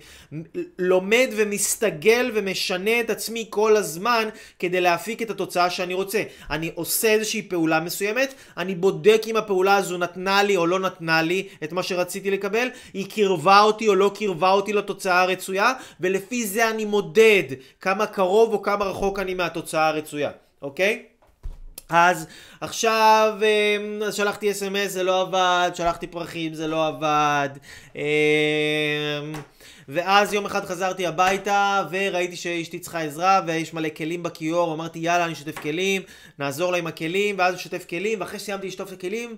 לומד 0.78 1.28
ומסתגל 1.37 2.30
ומשנה 2.34 3.01
את 3.01 3.11
עצמי 3.11 3.47
כל 3.51 3.76
הזמן 3.76 4.28
כדי 4.59 4.80
להפיק 4.80 5.22
את 5.22 5.30
התוצאה 5.30 5.70
שאני 5.70 5.95
רוצה. 5.95 6.22
אני 6.51 6.70
עושה 6.74 7.09
איזושהי 7.09 7.43
פעולה 7.43 7.80
מסוימת, 7.80 8.34
אני 8.57 8.74
בודק 8.74 9.22
אם 9.26 9.37
הפעולה 9.37 9.76
הזו 9.76 9.99
נתנה 9.99 10.43
לי 10.43 10.57
או 10.57 10.66
לא 10.66 10.78
נתנה 10.78 11.22
לי 11.22 11.49
את 11.64 11.72
מה 11.72 11.82
שרציתי 11.82 12.30
לקבל, 12.30 12.68
היא 12.95 13.07
קירבה 13.07 13.61
אותי 13.61 13.89
או 13.89 13.95
לא 13.95 14.11
קירבה 14.14 14.51
אותי 14.51 14.72
לתוצאה 14.72 15.22
הרצויה, 15.22 15.72
ולפי 16.01 16.47
זה 16.47 16.70
אני 16.70 16.84
מודד. 16.84 17.45
כמה 17.81 18.07
קרוב 18.07 18.53
או 18.53 18.62
כמה 18.62 18.85
רחוק 18.85 19.18
אני 19.18 19.35
מהתוצאה 19.35 19.89
הרצויה, 19.89 20.31
אוקיי? 20.62 21.07
אז 21.89 22.27
עכשיו 22.61 23.39
אז 24.07 24.14
שלחתי 24.14 24.51
אס.אם.אס 24.51 24.93
זה 24.93 25.03
לא 25.03 25.20
עבד, 25.20 25.70
שלחתי 25.74 26.07
פרחים 26.07 26.55
זה 26.55 26.66
לא 26.66 26.87
עבד 26.87 27.49
ואז 29.89 30.33
יום 30.33 30.47
אחד 30.47 30.64
חזרתי 30.64 31.07
הביתה 31.07 31.87
וראיתי 31.91 32.37
שאשתי 32.37 32.79
צריכה 32.79 33.01
עזרה 33.01 33.41
ויש 33.47 33.74
מלא 33.74 33.89
כלים 33.97 34.22
בכיור, 34.22 34.74
אמרתי 34.74 34.99
יאללה 34.99 35.24
אני 35.24 35.35
שוטף 35.35 35.59
כלים, 35.59 36.03
נעזור 36.39 36.72
לה 36.72 36.79
עם 36.79 36.87
הכלים 36.87 37.39
ואז 37.39 37.59
שוטף 37.59 37.85
כלים 37.85 38.20
ואחרי 38.20 38.39
שסיימתי 38.39 38.66
לשטוף 38.66 38.89
את 38.89 38.93
הכלים 38.93 39.29
היא 39.29 39.37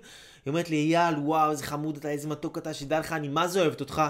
אומרת 0.51 0.71
לי 0.71 0.77
אייל 0.77 1.15
וואו 1.19 1.51
איזה 1.51 1.65
חמוד 1.65 1.97
אתה 1.97 2.09
איזה 2.09 2.29
מתוק 2.29 2.59
אתה 2.59 2.75
שתדע 2.75 3.01
לך 3.01 3.13
אני 3.13 3.29
מה 3.29 3.49
זה 3.49 3.61
אוהבת 3.61 3.81
אותך 3.81 4.03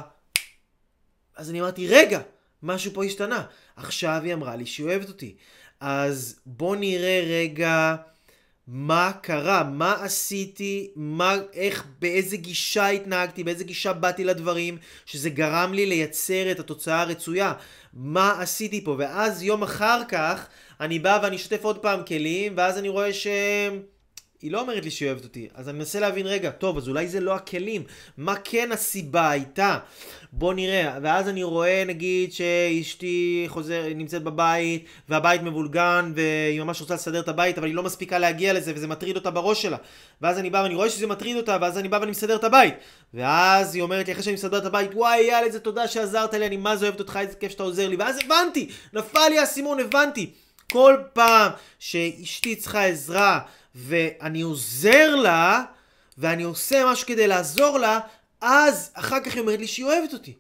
אז 1.37 1.51
אני 1.51 1.61
אמרתי 1.61 1.89
רגע 1.89 2.21
משהו 2.63 2.93
פה 2.95 3.05
השתנה. 3.05 3.45
עכשיו 3.79 4.21
היא 4.25 4.35
אמרה 4.35 4.57
לי 4.57 4.67
שהיא 4.67 4.87
אוהבת 4.87 5.09
אותי. 5.09 5.35
אז 5.81 6.41
בוא 6.47 6.77
נראה 6.77 7.25
רגע 7.27 7.97
מה 8.67 9.13
קרה, 9.23 9.65
מה 9.65 10.05
עשיתי, 10.05 10.91
מה, 10.97 11.35
איך, 11.55 11.85
באיזה 11.99 12.37
גישה 12.37 12.89
התנהגתי, 12.89 13.45
באיזה 13.45 13.65
גישה 13.65 13.93
באתי 13.93 14.25
לדברים, 14.25 14.79
שזה 15.07 15.31
גרם 15.31 15.73
לי 15.75 15.87
לייצר 15.87 16.51
את 16.51 16.61
התוצאה 16.61 17.01
הרצויה. 17.01 17.53
מה 17.93 18.43
עשיתי 18.43 18.85
פה? 18.85 18.95
ואז 18.99 19.43
יום 19.43 19.63
אחר 19.63 20.03
כך 20.09 20.47
אני 20.81 20.99
בא 20.99 21.21
ואני 21.23 21.37
אשתף 21.37 21.65
עוד 21.65 21.79
פעם 21.79 22.05
כלים, 22.05 22.53
ואז 22.57 22.79
אני 22.79 22.89
רואה 22.89 23.13
ש... 23.13 23.27
היא 24.43 24.53
לא 24.53 24.61
אומרת 24.61 24.85
לי 24.85 24.91
שהיא 24.91 25.09
אוהבת 25.09 25.25
אותי, 25.25 25.49
אז 25.55 25.69
אני 25.69 25.79
מנסה 25.79 26.01
להבין, 26.01 26.27
רגע, 26.27 26.51
טוב, 26.51 26.77
אז 26.77 26.89
אולי 26.89 27.09
זה 27.09 27.21
לא 27.21 27.35
הכלים, 27.35 27.83
מה 28.17 28.35
כן 28.45 28.73
הסיבה 28.73 29.31
הייתה? 29.31 29.79
בוא 30.33 30.55
נראה, 30.55 30.99
ואז 31.03 31.29
אני 31.29 31.43
רואה 31.43 31.85
נגיד 31.87 32.33
שאשתי 32.33 33.45
חוזר, 33.49 33.83
נמצאת 33.95 34.23
בבית, 34.23 34.85
והבית 35.09 35.43
מבולגן, 35.43 36.13
והיא 36.15 36.61
ממש 36.61 36.81
רוצה 36.81 36.95
לסדר 36.95 37.21
את 37.21 37.29
הבית, 37.29 37.59
אבל 37.59 37.67
היא 37.67 37.75
לא 37.75 37.83
מספיקה 37.83 38.19
להגיע 38.19 38.53
לזה, 38.53 38.73
וזה 38.75 38.87
מטריד 38.87 39.17
אותה 39.17 39.31
בראש 39.31 39.63
שלה. 39.63 39.77
ואז 40.23 40.39
אני 40.39 40.51
בא 40.51 40.59
ואני 40.59 40.75
רואה 40.75 40.91
שזה 40.91 41.07
מטריד 41.07 41.37
אותה, 41.37 41.59
ואז 41.61 41.79
אני 41.79 41.89
בא 41.89 41.97
ואני 42.01 42.11
מסדר 42.11 42.37
את 42.37 42.45
הבית. 42.45 42.75
ואז 43.15 43.75
היא 43.75 43.83
אומרת 43.83 44.07
לי, 44.07 44.13
אחרי 44.13 44.23
שאני 44.23 44.35
מסדר 44.35 44.59
את 44.59 44.65
הבית, 44.65 44.91
וואי, 44.95 45.21
יאללה, 45.21 45.47
איזה 45.47 45.61
תודה 45.61 45.89
שעזרת 45.89 46.35
לי, 46.35 46.47
אני 46.47 46.57
מה 46.57 46.77
זה 46.77 46.87
אוהבת 46.87 47.01
אותך, 47.01 47.19
איזה 47.21 47.35
כיף 47.35 47.53
שאתה 47.53 47.63
עוזר 47.63 47.89
לי. 47.89 47.97
ואז 47.97 48.19
הבנתי, 48.25 48.69
נפל 48.93 49.29
לי 49.29 49.39
האסימון, 49.39 49.81
הבנתי. 49.81 50.31
כל 50.73 50.97
פעם 51.13 51.53
שאשתי 51.79 52.57
צריכה 52.57 52.85
עזרה, 52.85 53.41
ואני 53.79 54.41
עוזר 54.41 55.17
לה, 55.17 55.65
ואני 56.19 56.43
עושה 56.43 56.83
משהו 56.93 57.07
כדי 57.07 57.27
לעזור 57.27 57.79
לה, 57.79 58.01
אז 58.41 58.91
אחר 58.95 59.21
כך 59.21 59.35
היא 59.35 59.41
אומרת 59.41 59.59
לי 59.59 59.67
שהיא 59.67 59.87
אוהבת 59.87 60.13
אותי. 60.13 60.35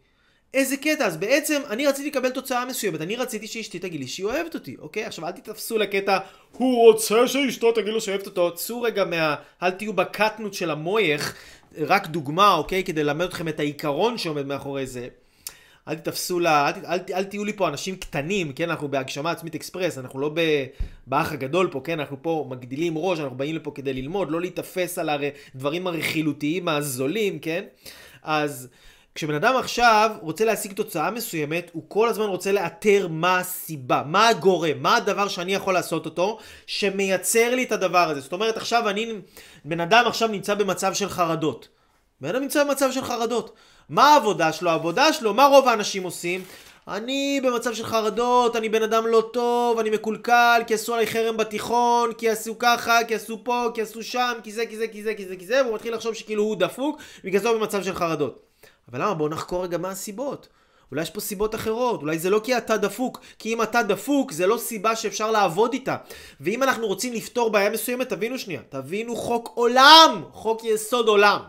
איזה 0.54 0.76
קטע, 0.76 1.06
אז 1.06 1.16
בעצם 1.16 1.62
אני 1.70 1.86
רציתי 1.86 2.10
לקבל 2.10 2.30
תוצאה 2.30 2.64
מסוימת, 2.64 3.00
אני 3.00 3.16
רציתי 3.16 3.46
שאשתי 3.46 3.78
תגיד 3.78 4.00
לי 4.00 4.06
שהיא 4.06 4.26
אוהבת 4.26 4.54
אותי, 4.54 4.76
אוקיי? 4.78 5.04
עכשיו 5.04 5.26
אל 5.26 5.32
תתפסו 5.32 5.78
לקטע, 5.78 6.18
הוא 6.52 6.86
רוצה 6.86 7.28
שאשתו 7.28 7.72
תגיד 7.72 7.92
לו 7.92 8.00
שאוהבת 8.00 8.26
אותו, 8.26 8.54
צאו 8.54 8.82
רגע 8.82 9.04
מה... 9.04 9.34
אל 9.62 9.70
תהיו 9.70 9.92
בקטנות 9.92 10.54
של 10.54 10.70
המויך, 10.70 11.34
רק 11.78 12.06
דוגמה, 12.06 12.54
אוקיי? 12.54 12.84
כדי 12.84 13.04
ללמד 13.04 13.26
אתכם 13.26 13.48
את 13.48 13.60
העיקרון 13.60 14.18
שעומד 14.18 14.46
מאחורי 14.46 14.86
זה. 14.86 15.08
אל 15.88 15.94
תתפסו 15.94 16.40
לה, 16.40 16.68
אל, 16.68 16.72
אל, 16.86 16.98
אל 17.14 17.24
תהיו 17.24 17.44
לי 17.44 17.52
פה 17.52 17.68
אנשים 17.68 17.96
קטנים, 17.96 18.52
כן? 18.52 18.70
אנחנו 18.70 18.88
בהגשמה 18.88 19.30
עצמית 19.30 19.54
אקספרס, 19.54 19.98
אנחנו 19.98 20.20
לא 20.20 20.30
באח 21.06 21.32
הגדול 21.32 21.68
פה, 21.70 21.80
כן? 21.84 22.00
אנחנו 22.00 22.16
פה 22.22 22.46
מגדילים 22.50 22.98
ראש, 22.98 23.20
אנחנו 23.20 23.36
באים 23.36 23.56
לפה 23.56 23.70
כדי 23.74 23.92
ללמוד, 23.92 24.30
לא 24.30 24.40
להיתפס 24.40 24.98
על 24.98 25.10
הדברים 25.10 25.86
הרכילותיים 25.86 26.68
הזולים, 26.68 27.38
כן? 27.38 27.64
אז 28.22 28.68
כשבן 29.14 29.34
אדם 29.34 29.56
עכשיו 29.56 30.10
רוצה 30.22 30.44
להשיג 30.44 30.72
תוצאה 30.72 31.10
מסוימת, 31.10 31.70
הוא 31.72 31.82
כל 31.88 32.08
הזמן 32.08 32.26
רוצה 32.26 32.52
לאתר 32.52 33.08
מה 33.10 33.38
הסיבה, 33.38 34.02
מה 34.06 34.28
הגורם, 34.28 34.82
מה 34.82 34.96
הדבר 34.96 35.28
שאני 35.28 35.54
יכול 35.54 35.74
לעשות 35.74 36.04
אותו, 36.04 36.38
שמייצר 36.66 37.54
לי 37.54 37.64
את 37.64 37.72
הדבר 37.72 38.10
הזה. 38.10 38.20
זאת 38.20 38.32
אומרת, 38.32 38.56
עכשיו 38.56 38.88
אני, 38.88 39.12
בן 39.64 39.80
אדם 39.80 40.04
עכשיו 40.06 40.28
נמצא 40.28 40.54
במצב 40.54 40.94
של 40.94 41.08
חרדות. 41.08 41.68
בן 42.20 42.28
אדם 42.28 42.42
נמצא 42.42 42.64
במצב 42.64 42.92
של 42.92 43.04
חרדות. 43.04 43.56
מה 43.88 44.14
העבודה 44.14 44.52
שלו? 44.52 44.70
העבודה 44.70 45.12
שלו, 45.12 45.34
מה 45.34 45.46
רוב 45.46 45.68
האנשים 45.68 46.02
עושים? 46.02 46.44
אני 46.88 47.40
במצב 47.44 47.74
של 47.74 47.84
חרדות, 47.84 48.56
אני 48.56 48.68
בן 48.68 48.82
אדם 48.82 49.06
לא 49.06 49.30
טוב, 49.32 49.78
אני 49.78 49.90
מקולקל, 49.90 50.62
כי 50.66 50.74
עשו 50.74 50.94
עליי 50.94 51.06
חרם 51.06 51.36
בתיכון, 51.36 52.12
כי 52.12 52.28
עשו 52.28 52.58
ככה, 52.58 52.98
כי 53.08 53.14
עשו 53.14 53.44
פה, 53.44 53.66
כי 53.74 53.82
עשו 53.82 54.02
שם, 54.02 54.32
כי 54.42 54.52
זה, 54.52 54.66
כי 54.66 54.76
זה, 54.76 54.88
כי 54.88 55.02
זה, 55.02 55.14
כי 55.14 55.26
זה, 55.26 55.36
כי 55.36 55.46
זה, 55.46 55.62
והוא 55.64 55.74
מתחיל 55.74 55.94
לחשוב 55.94 56.14
שכאילו 56.14 56.42
הוא 56.42 56.56
דפוק, 56.56 57.00
בגלל 57.24 57.40
זה 57.40 57.48
הוא 57.48 57.58
במצב 57.58 57.82
של 57.82 57.94
חרדות. 57.94 58.42
אבל 58.90 59.02
למה? 59.02 59.14
בואו 59.14 59.28
נחקור 59.28 59.64
רגע 59.64 59.78
מה 59.78 59.90
הסיבות. 59.90 60.48
אולי 60.90 61.02
יש 61.02 61.10
פה 61.10 61.20
סיבות 61.20 61.54
אחרות, 61.54 62.02
אולי 62.02 62.18
זה 62.18 62.30
לא 62.30 62.40
כי 62.44 62.56
אתה 62.56 62.76
דפוק, 62.76 63.20
כי 63.38 63.54
אם 63.54 63.62
אתה 63.62 63.82
דפוק 63.82 64.32
זה 64.32 64.46
לא 64.46 64.58
סיבה 64.58 64.96
שאפשר 64.96 65.30
לעבוד 65.30 65.72
איתה. 65.72 65.96
ואם 66.40 66.62
אנחנו 66.62 66.86
רוצים 66.86 67.12
לפתור 67.12 67.50
בעיה 67.50 67.70
מסוימת, 67.70 68.08
תבינו 68.08 68.38
שנייה, 68.38 68.60
תבינו 68.68 69.16
חוק 69.16 69.52
עולם, 69.54 70.24
חוק 70.32 70.64
יסוד 70.64 71.08
עולם. 71.08 71.40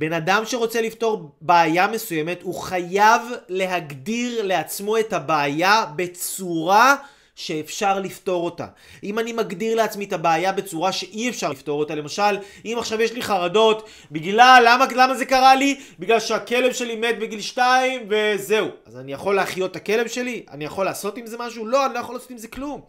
בן 0.00 0.12
אדם 0.12 0.42
שרוצה 0.46 0.80
לפתור 0.80 1.30
בעיה 1.40 1.86
מסוימת, 1.86 2.42
הוא 2.42 2.54
חייב 2.54 3.22
להגדיר 3.48 4.42
לעצמו 4.46 4.98
את 4.98 5.12
הבעיה 5.12 5.84
בצורה 5.96 6.96
שאפשר 7.34 8.00
לפתור 8.00 8.44
אותה. 8.44 8.66
אם 9.04 9.18
אני 9.18 9.32
מגדיר 9.32 9.76
לעצמי 9.76 10.04
את 10.04 10.12
הבעיה 10.12 10.52
בצורה 10.52 10.92
שאי 10.92 11.28
אפשר 11.28 11.50
לפתור 11.50 11.80
אותה, 11.80 11.94
למשל, 11.94 12.38
אם 12.64 12.76
עכשיו 12.78 13.02
יש 13.02 13.12
לי 13.12 13.22
חרדות, 13.22 13.88
בגלל, 14.10 14.62
למה, 14.66 14.86
למה 14.96 15.14
זה 15.14 15.24
קרה 15.24 15.54
לי? 15.54 15.80
בגלל 15.98 16.20
שהכלב 16.20 16.72
שלי 16.72 16.96
מת 16.96 17.18
בגיל 17.18 17.40
2 17.40 18.08
וזהו. 18.08 18.68
אז 18.86 18.96
אני 18.96 19.12
יכול 19.12 19.34
להחיות 19.34 19.70
את 19.70 19.76
הכלב 19.76 20.06
שלי? 20.06 20.44
אני 20.50 20.64
יכול 20.64 20.84
לעשות 20.84 21.18
עם 21.18 21.26
זה 21.26 21.36
משהו? 21.38 21.66
לא, 21.66 21.86
אני 21.86 21.94
לא 21.94 21.98
יכול 21.98 22.14
לעשות 22.14 22.30
עם 22.30 22.38
זה 22.38 22.48
כלום. 22.48 22.80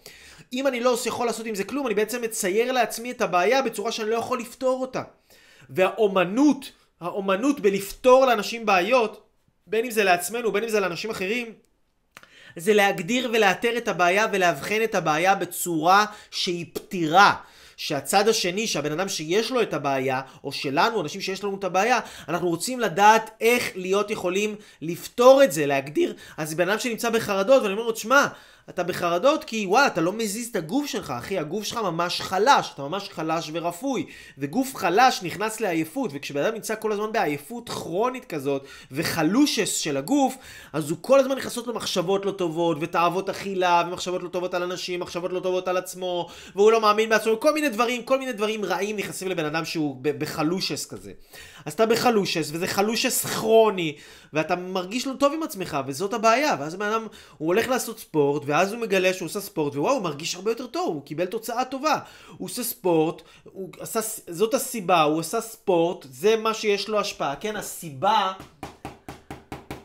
אם 0.54 0.68
אני 0.68 0.80
לא 0.80 0.98
יכול 1.06 1.26
לעשות 1.26 1.46
עם 1.46 1.56
זה 1.56 1.64
כלום, 1.64 1.88
אני 1.88 1.96
בעצם 1.96 2.22
מצייר 2.22 2.72
לעצמי 2.72 3.12
את 3.12 3.22
הבעיה 3.22 3.62
בצורה 3.62 3.92
שאני 3.92 4.10
לא 4.10 4.16
יכול 4.16 4.40
לפתור 4.40 4.82
אותה. 4.82 5.02
והאומנות 5.70 6.72
האומנות 7.02 7.60
בלפתור 7.60 8.26
לאנשים 8.26 8.66
בעיות, 8.66 9.28
בין 9.68 9.86
אם 9.86 9.92
זה 9.92 10.04
לעצמנו, 10.04 10.52
בין 10.52 10.64
אם 10.64 10.70
זה 10.70 10.80
לאנשים 10.80 11.10
אחרים, 11.10 11.54
זה 12.56 12.74
להגדיר 12.74 13.30
ולאתר 13.34 13.78
את 13.78 13.88
הבעיה 13.88 14.26
ולאבחן 14.32 14.84
את 14.84 14.96
הבעיה 14.96 15.36
בצורה 15.36 16.06
שהיא 16.32 16.66
פתירה. 16.74 17.36
שהצד 17.78 18.28
השני, 18.28 18.68
שהבן 18.68 18.92
אדם 18.92 19.10
שיש 19.10 19.52
לו 19.52 19.62
את 19.62 19.74
הבעיה, 19.74 20.22
או 20.44 20.52
שלנו, 20.52 21.02
אנשים 21.02 21.22
שיש 21.22 21.44
לנו 21.44 21.56
את 21.56 21.64
הבעיה, 21.64 22.00
אנחנו 22.30 22.50
רוצים 22.50 22.80
לדעת 22.80 23.30
איך 23.42 23.72
להיות 23.76 24.12
יכולים 24.12 24.56
לפתור 24.82 25.44
את 25.44 25.52
זה, 25.52 25.66
להגדיר. 25.66 26.14
אז 26.38 26.54
בן 26.54 26.70
אדם 26.70 26.80
שנמצא 26.80 27.10
בחרדות, 27.10 27.62
ואני 27.64 27.74
אומר 27.74 27.84
לו, 27.84 27.92
תשמע, 27.92 28.28
אתה 28.70 28.84
בחרדות 28.84 29.44
כי 29.44 29.66
וואלה, 29.66 29.88
אתה 29.88 30.02
לא 30.02 30.14
מזיז 30.14 30.50
את 30.50 30.56
הגוף 30.56 30.86
שלך, 30.86 31.14
אחי, 31.18 31.40
הגוף 31.40 31.64
שלך 31.64 31.78
ממש 31.78 32.22
חלש, 32.22 32.72
אתה 32.74 32.82
ממש 32.82 33.10
חלש 33.10 33.52
ורפוי. 33.54 34.06
וגוף 34.38 34.76
חלש 34.76 35.24
נכנס 35.24 35.62
לעייפות, 35.62 36.12
וכשבן 36.14 36.44
אדם 36.44 36.54
נמצא 36.54 36.76
כל 36.80 36.92
הזמן 36.92 37.12
בעייפות 37.12 37.70
כרונית 37.70 38.26
כזאת, 38.26 38.66
וחלושס 38.92 39.76
של 39.76 39.98
הגוף, 39.98 40.36
אז 40.74 40.90
הוא 40.90 40.98
כל 41.02 41.20
הזמן 41.20 41.36
נכנסות 41.36 41.68
לו 41.68 41.74
מחשבות 41.74 42.26
לא 42.26 42.32
טובות, 42.32 42.78
ותאוות 42.82 43.30
אכילה, 43.30 43.84
ומחשבות 43.88 44.24
לא 44.24 44.30
טובות 44.30 44.54
על 44.54 44.64
אנשים, 44.64 45.00
מחשבות 45.00 45.34
לא 45.34 45.40
טובות 45.40 45.68
על 45.68 45.78
עצמו, 45.78 46.30
והוא 46.56 46.72
לא 46.72 46.82
מאמין 46.82 47.10
בעצמו, 47.10 47.40
כל 47.40 47.54
מיני 47.54 47.70
דברים, 47.70 48.04
כל 48.04 48.20
מיני 48.20 48.34
דברים 48.34 48.66
רעים 48.66 48.98
נכנסים 48.98 49.28
לבן 49.28 49.46
אדם 49.46 49.66
שהוא 49.66 49.98
בחלושס 50.02 50.86
כזה. 50.86 51.12
אז 51.66 51.74
אתה 51.74 51.86
בחלושס, 51.86 52.50
וזה 52.54 52.68
חלושס 52.68 53.26
כרוני, 53.26 53.96
ואתה 54.34 54.56
מרגיש 54.56 55.08
לא 55.08 55.14
טוב 55.14 55.34
עם 55.34 55.44
עצמך, 55.44 55.78
וזאת 55.88 56.14
הבעיה. 56.14 56.56
ואז 56.60 56.76
בן 56.76 56.86
אדם, 56.86 57.08
הוא 57.38 57.48
הולך 57.48 57.68
לעשות 57.68 58.00
ספורט, 58.00 58.44
ואז 58.52 58.74
הוא 58.74 58.82
מגלה 58.82 59.14
שהוא 59.14 59.26
עושה 59.26 59.42
ספורט, 59.42 59.76
ווואו, 59.76 59.94
הוא 59.94 60.04
מרגיש 60.04 60.36
הרבה 60.36 60.52
יותר 60.52 60.68
טוב, 60.68 60.96
הוא 60.96 61.06
קיבל 61.06 61.26
תוצאה 61.26 61.66
טובה. 61.66 62.00
הוא 62.38 62.46
עושה 62.46 62.64
ספורט, 62.64 63.22
הוא 63.44 63.70
עשה, 63.80 64.00
זאת 64.28 64.54
הסיבה, 64.54 65.02
הוא 65.02 65.20
עשה 65.20 65.42
ספורט, 65.42 66.06
זה 66.10 66.36
מה 66.36 66.54
שיש 66.54 66.90
לו 66.90 67.00
השפעה. 67.00 67.36
כן, 67.36 67.56
הסיבה 67.56 68.32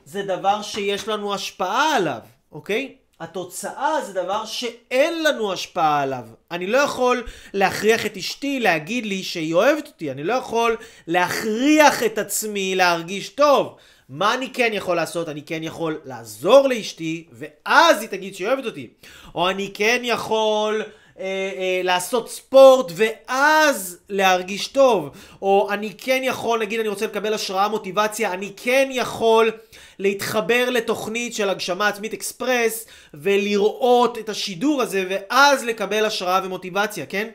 זה 0.05 0.23
דבר 0.23 0.63
שיש 0.63 1.09
לנו 1.09 1.35
השפעה 1.35 1.97
עליו, 1.97 2.19
אוקיי? 2.53 2.97
התוצאה 3.21 4.01
זה 4.07 4.13
דבר 4.13 4.45
שאין 4.45 5.23
לנו 5.23 5.53
השפעה 5.53 6.01
עליו. 6.01 6.25
אני 6.51 6.67
לא 6.67 6.79
יכול 6.79 7.27
להכריח 7.53 8.07
את 8.07 8.17
אשתי 8.17 8.61
להגיד 8.61 9.07
לי 9.07 9.23
שהיא 9.23 9.55
אוהבת 9.55 9.87
אותי. 9.87 10.11
אני 10.11 10.25
לא 10.25 10.35
יכול 10.35 10.77
להכריח 11.07 12.03
את 12.03 12.19
עצמי 12.19 12.75
להרגיש 12.75 13.29
טוב. 13.29 13.77
מה 14.09 14.35
אני 14.35 14.51
כן 14.53 14.71
יכול 14.73 14.97
לעשות? 14.97 15.29
אני 15.29 15.43
כן 15.43 15.63
יכול 15.63 16.01
לעזור 16.05 16.69
לאשתי, 16.69 17.27
ואז 17.33 18.01
היא 18.01 18.09
תגיד 18.09 18.35
שהיא 18.35 18.49
אוהבת 18.49 18.65
אותי. 18.67 18.89
או 19.35 19.51
אני 19.51 19.71
כן 19.75 20.01
יכול... 20.05 20.83
אה, 21.19 21.25
אה, 21.57 21.81
לעשות 21.85 22.31
ספורט 22.31 22.93
ואז 22.95 23.99
להרגיש 24.09 24.69
טוב. 24.69 25.11
או 25.43 25.69
אני 25.71 25.93
כן 25.99 26.21
יכול, 26.25 26.61
נגיד 26.61 26.81
אני 26.81 26.89
רוצה 26.89 27.07
לקבל 27.07 27.35
השראה, 27.35 27.69
מוטיבציה, 27.69 28.33
אני 28.33 28.53
כן 28.57 28.89
יכול 28.93 29.51
להתחבר 29.99 30.71
לתוכנית 30.71 31.35
של 31.35 31.49
הגשמה 31.49 31.89
עצמית 31.89 32.13
אקספרס 32.13 32.87
ולראות 33.15 34.19
את 34.19 34.29
השידור 34.29 34.83
הזה 34.83 35.05
ואז 35.11 35.65
לקבל 35.65 36.05
השראה 36.05 36.41
ומוטיבציה, 36.45 37.07
כן? 37.07 37.29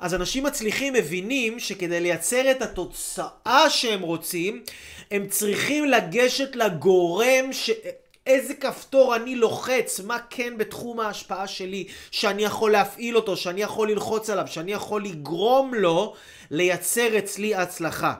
אז 0.00 0.14
אנשים 0.14 0.44
מצליחים 0.44 0.92
מבינים 0.92 1.60
שכדי 1.60 2.00
לייצר 2.00 2.50
את 2.50 2.62
התוצאה 2.62 3.70
שהם 3.70 4.00
רוצים, 4.00 4.62
הם 5.10 5.28
צריכים 5.28 5.84
לגשת 5.84 6.56
לגורם 6.56 7.52
ש... 7.52 7.70
איזה 8.26 8.54
כפתור 8.54 9.16
אני 9.16 9.34
לוחץ, 9.34 10.00
מה 10.00 10.18
כן 10.30 10.58
בתחום 10.58 11.00
ההשפעה 11.00 11.46
שלי, 11.46 11.86
שאני 12.10 12.42
יכול 12.42 12.72
להפעיל 12.72 13.16
אותו, 13.16 13.36
שאני 13.36 13.62
יכול 13.62 13.90
ללחוץ 13.90 14.30
עליו, 14.30 14.46
שאני 14.46 14.72
יכול 14.72 15.04
לגרום 15.04 15.74
לו 15.74 16.14
לייצר 16.50 17.18
אצלי 17.18 17.54
הצלחה. 17.54 18.14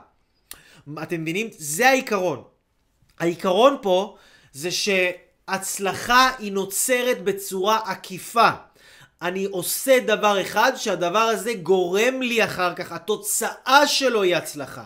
אתם 1.03 1.20
מבינים? 1.22 1.49
זה 1.59 1.89
העיקרון. 1.89 2.43
העיקרון 3.18 3.76
פה 3.82 4.16
זה 4.53 4.70
שהצלחה 4.70 6.30
היא 6.39 6.53
נוצרת 6.53 7.22
בצורה 7.22 7.80
עקיפה. 7.84 8.51
אני 9.22 9.45
עושה 9.45 10.01
דבר 10.01 10.41
אחד 10.41 10.72
שהדבר 10.76 11.18
הזה 11.18 11.55
גורם 11.55 12.22
לי 12.22 12.45
אחר 12.45 12.74
כך, 12.74 12.93
התוצאה 12.93 13.86
שלו 13.86 14.22
היא 14.22 14.36
הצלחה. 14.36 14.84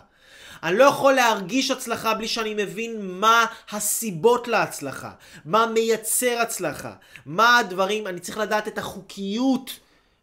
אני 0.62 0.78
לא 0.78 0.84
יכול 0.84 1.12
להרגיש 1.12 1.70
הצלחה 1.70 2.14
בלי 2.14 2.28
שאני 2.28 2.54
מבין 2.54 2.96
מה 3.00 3.44
הסיבות 3.70 4.48
להצלחה, 4.48 5.10
מה 5.44 5.66
מייצר 5.66 6.38
הצלחה, 6.42 6.92
מה 7.26 7.58
הדברים, 7.58 8.06
אני 8.06 8.20
צריך 8.20 8.38
לדעת 8.38 8.68
את 8.68 8.78
החוקיות 8.78 9.70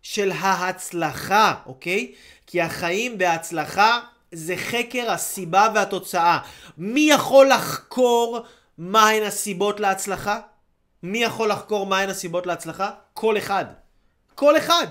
של 0.01 0.31
ההצלחה, 0.31 1.55
אוקיי? 1.65 2.13
כי 2.47 2.61
החיים 2.61 3.17
בהצלחה 3.17 3.99
זה 4.31 4.55
חקר 4.57 5.11
הסיבה 5.11 5.67
והתוצאה. 5.75 6.39
מי 6.77 7.09
יכול 7.11 7.49
לחקור 7.49 8.39
מהן 8.77 9.23
הסיבות 9.23 9.79
להצלחה? 9.79 10.39
מי 11.03 11.23
יכול 11.23 11.49
לחקור 11.49 11.85
מהן 11.85 12.09
הסיבות 12.09 12.47
להצלחה? 12.47 12.91
כל 13.13 13.37
אחד. 13.37 13.65
כל 14.35 14.57
אחד. 14.57 14.87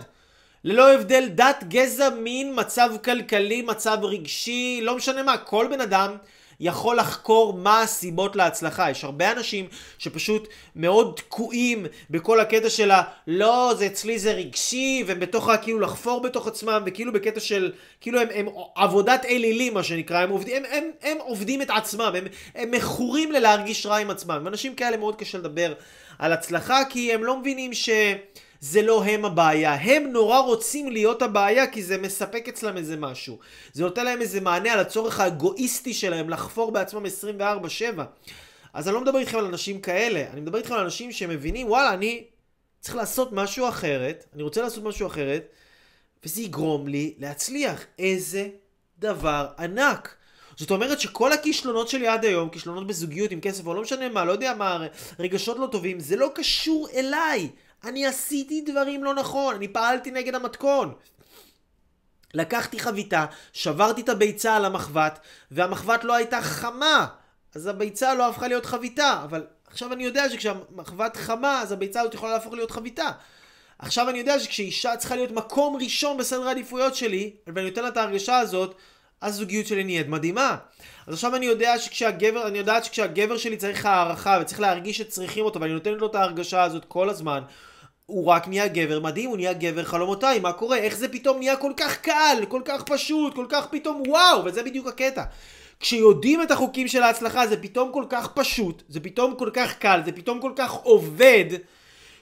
ללא 0.69 0.93
הבדל 0.93 1.29
דת, 1.29 1.65
גזע, 1.69 2.11
מין, 2.11 2.53
מצב 2.57 2.91
כלכלי, 3.05 3.63
מצב 3.63 3.99
רגשי, 4.03 4.81
לא 4.83 4.97
משנה 4.97 5.23
מה, 5.23 5.37
כל 5.39 5.67
בן 5.71 5.81
אדם 5.81 6.17
יכול 6.61 6.97
לחקור 6.97 7.53
מה 7.53 7.83
הסיבות 7.83 8.37
להצלחה. 8.37 8.91
יש 8.91 9.05
הרבה 9.05 9.33
אנשים 9.33 9.69
שפשוט 9.99 10.49
מאוד 10.77 11.13
תקועים 11.17 11.87
בכל 12.11 12.41
הקטע 12.41 12.71
של 12.71 12.91
ה... 12.91 13.03
לא, 13.27 13.73
זה 13.79 13.87
אצלי 13.87 14.19
זה 14.19 14.33
רגשי, 14.33 15.05
והם 15.07 15.21
בתוך 15.21 15.49
ה... 15.49 15.57
כאילו 15.57 15.81
לחפור 15.81 16.23
בתוך 16.23 16.47
עצמם, 16.47 16.83
וכאילו 16.87 17.13
בקטע 17.13 17.41
של... 17.41 17.73
כאילו 18.01 18.21
הם, 18.21 18.29
הם 18.35 18.49
עבודת 18.75 19.25
אלילים, 19.25 19.75
מה 19.75 19.83
שנקרא, 19.83 20.19
הם 20.19 20.31
עובדים, 20.31 20.57
הם, 20.57 20.65
הם, 20.73 20.91
הם 21.03 21.17
עובדים 21.21 21.63
את 21.63 21.71
עצמם, 21.71 22.13
הם, 22.15 22.25
הם 22.55 22.71
מכורים 22.71 23.33
ללהרגיש 23.33 23.87
רע 23.87 23.97
עם 23.97 24.11
עצמם. 24.11 24.43
ואנשים 24.45 24.75
כאלה 24.75 24.97
מאוד 24.97 25.17
קשה 25.17 25.39
לדבר 25.39 25.75
על 26.19 26.33
הצלחה, 26.33 26.83
כי 26.91 27.15
הם 27.15 27.25
לא 27.25 27.37
מבינים 27.37 27.75
ש... 27.75 27.91
זה 28.61 28.83
לא 28.83 29.05
הם 29.05 29.25
הבעיה. 29.25 29.75
הם 29.75 30.13
נורא 30.13 30.39
רוצים 30.39 30.93
להיות 30.93 31.23
הבעיה 31.23 31.67
כי 31.67 31.83
זה 31.83 31.99
מספק 31.99 32.49
אצלם 32.49 32.77
איזה 32.77 32.97
משהו. 32.97 33.39
זה 33.73 33.83
נותן 33.83 34.05
להם 34.05 34.21
איזה 34.21 34.41
מענה 34.41 34.73
על 34.73 34.79
הצורך 34.79 35.21
האגואיסטי 35.21 35.95
שלהם 35.95 36.31
לחפור 36.31 36.71
בעצמם 36.71 37.07
24-7. 37.41 38.03
אז 38.75 38.89
אני 38.89 38.95
לא 38.95 39.01
מדבר 39.01 39.19
איתכם 39.19 39.39
על 39.39 39.45
אנשים 39.45 39.81
כאלה, 39.81 40.25
אני 40.33 40.41
מדבר 40.41 40.59
איתכם 40.59 40.75
על 40.75 40.81
אנשים 40.81 41.13
שמבינים, 41.13 41.69
וואלה, 41.69 41.95
אני 41.95 42.25
צריך 42.81 42.97
לעשות 42.97 43.33
משהו 43.33 43.69
אחרת, 43.69 44.25
אני 44.35 44.43
רוצה 44.43 44.63
לעשות 44.63 44.85
משהו 44.85 45.07
אחרת, 45.07 45.47
וזה 46.25 46.43
יגרום 46.43 46.89
לי 46.89 47.15
להצליח. 47.19 47.85
איזה 47.99 48.49
דבר 48.99 49.47
ענק. 49.59 50.15
זאת 50.57 50.71
אומרת 50.71 51.01
שכל 51.01 51.33
הכישלונות 51.33 51.89
שלי 51.89 52.09
עד 52.09 52.25
היום, 52.25 52.49
כישלונות 52.49 52.87
בזוגיות 52.87 53.31
עם 53.31 53.41
כסף 53.41 53.67
או 53.67 53.75
לא 53.75 53.83
משנה 53.83 54.09
מה, 54.09 54.25
לא 54.25 54.33
יודע 54.33 54.55
מה, 54.55 54.87
רגשות 55.19 55.59
לא 55.59 55.67
טובים, 55.67 56.01
זה 56.01 56.17
לא 56.17 56.31
קשור 56.35 56.89
אליי. 56.95 57.49
אני 57.85 58.07
עשיתי 58.07 58.61
דברים 58.61 59.05
לא 59.05 59.15
נכון, 59.15 59.55
אני 59.55 59.69
פעלתי 59.69 60.11
נגד 60.11 60.35
המתכון. 60.35 60.95
לקחתי 62.35 62.79
חביתה, 62.79 63.25
שברתי 63.53 64.01
את 64.01 64.09
הביצה 64.09 64.57
על 64.57 64.65
המחבת, 64.65 65.19
והמחבת 65.51 66.05
לא 66.05 66.15
הייתה 66.15 66.43
חמה, 66.43 67.07
אז 67.55 67.67
הביצה 67.67 68.15
לא 68.15 68.29
הפכה 68.29 68.49
להיות 68.49 68.67
חביתה, 68.67 69.21
אבל 69.25 69.47
עכשיו 69.67 69.93
אני 69.93 70.05
יודע 70.05 70.31
שכשהמחבת 70.31 71.17
חמה, 71.17 71.63
אז 71.63 71.73
הביצה 71.73 72.01
הזאת 72.01 72.15
יכולה 72.15 72.33
להפוך 72.33 72.55
להיות 72.55 72.71
חביתה. 72.71 73.11
עכשיו 73.79 74.09
אני 74.09 74.19
יודע 74.19 74.39
שכשאישה 74.39 74.97
צריכה 74.97 75.17
להיות 75.17 75.31
מקום 75.31 75.77
ראשון 75.77 76.17
בסדר 76.17 76.49
העדיפויות 76.49 76.95
שלי, 76.95 77.37
ואני 77.47 77.69
נותן 77.69 77.83
לה 77.83 77.89
את 77.89 77.97
ההרגשה 77.97 78.39
הזאת, 78.39 78.75
הזוגיות 79.23 79.67
שלי 79.67 79.85
נהיית 79.85 80.09
מדהימה. 80.09 80.57
אז 81.07 81.15
עכשיו 81.15 81.37
אני 81.37 81.47
יודע 81.47 81.79
שכשהגבר, 81.79 82.47
אני 82.47 82.59
יודעת 82.59 82.85
שכשהגבר 82.85 83.37
שלי 83.37 83.57
צריך 83.57 83.87
הערכה 83.87 84.39
וצריך 84.41 84.61
להרגיש 84.61 84.99
שצריכים 84.99 85.45
אותו 85.45 85.61
ואני 85.61 85.73
נותנת 85.73 86.01
לו 86.01 86.07
את 86.07 86.15
ההרגשה 86.15 86.63
הזאת 86.63 86.85
כל 86.85 87.11
הזמן, 87.11 87.43
הוא 88.07 88.27
רק 88.27 88.49
נהיה 88.49 88.69
גבר 88.69 89.01
מדהים, 89.01 89.29
הוא 89.29 89.37
נהיה 89.37 89.53
גבר 89.53 89.85
חלומותיי, 89.85 90.39
מה 90.39 90.53
קורה? 90.53 90.77
איך 90.77 90.97
זה 90.97 91.09
פתאום 91.09 91.39
נהיה 91.39 91.57
כל 91.57 91.73
כך 91.77 92.01
קל, 92.01 92.45
כל 92.49 92.63
כך 92.65 92.83
פשוט, 92.83 93.35
כל 93.35 93.47
כך 93.49 93.67
פתאום 93.67 94.03
וואו, 94.09 94.45
וזה 94.45 94.63
בדיוק 94.63 94.87
הקטע. 94.87 95.23
כשיודעים 95.81 96.43
את 96.43 96.51
החוקים 96.51 96.89
של 96.89 97.03
ההצלחה 97.03 97.47
זה 97.47 97.63
פתאום 97.63 97.93
כל 97.93 98.05
כך 98.09 98.29
פשוט, 98.29 98.83
זה 98.89 99.01
פתאום 99.01 99.35
כל 99.35 99.51
כך 99.53 99.79
קל, 99.79 100.01
זה 100.05 100.13
פתאום 100.13 100.41
כל 100.41 100.53
כך 100.57 100.73
עובד, 100.73 101.45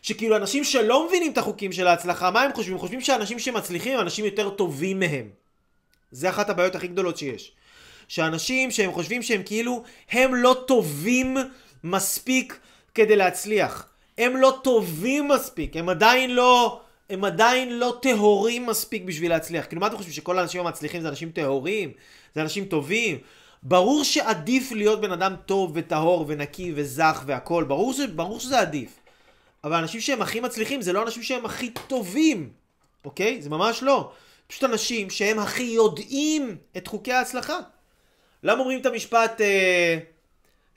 שכאילו 0.02 0.36
אנשים 0.36 0.64
שלא 0.64 1.06
מבינים 1.06 1.32
את 1.32 1.38
החוקים 1.38 1.72
של 1.72 1.86
ההצלחה, 1.86 2.30
מה 2.30 2.42
הם 2.42 2.52
חושבים? 2.52 2.74
הם 2.74 2.80
חושבים 2.80 3.00
שאנשים 3.00 3.38
שמצליחים 3.38 3.94
הם 3.94 4.00
אנשים 4.00 4.24
יותר 4.24 4.50
טובים 4.50 5.00
מהם. 5.00 5.45
זה 6.10 6.30
אחת 6.30 6.50
הבעיות 6.50 6.74
הכי 6.74 6.86
גדולות 6.86 7.16
שיש. 7.18 7.52
שאנשים 8.08 8.70
שהם 8.70 8.92
חושבים 8.92 9.22
שהם 9.22 9.42
כאילו, 9.42 9.82
הם 10.10 10.34
לא 10.34 10.64
טובים 10.66 11.36
מספיק 11.84 12.58
כדי 12.94 13.16
להצליח. 13.16 13.88
הם 14.18 14.36
לא 14.36 14.58
טובים 14.64 15.28
מספיק, 15.28 15.76
הם 15.76 15.88
עדיין 15.88 16.34
לא... 16.34 16.80
הם 17.10 17.24
עדיין 17.24 17.78
לא 17.78 17.98
טהורים 18.02 18.66
מספיק 18.66 19.02
בשביל 19.02 19.30
להצליח. 19.30 19.66
כאילו, 19.66 19.80
מה 19.80 19.86
אתם 19.86 19.96
חושבים, 19.96 20.14
שכל 20.14 20.38
האנשים 20.38 20.60
המצליחים 20.60 21.02
זה 21.02 21.08
אנשים 21.08 21.30
טהורים? 21.30 21.92
זה 22.34 22.42
אנשים 22.42 22.64
טובים? 22.64 23.18
ברור 23.62 24.04
שעדיף 24.04 24.72
להיות 24.72 25.00
בן 25.00 25.12
אדם 25.12 25.34
טוב 25.46 25.72
וטהור 25.74 26.24
ונקי 26.28 26.72
וזך 26.74 27.22
והכל, 27.26 27.64
ברור. 27.64 27.94
ברור 28.14 28.40
שזה 28.40 28.60
עדיף. 28.60 28.90
אבל 29.64 29.76
אנשים 29.76 30.00
שהם 30.00 30.22
הכי 30.22 30.40
מצליחים 30.40 30.82
זה 30.82 30.92
לא 30.92 31.02
אנשים 31.02 31.22
שהם 31.22 31.44
הכי 31.44 31.70
טובים, 31.70 32.50
אוקיי? 33.04 33.42
זה 33.42 33.50
ממש 33.50 33.82
לא. 33.82 34.12
פשוט 34.46 34.64
אנשים 34.64 35.10
שהם 35.10 35.38
הכי 35.38 35.62
יודעים 35.62 36.56
את 36.76 36.86
חוקי 36.86 37.12
ההצלחה. 37.12 37.58
למה 38.42 38.60
אומרים 38.60 38.80
את 38.80 38.86
המשפט 38.86 39.40
אה, 39.40 39.98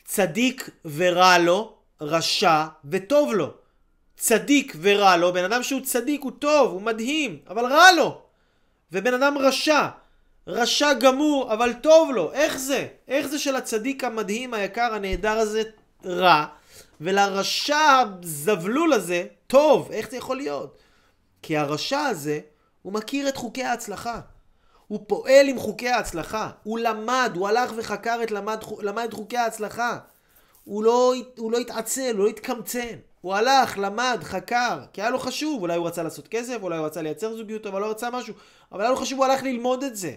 צדיק 0.05 0.69
ורע 0.95 1.37
לו, 1.37 1.73
רשע 2.01 2.65
וטוב 2.89 3.33
לו? 3.33 3.53
צדיק 4.17 4.75
ורע 4.81 5.17
לו, 5.17 5.33
בן 5.33 5.43
אדם 5.43 5.63
שהוא 5.63 5.81
צדיק 5.81 6.21
הוא 6.21 6.31
טוב, 6.39 6.71
הוא 6.71 6.81
מדהים, 6.81 7.39
אבל 7.49 7.65
רע 7.65 7.91
לו. 7.91 8.21
ובן 8.91 9.13
אדם 9.13 9.37
רשע, 9.37 9.87
רשע 10.47 10.93
גמור, 10.93 11.53
אבל 11.53 11.73
טוב 11.73 12.11
לו. 12.11 12.33
איך 12.33 12.57
זה? 12.57 12.87
איך 13.07 13.27
זה 13.27 13.39
שלצדיק 13.39 14.03
המדהים, 14.03 14.53
היקר, 14.53 14.93
הנהדר 14.93 15.37
הזה 15.37 15.61
רע, 16.05 16.45
ולרשע 17.01 18.03
הזבלול 18.21 18.93
הזה 18.93 19.25
טוב. 19.47 19.91
איך 19.91 20.09
זה 20.11 20.17
יכול 20.17 20.37
להיות? 20.37 20.77
כי 21.41 21.57
הרשע 21.57 21.99
הזה, 21.99 22.39
הוא 22.81 22.93
מכיר 22.93 23.29
את 23.29 23.37
חוקי 23.37 23.63
ההצלחה. 23.63 24.19
הוא 24.87 24.99
פועל 25.07 25.47
עם 25.47 25.59
חוקי 25.59 25.89
ההצלחה. 25.89 26.49
הוא 26.63 26.79
למד, 26.79 27.31
הוא 27.35 27.47
הלך 27.47 27.71
וחקר 27.75 28.19
את 28.23 28.31
למד, 28.31 28.63
למד 28.81 29.03
את 29.03 29.13
חוקי 29.13 29.37
ההצלחה. 29.37 29.97
הוא 30.63 30.83
לא, 30.83 31.13
הוא 31.37 31.51
לא 31.51 31.57
התעצל, 31.57 32.11
הוא 32.15 32.23
לא 32.23 32.27
התקמצן. 32.27 32.95
הוא 33.21 33.35
הלך, 33.35 33.77
למד, 33.77 34.19
חקר, 34.23 34.79
כי 34.93 35.01
היה 35.01 35.09
לו 35.09 35.19
חשוב. 35.19 35.61
אולי 35.61 35.75
הוא 35.75 35.87
רצה 35.87 36.03
לעשות 36.03 36.27
כסף, 36.27 36.57
אולי 36.61 36.77
הוא 36.77 36.85
רצה 36.85 37.01
לייצר 37.01 37.35
זוגיות, 37.35 37.65
אבל 37.65 37.81
לא 37.81 37.89
רצה 37.89 38.09
משהו. 38.09 38.33
אבל 38.71 38.81
היה 38.81 38.89
לו 38.89 38.95
חשוב, 38.95 39.19
הוא 39.19 39.25
הלך 39.25 39.43
ללמוד 39.43 39.83
את 39.83 39.95
זה. 39.95 40.15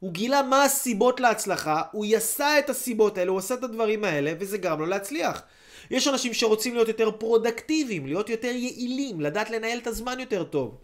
הוא 0.00 0.12
גילה 0.12 0.42
מה 0.42 0.64
הסיבות 0.64 1.20
להצלחה, 1.20 1.82
הוא 1.92 2.04
יסע 2.08 2.58
את 2.58 2.70
הסיבות 2.70 3.18
האלה, 3.18 3.30
הוא 3.30 3.38
עשה 3.38 3.54
את 3.54 3.64
הדברים 3.64 4.04
האלה, 4.04 4.32
וזה 4.38 4.58
גרם 4.58 4.78
לו 4.78 4.86
להצליח. 4.86 5.42
יש 5.90 6.08
אנשים 6.08 6.34
שרוצים 6.34 6.74
להיות 6.74 6.88
יותר 6.88 7.10
פרודקטיביים, 7.10 8.06
להיות 8.06 8.30
יותר 8.30 8.48
יעילים, 8.48 9.20
לדעת 9.20 9.50
לנהל 9.50 9.78
את 9.78 9.86
הזמן 9.86 10.20
יותר 10.20 10.44
טוב. 10.44 10.78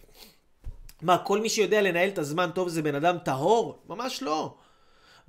מה, 1.03 1.19
כל 1.19 1.41
מי 1.41 1.49
שיודע 1.49 1.83
לנהל 1.83 2.09
את 2.09 2.19
הזמן 2.19 2.51
טוב 2.55 2.69
זה 2.69 2.83
בן 2.83 2.95
אדם 2.95 3.19
טהור? 3.25 3.79
ממש 3.89 4.23
לא. 4.23 4.55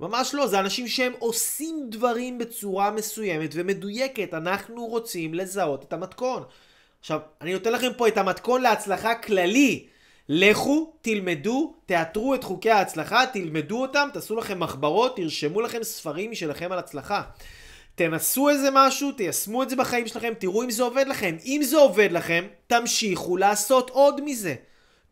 ממש 0.00 0.34
לא, 0.34 0.46
זה 0.46 0.60
אנשים 0.60 0.88
שהם 0.88 1.12
עושים 1.18 1.86
דברים 1.88 2.38
בצורה 2.38 2.90
מסוימת 2.90 3.50
ומדויקת. 3.54 4.34
אנחנו 4.34 4.86
רוצים 4.86 5.34
לזהות 5.34 5.84
את 5.84 5.92
המתכון. 5.92 6.42
עכשיו, 7.00 7.20
אני 7.40 7.52
נותן 7.52 7.72
לכם 7.72 7.90
פה 7.96 8.08
את 8.08 8.18
המתכון 8.18 8.62
להצלחה 8.62 9.14
כללי. 9.14 9.86
לכו, 10.28 10.92
תלמדו, 11.02 11.74
תאתרו 11.86 12.34
את 12.34 12.44
חוקי 12.44 12.70
ההצלחה, 12.70 13.26
תלמדו 13.32 13.82
אותם, 13.82 14.08
תעשו 14.12 14.36
לכם 14.36 14.60
מחברות, 14.60 15.16
תרשמו 15.16 15.60
לכם 15.60 15.82
ספרים 15.82 16.30
משלכם 16.30 16.72
על 16.72 16.78
הצלחה. 16.78 17.22
תנסו 17.94 18.48
איזה 18.48 18.68
משהו, 18.72 19.12
תיישמו 19.12 19.62
את 19.62 19.70
זה 19.70 19.76
בחיים 19.76 20.06
שלכם, 20.06 20.32
תראו 20.38 20.62
אם 20.62 20.70
זה 20.70 20.82
עובד 20.82 21.06
לכם. 21.08 21.36
אם 21.44 21.60
זה 21.64 21.76
עובד 21.76 22.12
לכם, 22.12 22.44
תמשיכו 22.66 23.36
לעשות 23.36 23.90
עוד 23.90 24.20
מזה. 24.24 24.54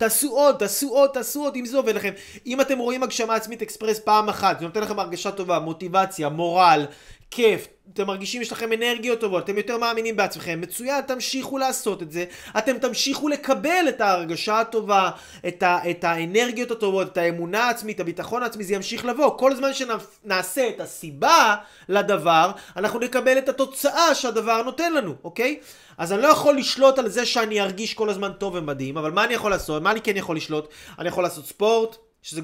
תעשו 0.02 0.30
עוד, 0.30 0.56
תעשו 0.58 0.88
עוד, 0.88 1.10
תעשו 1.10 1.42
עוד, 1.42 1.56
אם 1.56 1.66
זה 1.66 1.76
עובד 1.76 1.94
לכם. 1.94 2.12
אם 2.46 2.60
אתם 2.60 2.78
רואים 2.78 3.02
הגשמה 3.02 3.34
עצמית 3.34 3.62
אקספרס 3.62 3.98
פעם 3.98 4.28
אחת, 4.28 4.58
זה 4.58 4.66
נותן 4.66 4.80
לכם 4.80 4.98
הרגשה 4.98 5.30
טובה, 5.30 5.58
מוטיבציה, 5.58 6.28
מורל, 6.28 6.86
כיף, 7.34 7.66
אתם 7.92 8.06
מרגישים 8.06 8.42
יש 8.42 8.52
לכם 8.52 8.72
אנרגיות 8.72 9.20
טובות, 9.20 9.44
אתם 9.44 9.56
יותר 9.56 9.78
מאמינים 9.78 10.16
בעצמכם, 10.16 10.60
מצוין, 10.60 11.00
תמשיכו 11.00 11.58
לעשות 11.58 12.02
את 12.02 12.12
זה, 12.12 12.24
אתם 12.58 12.78
תמשיכו 12.78 13.28
לקבל 13.28 13.84
את 13.88 14.00
ההרגשה 14.00 14.60
הטובה, 14.60 15.10
את, 15.48 15.62
ה, 15.62 15.90
את 15.90 16.04
האנרגיות 16.04 16.70
הטובות, 16.70 17.12
את 17.12 17.16
האמונה 17.16 17.64
העצמית, 17.64 18.00
הביטחון 18.00 18.42
העצמי, 18.42 18.64
זה 18.64 18.74
ימשיך 18.74 19.04
לבוא. 19.04 19.38
כל 19.38 19.56
זמן 19.56 19.70
שנעשה 19.74 20.68
את 20.68 20.80
הסיבה 20.80 21.56
לדבר, 21.88 22.50
אנחנו 22.76 22.98
נקבל 22.98 23.38
את 23.38 23.48
התוצאה 23.48 24.14
שהדבר 24.14 24.62
נותן 24.62 24.92
לנו, 24.92 25.14
אוקיי? 25.24 25.60
אז 25.98 26.12
אני 26.12 26.22
לא 26.22 26.28
יכול 26.28 26.56
לשלוט 26.56 26.98
על 26.98 27.08
זה 27.08 27.26
שאני 27.26 27.60
ארגיש 27.60 27.94
כל 27.94 28.08
הזמן 28.08 28.32
טוב 28.32 28.54
ומדהים, 28.54 28.98
אבל 28.98 29.10
מה 29.10 29.24
אני 29.24 29.34
יכול 29.34 29.50
לעשות? 29.50 29.82
מה 29.82 29.90
אני 29.90 30.00
כן 30.00 30.16
יכול 30.16 30.36
לשלוט? 30.36 30.68
אני 30.98 31.08
יכול 31.08 31.22
לעשות 31.22 31.46
ספורט, 31.46 31.96
שזה 32.22 32.40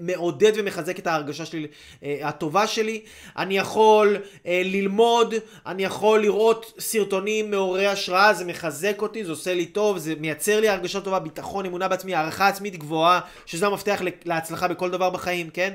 מעודד 0.00 0.52
ומחזק 0.54 0.98
את 0.98 1.06
ההרגשה 1.06 1.46
שלי, 1.46 1.66
אה, 2.02 2.28
הטובה 2.28 2.66
שלי. 2.66 3.04
אני 3.36 3.58
יכול 3.58 4.16
אה, 4.46 4.62
ללמוד, 4.64 5.34
אני 5.66 5.84
יכול 5.84 6.22
לראות 6.22 6.72
סרטונים 6.78 7.50
מעוררי 7.50 7.86
השראה, 7.86 8.34
זה 8.34 8.44
מחזק 8.44 9.02
אותי, 9.02 9.24
זה 9.24 9.30
עושה 9.30 9.54
לי 9.54 9.66
טוב, 9.66 9.98
זה 9.98 10.14
מייצר 10.14 10.60
לי 10.60 10.68
הרגשה 10.68 11.00
טובה, 11.00 11.18
ביטחון, 11.18 11.66
אמונה 11.66 11.88
בעצמי, 11.88 12.14
הערכה 12.14 12.48
עצמית 12.48 12.76
גבוהה, 12.76 13.20
שזה 13.46 13.66
המפתח 13.66 14.00
להצלחה 14.24 14.68
בכל 14.68 14.90
דבר 14.90 15.10
בחיים, 15.10 15.50
כן? 15.50 15.72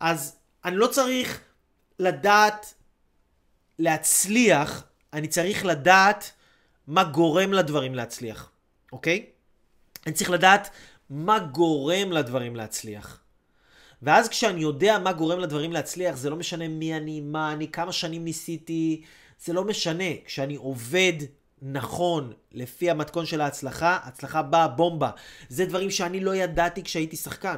אז 0.00 0.36
אני 0.64 0.76
לא 0.76 0.86
צריך 0.86 1.40
לדעת 1.98 2.74
להצליח, 3.78 4.84
אני 5.12 5.28
צריך 5.28 5.64
לדעת 5.64 6.32
מה 6.86 7.04
גורם 7.04 7.52
לדברים 7.52 7.94
להצליח, 7.94 8.50
אוקיי? 8.92 9.26
אני 10.06 10.14
צריך 10.14 10.30
לדעת 10.30 10.70
מה 11.10 11.38
גורם 11.38 12.12
לדברים 12.12 12.56
להצליח. 12.56 13.20
ואז 14.02 14.28
כשאני 14.28 14.60
יודע 14.60 14.98
מה 14.98 15.12
גורם 15.12 15.38
לדברים 15.38 15.72
להצליח, 15.72 16.16
זה 16.16 16.30
לא 16.30 16.36
משנה 16.36 16.68
מי 16.68 16.96
אני, 16.96 17.20
מה 17.20 17.52
אני, 17.52 17.68
כמה 17.68 17.92
שנים 17.92 18.24
ניסיתי, 18.24 19.02
זה 19.44 19.52
לא 19.52 19.64
משנה. 19.64 20.04
כשאני 20.24 20.56
עובד 20.56 21.12
נכון, 21.62 22.32
לפי 22.52 22.90
המתכון 22.90 23.26
של 23.26 23.40
ההצלחה, 23.40 23.98
הצלחה 24.02 24.42
באה 24.42 24.68
בומבה. 24.68 25.10
זה 25.48 25.64
דברים 25.64 25.90
שאני 25.90 26.20
לא 26.20 26.34
ידעתי 26.34 26.82
כשהייתי 26.82 27.16
שחקן. 27.16 27.56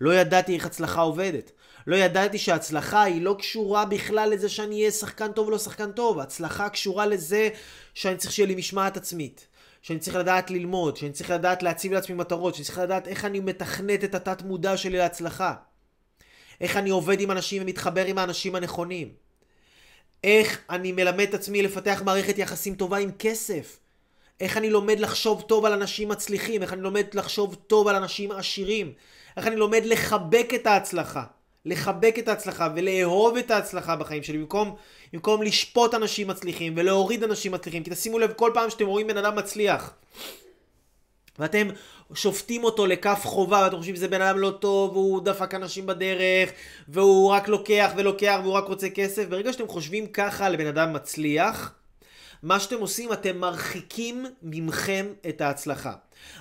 לא 0.00 0.14
ידעתי 0.14 0.54
איך 0.54 0.66
הצלחה 0.66 1.00
עובדת. 1.00 1.52
לא 1.86 1.96
ידעתי 1.96 2.38
שהצלחה 2.38 3.02
היא 3.02 3.22
לא 3.22 3.36
קשורה 3.38 3.84
בכלל 3.84 4.30
לזה 4.30 4.48
שאני 4.48 4.74
אהיה 4.74 4.90
שחקן 4.90 5.32
טוב 5.32 5.46
או 5.46 5.50
לא 5.50 5.58
שחקן 5.58 5.92
טוב. 5.92 6.18
הצלחה 6.18 6.68
קשורה 6.68 7.06
לזה 7.06 7.48
שאני 7.94 8.16
צריך 8.16 8.32
שיהיה 8.32 8.46
לי 8.46 8.54
משמעת 8.54 8.96
עצמית. 8.96 9.46
שאני 9.82 9.98
צריך 9.98 10.16
לדעת 10.16 10.50
ללמוד, 10.50 10.96
שאני 10.96 11.12
צריך 11.12 11.30
לדעת 11.30 11.62
להציב 11.62 11.92
לעצמי 11.92 12.14
מטרות, 12.14 12.54
שאני 12.54 12.64
צריך 12.64 12.78
לדעת 12.78 13.08
איך 13.08 13.24
אני 13.24 13.40
מתכנת 13.40 14.04
את 14.04 14.14
התת 14.14 14.42
מודע 14.42 14.76
שלי 14.76 14.98
להצלחה. 14.98 15.54
איך 16.60 16.76
אני 16.76 16.90
עובד 16.90 17.20
עם 17.20 17.30
אנשים 17.30 17.62
ומתחבר 17.62 18.04
עם 18.04 18.18
האנשים 18.18 18.54
הנכונים. 18.54 19.12
איך 20.24 20.60
אני 20.70 20.92
מלמד 20.92 21.20
את 21.28 21.34
עצמי 21.34 21.62
לפתח 21.62 22.02
מערכת 22.04 22.38
יחסים 22.38 22.74
טובה 22.74 22.98
עם 22.98 23.10
כסף. 23.18 23.78
איך 24.40 24.56
אני 24.56 24.70
לומד 24.70 25.00
לחשוב 25.00 25.42
טוב 25.42 25.64
על 25.64 25.72
אנשים 25.72 26.08
מצליחים, 26.08 26.62
איך 26.62 26.72
אני 26.72 26.80
לומד 26.80 27.06
לחשוב 27.14 27.54
טוב 27.54 27.88
על 27.88 27.96
אנשים 27.96 28.32
עשירים. 28.32 28.92
איך 29.36 29.46
אני 29.46 29.56
לומד 29.56 29.82
לחבק 29.84 30.50
את 30.54 30.66
ההצלחה. 30.66 31.24
לחבק 31.64 32.14
את 32.18 32.28
ההצלחה 32.28 32.68
ולאהוב 32.76 33.36
את 33.36 33.50
ההצלחה 33.50 33.96
בחיים 33.96 34.22
שלי 34.22 34.38
במקום, 34.38 34.76
במקום 35.12 35.42
לשפוט 35.42 35.94
אנשים 35.94 36.28
מצליחים 36.28 36.72
ולהוריד 36.76 37.24
אנשים 37.24 37.52
מצליחים 37.52 37.84
כי 37.84 37.90
תשימו 37.90 38.18
לב 38.18 38.32
כל 38.32 38.50
פעם 38.54 38.70
שאתם 38.70 38.86
רואים 38.86 39.06
בן 39.06 39.16
אדם 39.16 39.36
מצליח 39.36 39.94
ואתם 41.38 41.68
שופטים 42.14 42.64
אותו 42.64 42.86
לכף 42.86 43.20
חובה 43.24 43.60
ואתם 43.64 43.76
חושבים 43.76 43.96
שזה 43.96 44.08
בן 44.08 44.22
אדם 44.22 44.38
לא 44.38 44.50
טוב 44.50 44.96
והוא 44.96 45.22
דפק 45.22 45.54
אנשים 45.54 45.86
בדרך 45.86 46.50
והוא 46.88 47.30
רק 47.30 47.48
לוקח 47.48 47.92
ולוקח 47.96 48.38
והוא 48.42 48.52
רק 48.52 48.64
רוצה 48.64 48.90
כסף 48.90 49.28
ברגע 49.28 49.52
שאתם 49.52 49.68
חושבים 49.68 50.06
ככה 50.06 50.46
על 50.46 50.60
אדם 50.66 50.92
מצליח 50.92 51.74
מה 52.42 52.60
שאתם 52.60 52.80
עושים 52.80 53.12
אתם 53.12 53.38
מרחיקים 53.38 54.26
ממכם 54.42 55.06
את 55.28 55.40
ההצלחה 55.40 55.92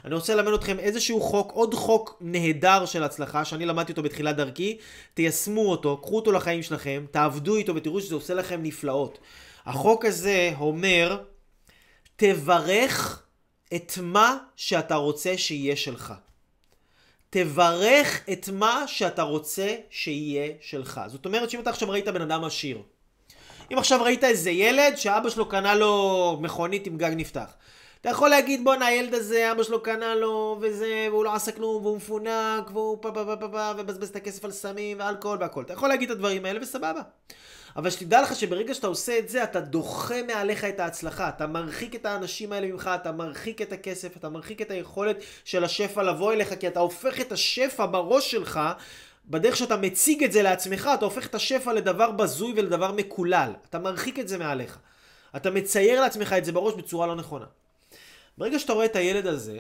אני 0.06 0.16
רוצה 0.16 0.36
ללמד 0.36 0.54
אתכם 0.54 0.80
איזשהו 0.80 1.22
חוק, 1.22 1.52
עוד 1.52 1.74
חוק 1.74 2.18
נהדר 2.22 2.86
של 2.86 3.04
הצלחה, 3.04 3.46
שאני 3.46 3.66
למדתי 3.66 3.92
אותו 3.92 4.04
בתחילת 4.04 4.36
דרכי, 4.36 4.78
תיישמו 5.14 5.72
אותו, 5.72 5.98
קחו 5.98 6.16
אותו 6.16 6.32
לחיים 6.32 6.64
שלכם, 6.64 7.06
תעבדו 7.12 7.56
איתו 7.56 7.76
ותראו 7.76 8.02
שזה 8.02 8.16
עושה 8.16 8.34
לכם 8.34 8.64
נפלאות. 8.64 9.20
החוק 9.66 10.06
הזה 10.06 10.52
אומר, 10.60 11.24
תברך 12.16 13.24
את 13.76 13.94
מה 14.02 14.38
שאתה 14.56 14.96
רוצה 14.96 15.38
שיהיה 15.38 15.76
שלך. 15.76 16.14
תברך 17.30 18.22
את 18.32 18.50
מה 18.54 18.84
שאתה 18.88 19.22
רוצה 19.22 19.76
שיהיה 19.90 20.54
שלך. 20.62 21.02
זאת 21.08 21.26
אומרת 21.26 21.50
שאם 21.50 21.60
אתה 21.60 21.70
עכשיו 21.70 21.90
ראית 21.90 22.08
בן 22.08 22.22
אדם 22.22 22.44
עשיר, 22.44 22.82
אם 23.74 23.78
עכשיו 23.78 24.04
ראית 24.04 24.24
איזה 24.24 24.52
ילד 24.52 24.96
שאבא 24.96 25.30
שלו 25.30 25.50
קנה 25.50 25.76
לו 25.76 26.38
מכונית 26.42 26.88
עם 26.88 26.98
גג 26.98 27.12
נפתח, 27.16 27.54
אתה 28.02 28.10
יכול 28.10 28.30
להגיד 28.30 28.64
בואנה 28.64 28.86
הילד 28.86 29.14
הזה 29.14 29.52
אבא 29.52 29.64
שלו 29.64 29.84
קנה 29.84 30.16
לו 30.16 30.58
וזה 30.62 31.08
והוא 31.10 31.26
לא 31.26 31.36
עשה 31.36 31.52
כלום 31.52 31.86
והוא 31.86 31.98
מפונק 31.98 32.72
והוא 32.74 32.98
פה 33.02 33.12
פה 33.12 33.26
פה 33.26 33.36
פה 33.36 33.48
פה 33.48 33.72
ובזבז 33.78 34.10
את 34.10 34.16
הכסף 34.16 34.46
על 34.46 34.52
סמים 34.52 35.00
ואלכוהול 35.00 35.38
והכל. 35.42 35.62
אתה 35.62 35.74
יכול 35.74 35.90
להגיד 35.90 36.12
את 36.12 36.16
הדברים 36.16 36.46
האלה 36.46 36.60
וסבבה. 36.62 37.02
אבל 37.76 37.90
שתדע 37.90 38.22
לך 38.22 38.36
שברגע 38.36 38.74
שאתה 38.74 38.88
עושה 38.88 39.18
את 39.18 39.30
זה 39.30 39.44
אתה 39.44 39.60
דוחה 39.60 40.24
מעליך 40.28 40.64
את 40.66 40.80
ההצלחה. 40.80 41.30
אתה 41.30 41.48
מרחיק 41.48 41.96
את 41.96 42.06
האנשים 42.06 42.52
האלה 42.52 42.68
ממך, 42.68 42.90
אתה 42.96 43.12
מרחיק 43.12 43.62
את 43.62 43.74
הכסף, 43.74 44.18
אתה 44.18 44.30
מרחיק 44.30 44.62
את 44.62 44.72
היכולת 44.72 45.18
של 45.46 45.64
השפע 45.64 46.04
לבוא 46.04 46.34
אליך 46.34 46.54
כי 46.60 46.68
אתה 46.68 46.80
הופך 46.80 47.22
את 47.22 47.32
השפע 47.32 47.86
בראש 47.86 48.32
שלך 48.32 48.60
בדרך 49.26 49.58
שאתה 49.58 49.78
מציג 49.78 50.24
את 50.24 50.32
זה 50.32 50.42
לעצמך, 50.42 50.90
אתה 50.94 51.06
הופך 51.06 51.28
את 51.28 51.36
השפע 51.36 51.74
לדבר 51.74 52.12
בזוי 52.12 52.54
ולדבר 52.56 52.92
מקולל. 52.92 53.52
אתה 53.70 53.80
מרחיק 53.80 54.20
את 54.20 54.28
זה 54.28 54.38
מעליך. 54.38 54.78
אתה 55.36 55.52
מצייר 55.52 56.02
לעצמך 56.02 56.34
את 56.38 56.46
זה 56.46 56.52
בראש 56.52 56.74
בצורה 56.74 57.08
לא 57.08 57.16
נכונה. 57.16 57.46
ברגע 58.38 58.60
שאתה 58.60 58.74
רואה 58.74 58.86
את 58.86 58.96
הילד 58.96 59.28
הזה, 59.28 59.60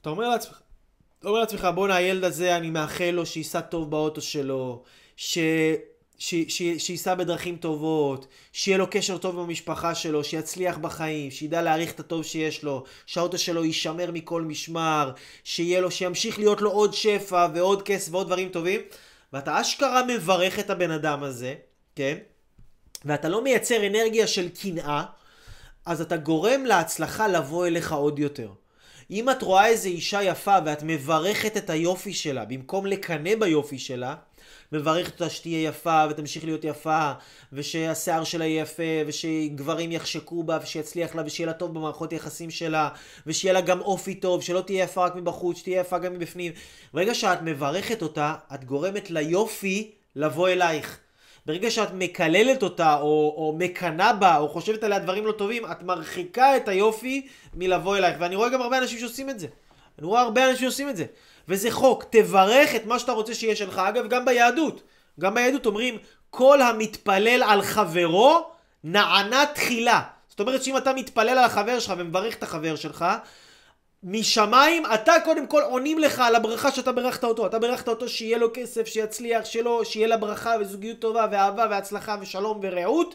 אתה 0.00 0.10
אומר 0.10 0.28
לעצמך, 0.28 0.60
אתה 1.18 1.28
אומר 1.28 1.40
לעצמך, 1.40 1.68
בואנה 1.74 1.96
הילד 1.96 2.24
הזה, 2.24 2.56
אני 2.56 2.70
מאחל 2.70 3.10
לו 3.10 3.26
שייסע 3.26 3.60
טוב 3.60 3.90
באוטו 3.90 4.20
שלו, 4.20 4.82
ש... 5.16 5.38
שייסע 6.78 7.14
בדרכים 7.14 7.56
טובות, 7.56 8.26
שיהיה 8.52 8.78
לו 8.78 8.86
קשר 8.90 9.18
טוב 9.18 9.40
במשפחה 9.40 9.94
שלו, 9.94 10.24
שיצליח 10.24 10.78
בחיים, 10.78 11.30
שידע 11.30 11.62
להעריך 11.62 11.92
את 11.92 12.00
הטוב 12.00 12.24
שיש 12.24 12.62
לו, 12.62 12.84
שהאוטו 13.06 13.38
שלו 13.38 13.64
יישמר 13.64 14.10
מכל 14.10 14.42
משמר, 14.42 15.12
שיהיה 15.44 15.80
לו, 15.80 15.90
שימשיך 15.90 16.38
להיות 16.38 16.60
לו 16.60 16.70
עוד 16.70 16.94
שפע 16.94 17.46
ועוד 17.54 17.82
כסף 17.82 18.12
ועוד 18.12 18.26
דברים 18.26 18.48
טובים, 18.48 18.80
ואתה 19.32 19.60
אשכרה 19.60 20.02
מברך 20.08 20.58
את 20.58 20.70
הבן 20.70 20.90
אדם 20.90 21.22
הזה, 21.22 21.54
כן? 21.96 22.16
ואתה 23.04 23.28
לא 23.28 23.44
מייצר 23.44 23.86
אנרגיה 23.86 24.26
של 24.26 24.48
קנאה, 24.48 25.04
אז 25.86 26.00
אתה 26.00 26.16
גורם 26.16 26.64
להצלחה 26.64 27.28
לבוא 27.28 27.66
אליך 27.66 27.92
עוד 27.92 28.18
יותר. 28.18 28.52
אם 29.10 29.30
את 29.30 29.42
רואה 29.42 29.66
איזה 29.66 29.88
אישה 29.88 30.22
יפה 30.22 30.56
ואת 30.64 30.82
מברכת 30.82 31.56
את 31.56 31.70
היופי 31.70 32.12
שלה, 32.14 32.44
במקום 32.44 32.86
לקנא 32.86 33.34
ביופי 33.34 33.78
שלה, 33.78 34.14
מברכת 34.72 35.12
אותה 35.12 35.30
שתהיה 35.30 35.68
יפה 35.68 36.04
ותמשיך 36.10 36.44
להיות 36.44 36.64
יפה, 36.64 37.12
ושהשיער 37.52 38.24
שלה 38.24 38.44
יהיה 38.44 38.62
יפה, 38.62 38.82
ושגברים 39.06 39.92
יחשקו 39.92 40.42
בה, 40.42 40.58
ושיצליח 40.62 41.14
לה, 41.14 41.22
ושיהיה 41.26 41.46
לה 41.46 41.52
טוב 41.52 41.74
במערכות 41.74 42.12
יחסים 42.12 42.50
שלה, 42.50 42.88
ושיהיה 43.26 43.52
לה 43.52 43.60
גם 43.60 43.80
אופי 43.80 44.14
טוב, 44.14 44.42
שלא 44.42 44.60
תהיה 44.60 44.84
יפה 44.84 45.04
רק 45.04 45.16
מבחוץ, 45.16 45.56
שתהיה 45.56 45.80
יפה 45.80 45.98
גם 45.98 46.12
מבפנים. 46.12 46.52
ברגע 46.94 47.14
שאת 47.14 47.42
מברכת 47.42 48.02
אותה, 48.02 48.34
את 48.54 48.64
גורמת 48.64 49.10
ליופי 49.10 49.90
לבוא 50.16 50.48
אלייך. 50.48 51.00
ברגע 51.46 51.70
שאת 51.70 51.88
מקללת 51.94 52.62
אותה, 52.62 52.94
או, 52.94 53.34
או 53.36 53.54
מקנאה 53.58 54.12
בה, 54.12 54.36
או 54.36 54.48
חושבת 54.48 54.84
עליה 54.84 54.98
דברים 54.98 55.26
לא 55.26 55.32
טובים, 55.32 55.66
את 55.66 55.82
מרחיקה 55.82 56.56
את 56.56 56.68
היופי 56.68 57.26
מלבוא 57.54 57.96
אלייך. 57.96 58.16
ואני 58.20 58.36
רואה 58.36 58.48
גם 58.48 58.62
הרבה 58.62 58.78
אנשים 58.78 58.98
שעושים 58.98 59.30
את 59.30 59.40
זה. 59.40 59.46
אני 59.98 60.06
רואה 60.06 60.20
הרבה 60.20 60.50
אנשים 60.50 60.62
שעושים 60.62 60.88
את 60.88 60.96
זה. 60.96 61.04
וזה 61.48 61.70
חוק, 61.70 62.04
תברך 62.10 62.74
את 62.74 62.86
מה 62.86 62.98
שאתה 62.98 63.12
רוצה 63.12 63.34
שיהיה 63.34 63.56
שלך. 63.56 63.78
אגב, 63.78 64.08
גם 64.08 64.24
ביהדות. 64.24 64.82
גם 65.20 65.34
ביהדות 65.34 65.66
אומרים, 65.66 65.98
כל 66.30 66.62
המתפלל 66.62 67.42
על 67.46 67.62
חברו, 67.62 68.50
נענה 68.84 69.44
תחילה. 69.54 70.00
זאת 70.28 70.40
אומרת 70.40 70.62
שאם 70.62 70.76
אתה 70.76 70.92
מתפלל 70.92 71.28
על 71.28 71.38
החבר 71.38 71.78
שלך 71.78 71.94
ומברך 71.98 72.34
את 72.34 72.42
החבר 72.42 72.76
שלך, 72.76 73.04
משמיים, 74.02 74.82
אתה 74.94 75.12
קודם 75.24 75.46
כל 75.46 75.62
עונים 75.62 75.98
לך 75.98 76.18
על 76.18 76.34
הברכה 76.34 76.70
שאתה 76.70 76.92
ברכת 76.92 77.24
אותו. 77.24 77.46
אתה 77.46 77.58
ברכת 77.58 77.88
אותו 77.88 78.08
שיהיה 78.08 78.38
לו 78.38 78.48
כסף, 78.54 78.86
שיצליח, 78.86 79.44
שלו, 79.44 79.84
שיהיה 79.84 80.06
לה 80.06 80.16
ברכה 80.16 80.54
וזוגיות 80.60 80.98
טובה 80.98 81.26
ואהבה 81.32 81.66
והצלחה 81.70 82.16
ושלום 82.20 82.60
ורעות. 82.62 83.14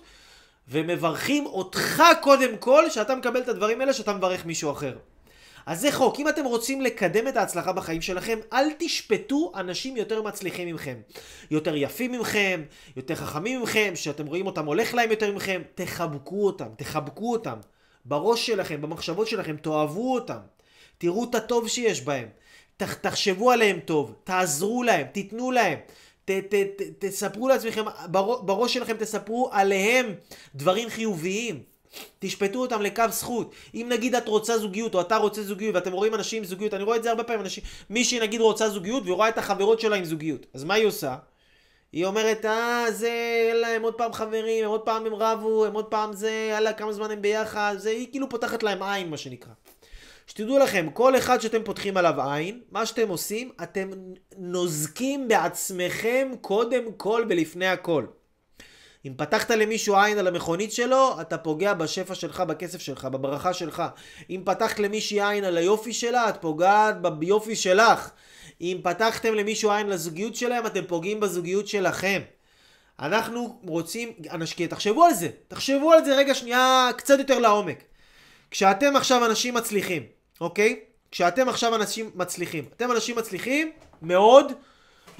ומברכים 0.67 1.45
אותך 1.45 2.03
קודם 2.21 2.57
כל, 2.57 2.89
שאתה 2.89 3.15
מקבל 3.15 3.39
את 3.39 3.49
הדברים 3.49 3.81
האלה, 3.81 3.93
שאתה 3.93 4.13
מברך 4.13 4.45
מישהו 4.45 4.71
אחר. 4.71 4.97
אז 5.65 5.81
זה 5.81 5.91
חוק, 5.91 6.19
אם 6.19 6.29
אתם 6.29 6.45
רוצים 6.45 6.81
לקדם 6.81 7.27
את 7.27 7.37
ההצלחה 7.37 7.73
בחיים 7.73 8.01
שלכם, 8.01 8.39
אל 8.53 8.67
תשפטו 8.77 9.51
אנשים 9.55 9.97
יותר 9.97 10.21
מצליחים 10.21 10.67
ממכם. 10.67 10.95
יותר 11.51 11.75
יפים 11.75 12.11
ממכם, 12.11 12.63
יותר 12.97 13.15
חכמים 13.15 13.59
ממכם, 13.59 13.91
שאתם 13.95 14.25
רואים 14.25 14.45
אותם 14.45 14.65
הולך 14.65 14.93
להם 14.93 15.11
יותר 15.11 15.31
ממכם, 15.31 15.61
תחבקו 15.75 16.45
אותם, 16.45 16.67
תחבקו 16.77 17.31
אותם. 17.31 17.57
בראש 18.05 18.45
שלכם, 18.45 18.81
במחשבות 18.81 19.27
שלכם, 19.27 19.55
תאהבו 19.57 20.13
אותם. 20.13 20.54
תראו 20.97 21.23
את 21.23 21.35
הטוב 21.35 21.67
שיש 21.67 22.01
בהם. 22.01 22.27
תחשבו 22.77 23.51
עליהם 23.51 23.79
טוב, 23.79 24.13
תעזרו 24.23 24.83
להם, 24.83 25.07
תיתנו 25.11 25.51
להם. 25.51 25.79
ת, 26.25 26.31
ת, 26.31 26.53
ת, 26.53 26.81
תספרו 26.99 27.47
לעצמכם, 27.47 27.85
בראש 28.41 28.73
שלכם 28.73 28.97
תספרו 28.97 29.49
עליהם 29.51 30.13
דברים 30.55 30.89
חיוביים. 30.89 31.63
תשפטו 32.19 32.59
אותם 32.59 32.81
לקו 32.81 33.03
זכות. 33.09 33.53
אם 33.73 33.87
נגיד 33.89 34.15
את 34.15 34.27
רוצה 34.27 34.57
זוגיות, 34.57 34.95
או 34.95 35.01
אתה 35.01 35.17
רוצה 35.17 35.43
זוגיות, 35.43 35.75
ואתם 35.75 35.91
רואים 35.91 36.15
אנשים 36.15 36.37
עם 36.37 36.49
זוגיות, 36.49 36.73
אני 36.73 36.83
רואה 36.83 36.97
את 36.97 37.03
זה 37.03 37.09
הרבה 37.09 37.23
פעמים, 37.23 37.41
אנשים, 37.41 37.63
מישהי 37.89 38.19
נגיד 38.19 38.41
רוצה 38.41 38.69
זוגיות, 38.69 39.03
והיא 39.03 39.13
רואה 39.13 39.29
את 39.29 39.37
החברות 39.37 39.79
שלה 39.79 39.95
עם 39.95 40.05
זוגיות. 40.05 40.45
אז 40.53 40.63
מה 40.63 40.73
היא 40.73 40.85
עושה? 40.85 41.15
היא 41.91 42.05
אומרת, 42.05 42.45
אה, 42.45 42.85
זה, 42.91 43.11
יאללה, 43.49 43.67
הם 43.67 43.81
עוד 43.81 43.93
פעם 43.93 44.13
חברים, 44.13 44.65
הם 44.65 44.69
עוד 44.69 44.81
פעם 44.81 45.05
הם 45.05 45.13
רבו, 45.13 45.65
הם 45.65 45.73
עוד 45.73 45.85
פעם 45.85 46.13
זה, 46.13 46.47
יאללה, 46.51 46.73
כמה 46.73 46.93
זמן 46.93 47.11
הם 47.11 47.21
ביחד, 47.21 47.75
זה, 47.77 47.89
היא 47.89 48.07
כאילו 48.11 48.29
פותחת 48.29 48.63
להם 48.63 48.83
עין, 48.83 49.09
מה 49.09 49.17
שנקרא. 49.17 49.51
שתדעו 50.27 50.59
לכם, 50.59 50.89
כל 50.93 51.17
אחד 51.17 51.41
שאתם 51.41 51.63
פותחים 51.63 51.97
עליו 51.97 52.21
עין, 52.21 52.61
מה 52.71 52.85
שאתם 52.85 53.09
עושים, 53.09 53.51
אתם 53.63 53.89
נוזקים 54.37 55.27
בעצמכם 55.27 56.31
קודם 56.41 56.91
כל 56.97 57.25
ולפני 57.29 57.67
הכל. 57.67 58.05
אם 59.05 59.13
פתחת 59.17 59.51
למישהו 59.51 59.95
עין 59.95 60.17
על 60.17 60.27
המכונית 60.27 60.71
שלו, 60.71 61.21
אתה 61.21 61.37
פוגע 61.37 61.73
בשפע 61.73 62.15
שלך, 62.15 62.39
בכסף 62.39 62.81
שלך, 62.81 63.05
בברכה 63.05 63.53
שלך. 63.53 63.83
אם 64.29 64.41
פתחת 64.45 64.79
למישהי 64.79 65.21
עין 65.21 65.43
על 65.43 65.57
היופי 65.57 65.93
שלה, 65.93 66.29
את 66.29 66.41
פוגעת 66.41 67.01
ביופי 67.01 67.55
שלך. 67.55 68.09
אם 68.61 68.77
פתחתם 68.83 69.33
למישהו 69.33 69.71
עין 69.71 69.87
לזוגיות 69.87 70.35
שלהם, 70.35 70.65
אתם 70.65 70.81
פוגעים 70.87 71.19
בזוגיות 71.19 71.67
שלכם. 71.67 72.21
אנחנו 72.99 73.59
רוצים, 73.67 74.11
אנשים, 74.31 74.67
תחשבו 74.67 75.03
על 75.03 75.13
זה, 75.13 75.29
תחשבו 75.47 75.91
על 75.91 76.05
זה 76.05 76.15
רגע 76.15 76.33
שנייה 76.33 76.89
קצת 76.97 77.19
יותר 77.19 77.39
לעומק. 77.39 77.83
כשאתם 78.51 78.95
עכשיו 78.95 79.25
אנשים 79.25 79.53
מצליחים, 79.53 80.03
אוקיי? 80.41 80.79
כשאתם 81.11 81.49
עכשיו 81.49 81.75
אנשים 81.75 82.11
מצליחים, 82.15 82.65
אתם 82.75 82.91
אנשים 82.91 83.15
מצליחים 83.15 83.71
מאוד, 84.01 84.51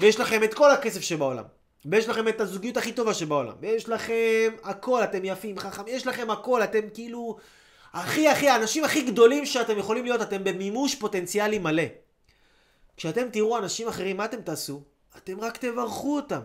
ויש 0.00 0.20
לכם 0.20 0.44
את 0.44 0.54
כל 0.54 0.70
הכסף 0.70 1.00
שבעולם. 1.00 1.44
ויש 1.84 2.08
לכם 2.08 2.28
את 2.28 2.40
הזוגיות 2.40 2.76
הכי 2.76 2.92
טובה 2.92 3.14
שבעולם. 3.14 3.54
ויש 3.60 3.88
לכם 3.88 4.52
הכל, 4.62 5.04
אתם 5.04 5.24
יפים, 5.24 5.58
חכמים, 5.58 5.94
יש 5.96 6.06
לכם 6.06 6.30
הכל, 6.30 6.62
אתם 6.62 6.80
כאילו... 6.94 7.36
הכי 7.92 8.28
הכי, 8.28 8.48
האנשים 8.48 8.84
הכי 8.84 9.02
גדולים 9.02 9.46
שאתם 9.46 9.78
יכולים 9.78 10.04
להיות, 10.04 10.22
אתם 10.22 10.44
במימוש 10.44 10.94
פוטנציאלי 10.94 11.58
מלא. 11.58 11.82
כשאתם 12.96 13.28
תראו 13.32 13.58
אנשים 13.58 13.88
אחרים, 13.88 14.16
מה 14.16 14.24
אתם 14.24 14.40
תעשו? 14.40 14.82
אתם 15.16 15.40
רק 15.40 15.56
תברכו 15.56 16.16
אותם. 16.16 16.40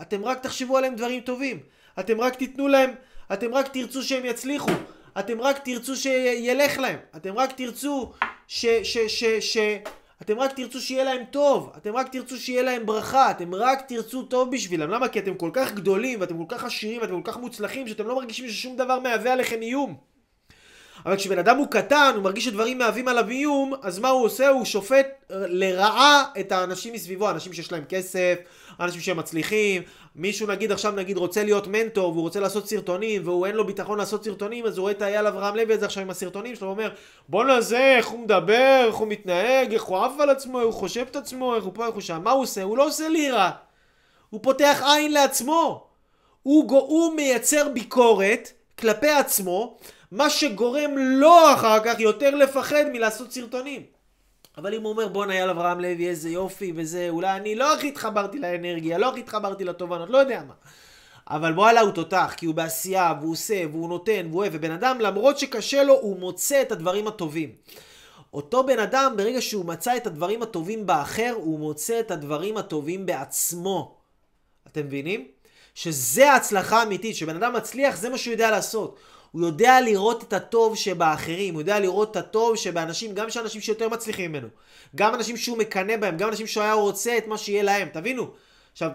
אתם 0.00 0.24
רק 0.24 0.42
תחשבו 0.42 0.76
עליהם 0.76 0.94
דברים 0.94 1.20
טובים. 1.20 1.60
אתם 2.00 2.20
רק 2.20 2.34
תיתנו 2.34 2.68
להם, 2.68 2.90
אתם 3.32 3.54
רק 3.54 3.68
תרצו 3.68 4.02
שהם 4.02 4.24
יצליחו. 4.24 4.70
אתם 5.18 5.40
רק 5.40 5.58
תרצו 5.64 5.96
שילך 5.96 6.78
להם. 6.78 6.98
אתם 7.16 7.34
רק 7.34 7.52
תרצו 7.52 8.12
ש... 8.48 8.66
ש... 8.66 8.98
ש... 8.98 9.24
ש... 9.24 9.58
אתם 10.22 10.38
רק 10.38 10.52
תרצו 10.52 10.80
שיהיה 10.80 11.04
להם 11.04 11.24
טוב, 11.30 11.72
אתם 11.76 11.96
רק 11.96 12.08
תרצו 12.12 12.36
שיהיה 12.36 12.62
להם 12.62 12.86
ברכה, 12.86 13.30
אתם 13.30 13.54
רק 13.54 13.88
תרצו 13.88 14.22
טוב 14.22 14.50
בשבילם. 14.50 14.90
למה? 14.90 15.08
כי 15.08 15.18
אתם 15.18 15.34
כל 15.34 15.50
כך 15.52 15.72
גדולים, 15.72 16.20
ואתם 16.20 16.44
כל 16.44 16.56
כך 16.56 16.64
עשירים, 16.64 17.00
ואתם 17.00 17.22
כל 17.22 17.32
כך 17.32 17.38
מוצלחים, 17.38 17.88
שאתם 17.88 18.06
לא 18.06 18.16
מרגישים 18.16 18.48
ששום 18.48 18.76
דבר 18.76 19.00
מהווה 19.00 19.32
עליכם 19.32 19.62
איום. 19.62 19.96
אבל 21.06 21.16
כשבן 21.16 21.38
אדם 21.38 21.56
הוא 21.56 21.66
קטן, 21.66 22.12
הוא 22.14 22.22
מרגיש 22.22 22.44
שדברים 22.44 22.78
מהווים 22.78 23.08
עליו 23.08 23.28
איום, 23.28 23.72
אז 23.82 23.98
מה 23.98 24.08
הוא 24.08 24.24
עושה? 24.24 24.48
הוא 24.48 24.64
שופט 24.64 25.06
לרעה 25.30 26.24
את 26.40 26.52
האנשים 26.52 26.92
מסביבו, 26.92 27.30
אנשים 27.30 27.52
שיש 27.52 27.72
להם 27.72 27.84
כסף, 27.88 28.34
אנשים 28.80 29.00
שהם 29.00 29.16
מצליחים, 29.16 29.82
מישהו 30.16 30.46
נגיד 30.46 30.72
עכשיו 30.72 30.92
נגיד 30.92 31.16
רוצה 31.16 31.44
להיות 31.44 31.66
מנטור 31.66 32.12
והוא 32.12 32.22
רוצה 32.22 32.40
לעשות 32.40 32.68
סרטונים 32.68 33.22
והוא 33.24 33.46
אין 33.46 33.54
לו 33.54 33.66
ביטחון 33.66 33.98
לעשות 33.98 34.24
סרטונים 34.24 34.66
אז 34.66 34.78
הוא 34.78 34.82
רואה 34.82 34.92
את 34.92 35.02
אייל 35.02 35.26
אברהם 35.26 35.56
לוי 35.56 35.74
הזה 35.74 35.86
עכשיו 35.86 36.02
עם 36.02 36.10
הסרטונים 36.10 36.56
שלו 36.56 36.68
ואומר 36.68 36.90
בואנה 37.28 37.60
זה 37.60 37.96
איך 37.96 38.06
הוא 38.06 38.20
מדבר 38.20 38.84
איך 38.86 38.94
הוא 38.94 39.08
מתנהג 39.08 39.72
איך 39.72 39.82
הוא 39.82 39.98
עף 39.98 40.20
על 40.20 40.30
עצמו 40.30 40.58
איך 40.58 40.66
הוא 40.66 40.74
חושב 40.74 41.04
את 41.10 41.16
עצמו 41.16 41.54
איך 41.54 41.64
הוא 41.64 41.72
פה 41.74 41.86
איך 41.86 41.94
הוא 41.94 42.02
שם 42.02 42.20
מה 42.24 42.30
הוא 42.30 42.42
עושה? 42.42 42.62
הוא 42.62 42.78
לא 42.78 42.86
עושה 42.86 43.08
לירה 43.08 43.50
הוא 44.30 44.40
פותח 44.42 44.82
עין 44.86 45.12
לעצמו 45.12 45.86
הוא, 46.42 46.70
הוא 46.70 47.14
מייצר 47.14 47.68
ביקורת 47.68 48.52
כלפי 48.78 49.10
עצמו 49.10 49.78
מה 50.10 50.30
שגורם 50.30 50.98
לו 50.98 51.54
אחר 51.54 51.78
כך 51.84 52.00
יותר 52.00 52.34
לפחד 52.34 52.84
מלעשות 52.92 53.32
סרטונים 53.32 53.82
אבל 54.58 54.74
אם 54.74 54.82
הוא 54.82 54.90
אומר 54.90 55.08
בואנה 55.08 55.34
יאללה 55.34 55.52
אברהם 55.52 55.80
לוי 55.80 56.08
איזה 56.08 56.30
יופי 56.30 56.72
וזה 56.76 57.06
אולי 57.08 57.36
אני 57.36 57.54
לא 57.54 57.74
הכי 57.74 57.88
התחברתי 57.88 58.38
לאנרגיה, 58.38 58.98
לא 58.98 59.08
הכי 59.08 59.20
התחברתי 59.20 59.64
לתובנות, 59.64 60.10
לא 60.10 60.18
יודע 60.18 60.42
מה. 60.48 60.54
אבל 61.30 61.52
וואלה 61.52 61.80
הוא 61.80 61.90
תותח, 61.90 62.34
כי 62.36 62.46
הוא 62.46 62.54
בעשייה, 62.54 63.14
והוא 63.20 63.32
עושה, 63.32 63.62
והוא 63.70 63.88
נותן, 63.88 64.26
והוא 64.30 64.40
אוהב, 64.40 64.52
ובן 64.54 64.70
אדם 64.70 65.00
למרות 65.00 65.38
שקשה 65.38 65.82
לו, 65.82 65.94
הוא 65.94 66.18
מוצא 66.18 66.62
את 66.62 66.72
הדברים 66.72 67.06
הטובים. 67.06 67.52
אותו 68.34 68.66
בן 68.66 68.78
אדם, 68.78 69.14
ברגע 69.16 69.40
שהוא 69.40 69.64
מצא 69.64 69.96
את 69.96 70.06
הדברים 70.06 70.42
הטובים 70.42 70.86
באחר, 70.86 71.34
הוא 71.36 71.58
מוצא 71.58 72.00
את 72.00 72.10
הדברים 72.10 72.56
הטובים 72.56 73.06
בעצמו. 73.06 73.96
אתם 74.66 74.86
מבינים? 74.86 75.28
שזה 75.74 76.32
ההצלחה 76.32 76.80
האמיתית, 76.80 77.16
שבן 77.16 77.36
אדם 77.36 77.52
מצליח, 77.52 77.96
זה 77.96 78.08
מה 78.08 78.18
שהוא 78.18 78.32
יודע 78.32 78.50
לעשות. 78.50 78.98
הוא 79.30 79.46
יודע 79.46 79.80
לראות 79.80 80.22
את 80.22 80.32
הטוב 80.32 80.76
שבאחרים, 80.76 81.54
הוא 81.54 81.62
יודע 81.62 81.80
לראות 81.80 82.10
את 82.10 82.16
הטוב 82.16 82.56
שבאנשים, 82.56 83.14
גם 83.14 83.30
שאנשים 83.30 83.60
שיותר 83.60 83.88
מצליחים 83.88 84.32
ממנו, 84.32 84.48
גם 84.94 85.14
אנשים 85.14 85.36
שהוא 85.36 85.58
מקנא 85.58 85.96
בהם, 85.96 86.16
גם 86.16 86.28
אנשים 86.28 86.46
שהוא 86.46 86.62
היה 86.62 86.72
רוצה 86.72 87.18
את 87.18 87.26
מה 87.26 87.38
שיהיה 87.38 87.62
להם, 87.62 87.88
תבינו. 87.92 88.30
עכשיו, 88.72 88.90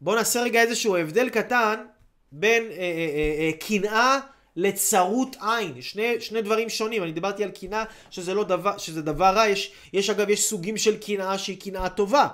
בואו 0.00 0.16
נעשה 0.16 0.42
רגע 0.42 0.62
איזשהו 0.62 0.96
הבדל 0.96 1.28
קטן 1.28 1.84
בין 2.32 2.62
אה, 2.62 2.70
אה, 2.70 3.50
אה, 3.84 3.92
אה, 3.92 4.18
לצרות 4.56 5.36
עין, 5.40 5.82
שני, 5.82 6.20
שני 6.20 6.42
דברים 6.42 6.68
שונים, 6.68 7.02
אני 7.02 7.12
דיברתי 7.12 7.44
על 7.44 7.50
קנאה 7.50 7.84
שזה 8.10 8.34
לא 8.34 8.44
דבר, 8.44 8.78
שזה 8.78 9.02
דבר 9.02 9.34
רע, 9.34 9.48
יש, 9.48 9.72
יש 9.92 10.10
אגב, 10.10 10.30
יש 10.30 10.44
סוגים 10.44 10.76
של 10.76 10.96
קנאה 10.96 11.38
שהיא 11.38 11.60
קנאה 11.60 11.88
טובה, 11.88 12.28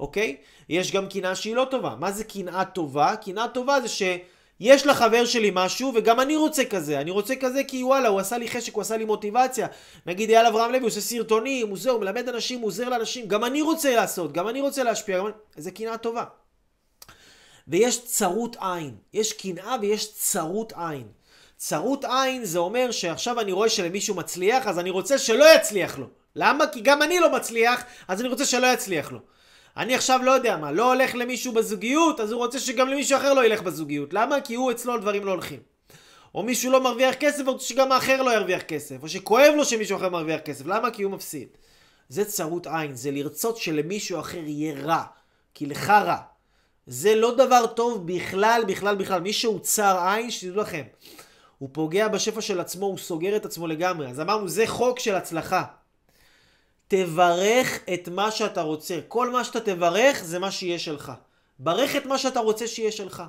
אוקיי? 0.00 0.36
יש 0.68 0.92
גם 0.92 1.08
קנאה 1.08 1.34
שהיא 1.34 1.56
לא 1.56 1.66
טובה. 1.70 1.94
מה 1.98 2.12
זה 2.12 2.24
קנאה 2.24 2.64
טובה? 2.64 3.16
קנאה 3.16 3.48
טובה 3.48 3.80
זה 3.80 3.88
ש... 3.88 4.02
יש 4.64 4.86
לחבר 4.86 5.24
שלי 5.24 5.50
משהו, 5.54 5.92
וגם 5.94 6.20
אני 6.20 6.36
רוצה 6.36 6.64
כזה. 6.64 7.00
אני 7.00 7.10
רוצה 7.10 7.34
כזה 7.36 7.64
כי 7.64 7.82
וואלה, 7.82 8.08
הוא 8.08 8.20
עשה 8.20 8.38
לי 8.38 8.48
חשק, 8.48 8.74
הוא 8.74 8.82
עשה 8.82 8.96
לי 8.96 9.04
מוטיבציה. 9.04 9.66
נגיד 10.06 10.30
אייל 10.30 10.46
אברהם 10.46 10.70
לוי, 10.72 10.80
הוא 10.80 10.86
עושה 10.86 11.00
סרטונים, 11.00 11.68
הוא 11.68 11.78
זה, 11.78 11.90
הוא 11.90 12.00
מלמד 12.00 12.28
אנשים, 12.28 12.60
הוא 12.60 12.66
עוזר 12.66 12.88
לאנשים. 12.88 13.28
גם 13.28 13.44
אני 13.44 13.62
רוצה 13.62 13.94
לעשות, 13.94 14.32
גם 14.32 14.48
אני 14.48 14.60
רוצה 14.60 14.82
להשפיע. 14.82 15.18
גם... 15.18 15.30
זה 15.56 15.70
קנאה 15.70 15.96
טובה. 15.98 16.24
ויש 17.68 18.04
צרות 18.04 18.56
עין. 18.60 18.96
יש 19.12 19.32
קנאה 19.32 19.76
ויש 19.80 20.14
צרות 20.14 20.72
עין. 20.76 21.06
צרות 21.56 22.04
עין 22.04 22.44
זה 22.44 22.58
אומר 22.58 22.90
שעכשיו 22.90 23.40
אני 23.40 23.52
רואה 23.52 23.68
שלמישהו 23.68 24.14
מצליח, 24.14 24.66
אז 24.66 24.78
אני 24.78 24.90
רוצה 24.90 25.18
שלא 25.18 25.54
יצליח 25.54 25.98
לו. 25.98 26.06
למה? 26.36 26.66
כי 26.66 26.80
גם 26.80 27.02
אני 27.02 27.20
לא 27.20 27.32
מצליח, 27.32 27.84
אז 28.08 28.20
אני 28.20 28.28
רוצה 28.28 28.44
שלא 28.44 28.66
יצליח 28.66 29.12
לו. 29.12 29.18
אני 29.76 29.94
עכשיו 29.94 30.20
לא 30.24 30.30
יודע 30.30 30.56
מה, 30.56 30.72
לא 30.72 30.92
הולך 30.92 31.14
למישהו 31.14 31.52
בזוגיות, 31.52 32.20
אז 32.20 32.32
הוא 32.32 32.38
רוצה 32.38 32.58
שגם 32.58 32.88
למישהו 32.88 33.18
אחר 33.18 33.34
לא 33.34 33.44
ילך 33.46 33.62
בזוגיות. 33.62 34.14
למה? 34.14 34.40
כי 34.40 34.54
הוא 34.54 34.70
אצלו 34.70 34.98
דברים 34.98 35.24
לא 35.24 35.30
הולכים. 35.30 35.60
או 36.34 36.42
מישהו 36.42 36.72
לא 36.72 36.82
מרוויח 36.82 37.14
כסף 37.14 37.42
ורוצה 37.46 37.64
שגם 37.64 37.92
האחר 37.92 38.22
לא 38.22 38.30
ירוויח 38.30 38.62
כסף, 38.62 39.02
או 39.02 39.08
שכואב 39.08 39.54
לו 39.56 39.64
שמישהו 39.64 39.96
אחר 39.96 40.08
מרוויח 40.08 40.40
כסף. 40.40 40.66
למה? 40.66 40.90
כי 40.90 41.02
הוא 41.02 41.12
מפסיד. 41.12 41.48
זה 42.08 42.24
צרות 42.24 42.66
עין, 42.66 42.94
זה 42.94 43.10
לרצות 43.10 43.56
שלמישהו 43.56 44.20
אחר 44.20 44.42
יהיה 44.44 44.82
רע, 44.82 45.02
כי 45.54 45.66
לך 45.66 45.90
רע. 45.90 46.16
זה 46.86 47.14
לא 47.14 47.34
דבר 47.34 47.66
טוב 47.66 48.06
בכלל, 48.06 48.62
בכלל, 48.68 48.96
בכלל. 48.96 49.20
מי 49.20 49.32
שהוא 49.32 49.60
צר 49.60 50.08
עין, 50.08 50.30
שתדעו 50.30 50.60
לכם, 50.60 50.82
הוא 51.58 51.68
פוגע 51.72 52.08
בשפע 52.08 52.40
של 52.40 52.60
עצמו, 52.60 52.86
הוא 52.86 52.98
סוגר 52.98 53.36
את 53.36 53.44
עצמו 53.44 53.66
לגמרי. 53.66 54.08
אז 54.08 54.20
אמרנו, 54.20 54.48
זה 54.48 54.66
חוק 54.66 54.98
של 54.98 55.14
הצלחה. 55.14 55.64
תברך 56.92 57.78
את 57.94 58.08
מה 58.08 58.30
שאתה 58.30 58.62
רוצה. 58.62 58.98
כל 59.08 59.30
מה 59.30 59.44
שאתה 59.44 59.60
תברך 59.60 60.24
זה 60.24 60.38
מה 60.38 60.50
שיהיה 60.50 60.78
שלך. 60.78 61.12
ברך 61.58 61.96
את 61.96 62.06
מה 62.06 62.18
שאתה 62.18 62.40
רוצה 62.40 62.66
שיהיה 62.66 62.92
שלך. 62.92 63.22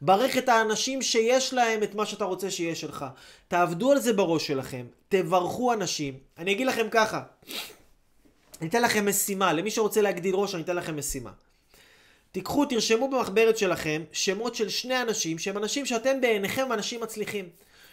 ברך 0.00 0.38
את 0.38 0.48
האנשים 0.48 1.02
שיש 1.02 1.54
להם 1.54 1.82
את 1.82 1.94
מה 1.94 2.06
שאתה 2.06 2.24
רוצה 2.24 2.50
שיהיה 2.50 2.74
שלך. 2.74 3.04
תעבדו 3.48 3.92
על 3.92 4.00
זה 4.00 4.12
בראש 4.12 4.46
שלכם. 4.46 4.86
תברכו 5.08 5.72
אנשים. 5.72 6.18
אני 6.38 6.52
אגיד 6.52 6.66
לכם 6.66 6.86
ככה. 6.90 7.22
אני 8.60 8.68
אתן 8.68 8.82
לכם 8.82 9.08
משימה. 9.08 9.52
למי 9.52 9.70
שרוצה 9.70 10.00
להגדיל 10.00 10.34
ראש, 10.34 10.54
אני 10.54 10.62
אתן 10.62 10.76
לכם 10.76 10.96
משימה. 10.96 11.30
תיקחו, 12.32 12.64
תרשמו 12.64 13.10
במחברת 13.10 13.58
שלכם 13.58 14.02
שמות 14.12 14.54
של 14.54 14.68
שני 14.68 15.02
אנשים 15.02 15.38
שהם 15.38 15.58
אנשים 15.58 15.86
שאתם 15.86 16.20
בעיניכם 16.20 16.72
אנשים 16.72 17.00
מצליחים. 17.00 17.48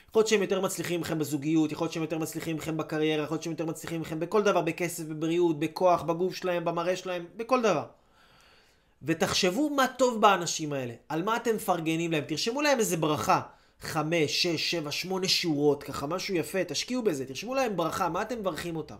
יכול 0.10 0.20
להיות 0.20 0.28
שהם 0.28 0.42
יותר 0.42 0.62
מצליחים 0.62 1.02
מכם 1.02 1.20
בזוגיות, 1.20 1.72
יכול 1.72 1.86
להיות 1.86 1.94
שהם 1.94 2.04
יותר 2.04 2.18
מצליחים 2.18 2.56
מכם 2.56 2.78
בקריירה, 2.78 3.24
יכול 3.24 3.36
להיות 3.36 3.44
שהם 3.44 3.52
יותר 3.52 3.66
מצליחים 3.66 4.02
מכם 4.02 4.20
בכל 4.20 4.44
דבר, 4.44 4.62
בכסף, 4.62 5.04
בבריאות, 5.04 5.60
בכוח, 5.60 6.02
בגוף 6.02 6.36
שלהם, 6.36 6.66
במראה 6.66 6.96
שלהם, 6.96 7.26
בכל 7.38 7.62
דבר. 7.62 7.84
ותחשבו 9.04 9.70
מה 9.70 9.88
טוב 9.88 10.22
באנשים 10.22 10.74
האלה, 10.74 10.94
על 11.10 11.24
מה 11.24 11.36
אתם 11.36 11.56
מפרגנים 11.56 12.12
להם, 12.12 12.24
תרשמו 12.28 12.62
להם 12.62 12.80
איזה 12.80 12.98
ברכה. 12.98 13.42
חמש, 13.82 14.44
שש, 14.44 14.72
שבע, 14.72 14.92
שמונה 14.92 15.28
שורות, 15.28 15.84
ככה 15.84 16.08
משהו 16.08 16.36
יפה, 16.36 16.64
תשקיעו 16.64 17.04
בזה, 17.04 17.26
תרשמו 17.26 17.56
להם 17.56 17.78
ברכה, 17.78 18.10
מה 18.10 18.22
אתם 18.22 18.40
מברכים 18.40 18.76
אותם? 18.76 18.96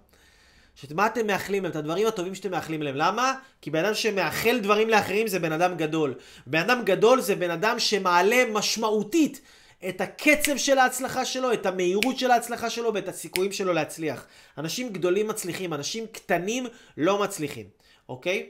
מה 0.92 1.06
אתם 1.06 1.28
מאחלים 1.28 1.64
להם? 1.64 1.72
את 1.72 1.76
הדברים 1.76 2.08
הטובים 2.08 2.36
שאתם 2.36 2.52
מאחלים 2.52 2.82
להם. 2.82 2.96
למה? 2.96 3.34
כי 3.62 3.72
בן 3.72 3.86
אדם 3.86 3.94
שמאחל 3.94 4.60
דברים 4.60 4.90
לאחרים 4.90 5.28
זה 5.28 5.40
בן 5.40 5.52
אדם 5.52 5.78
גדול. 5.78 6.14
בן 6.48 6.60
אדם 6.60 6.82
גדול 6.86 7.22
זה 7.22 7.36
בן 7.36 7.52
אדם 7.52 7.80
שמעלה 7.80 8.44
משמעותית 8.52 9.42
את 9.88 10.02
הקצב 10.02 10.58
של 10.58 10.78
ההצלחה 10.78 11.26
שלו, 11.26 11.54
את 11.54 11.66
המהירות 11.66 12.20
של 12.20 12.32
ההצלחה 12.32 12.70
שלו 12.70 12.94
ואת 12.94 13.08
הסיכויים 13.08 13.52
שלו 13.52 13.74
להצליח. 13.74 14.26
אנשים 14.58 14.90
גדולים 14.90 15.28
מצליחים, 15.28 15.74
אנשים 15.74 16.06
קטנים 16.12 16.68
לא 16.98 17.22
מצליחים, 17.22 17.66
אוקיי? 18.10 18.50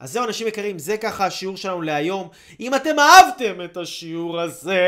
אז 0.00 0.12
זהו 0.12 0.24
אנשים 0.24 0.46
יקרים, 0.46 0.78
זה 0.78 0.96
ככה 0.96 1.26
השיעור 1.26 1.56
שלנו 1.56 1.82
להיום. 1.82 2.28
אם 2.60 2.74
אתם 2.74 2.98
אהבתם 2.98 3.64
את 3.64 3.76
השיעור 3.76 4.40
הזה, 4.40 4.82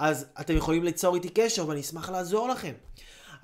אז 0.00 0.26
אתם 0.40 0.56
יכולים 0.56 0.84
ליצור 0.84 1.14
איתי 1.14 1.28
קשר 1.28 1.68
ואני 1.68 1.80
אשמח 1.80 2.10
לעזור 2.10 2.48
לכם. 2.48 2.72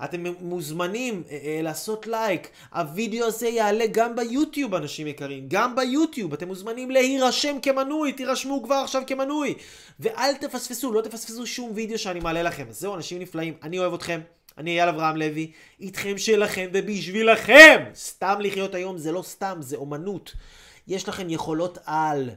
אתם 0.03 0.23
מוזמנים 0.39 1.23
אה, 1.29 1.37
אה, 1.43 1.61
לעשות 1.61 2.07
לייק. 2.07 2.49
הווידאו 2.73 3.25
הזה 3.25 3.47
יעלה 3.47 3.85
גם 3.91 4.15
ביוטיוב, 4.15 4.75
אנשים 4.75 5.07
יקרים. 5.07 5.45
גם 5.47 5.75
ביוטיוב. 5.75 6.33
אתם 6.33 6.47
מוזמנים 6.47 6.91
להירשם 6.91 7.57
כמנוי. 7.61 8.13
תירשמו 8.13 8.63
כבר 8.63 8.75
עכשיו 8.75 9.01
כמנוי. 9.07 9.53
ואל 9.99 10.33
תפספסו, 10.33 10.93
לא 10.93 11.01
תפספסו 11.01 11.47
שום 11.47 11.71
וידאו 11.75 11.97
שאני 11.97 12.19
מעלה 12.19 12.43
לכם. 12.43 12.65
אז 12.69 12.79
זהו, 12.79 12.95
אנשים 12.95 13.19
נפלאים. 13.19 13.53
אני 13.63 13.79
אוהב 13.79 13.93
אתכם. 13.93 14.19
אני 14.57 14.71
אייל 14.71 14.89
אברהם 14.89 15.17
לוי, 15.17 15.51
איתכם 15.79 16.17
שלכם 16.17 16.67
ובשבילכם! 16.73 17.83
סתם 17.95 18.35
לחיות 18.39 18.75
היום 18.75 18.97
זה 18.97 19.11
לא 19.11 19.21
סתם, 19.21 19.57
זה 19.59 19.75
אומנות. 19.75 20.33
יש 20.87 21.09
לכם 21.09 21.29
יכולות 21.29 21.77
על. 21.85 22.29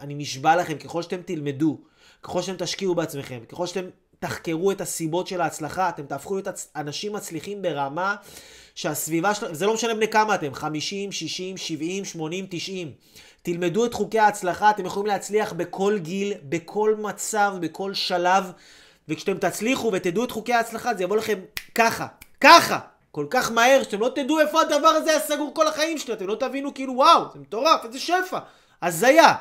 אני 0.00 0.14
נשבע 0.14 0.56
לכם, 0.56 0.78
ככל 0.78 1.02
שאתם 1.02 1.22
תלמדו, 1.22 1.78
ככל 2.22 2.42
שאתם 2.42 2.64
תשקיעו 2.64 2.94
בעצמכם, 2.94 3.38
ככל 3.48 3.66
שאתם 3.66 3.88
תחקרו 4.18 4.70
את 4.70 4.80
הסיבות 4.80 5.26
של 5.26 5.40
ההצלחה, 5.40 5.88
אתם 5.88 6.06
תהפכו 6.06 6.34
להיות 6.34 6.48
אנשים 6.76 7.12
מצליחים 7.12 7.62
ברמה 7.62 8.16
שהסביבה 8.74 9.34
שלכם, 9.34 9.54
זה 9.54 9.66
לא 9.66 9.74
משנה 9.74 9.94
בני 9.94 10.08
כמה 10.08 10.34
אתם, 10.34 10.54
50, 10.54 11.12
60, 11.12 11.56
70, 11.56 12.04
80, 12.04 12.46
90. 12.50 12.92
תלמדו 13.42 13.84
את 13.84 13.94
חוקי 13.94 14.18
ההצלחה, 14.18 14.70
אתם 14.70 14.86
יכולים 14.86 15.06
להצליח 15.06 15.52
בכל 15.52 15.98
גיל, 15.98 16.34
בכל 16.42 16.94
מצב, 16.98 17.54
בכל 17.60 17.94
שלב, 17.94 18.52
וכשאתם 19.08 19.38
תצליחו 19.38 19.90
ותדעו 19.92 20.24
את 20.24 20.30
חוקי 20.30 20.52
ההצלחה, 20.52 20.94
זה 20.94 21.02
יבוא 21.02 21.16
לכם 21.16 21.38
ככה, 21.74 22.06
ככה, 22.40 22.78
כל 23.10 23.26
כך 23.30 23.52
מהר, 23.52 23.82
שאתם 23.82 24.00
לא 24.00 24.10
תדעו 24.14 24.40
איפה 24.40 24.60
הדבר 24.60 24.88
הזה 24.88 25.10
היה 25.10 25.20
סגור 25.20 25.50
כל 25.54 25.68
החיים 25.68 25.98
שלו, 25.98 26.14
אתם 26.14 26.26
לא 26.26 26.34
תבינו 26.34 26.74
כאילו 26.74 26.94
וואו, 26.96 27.24
זה 27.32 27.38
מטורף, 27.38 27.84
איזה 27.84 27.98
שפע, 27.98 28.38
הזיה. 28.82 29.34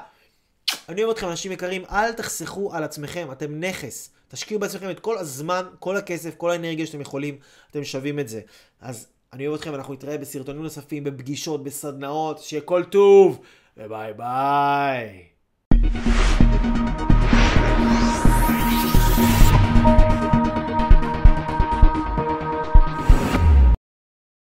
אני 0.89 1.03
אוהב 1.03 1.15
אתכם, 1.15 1.29
אנשים 1.29 1.51
יקרים, 1.51 1.83
אל 1.91 2.13
תחסכו 2.13 2.73
על 2.73 2.83
עצמכם, 2.83 3.27
אתם 3.31 3.59
נכס. 3.59 4.09
תשקיעו 4.27 4.59
בעצמכם 4.59 4.89
את 4.89 4.99
כל 4.99 5.17
הזמן, 5.17 5.63
כל 5.79 5.97
הכסף, 5.97 6.35
כל 6.35 6.51
האנרגיה 6.51 6.85
שאתם 6.85 7.01
יכולים, 7.01 7.37
אתם 7.71 7.83
שווים 7.83 8.19
את 8.19 8.29
זה. 8.29 8.41
אז 8.81 9.07
אני 9.33 9.47
אוהב 9.47 9.59
אתכם, 9.59 9.75
אנחנו 9.75 9.93
נתראה 9.93 10.17
בסרטונים 10.17 10.63
נוספים, 10.63 11.03
בפגישות, 11.03 11.63
בסדנאות, 11.63 12.39
שיהיה 12.39 12.61
כל 12.61 12.83
טוב, 12.83 13.39
וביי 13.77 14.13
ביי. 14.13 16.18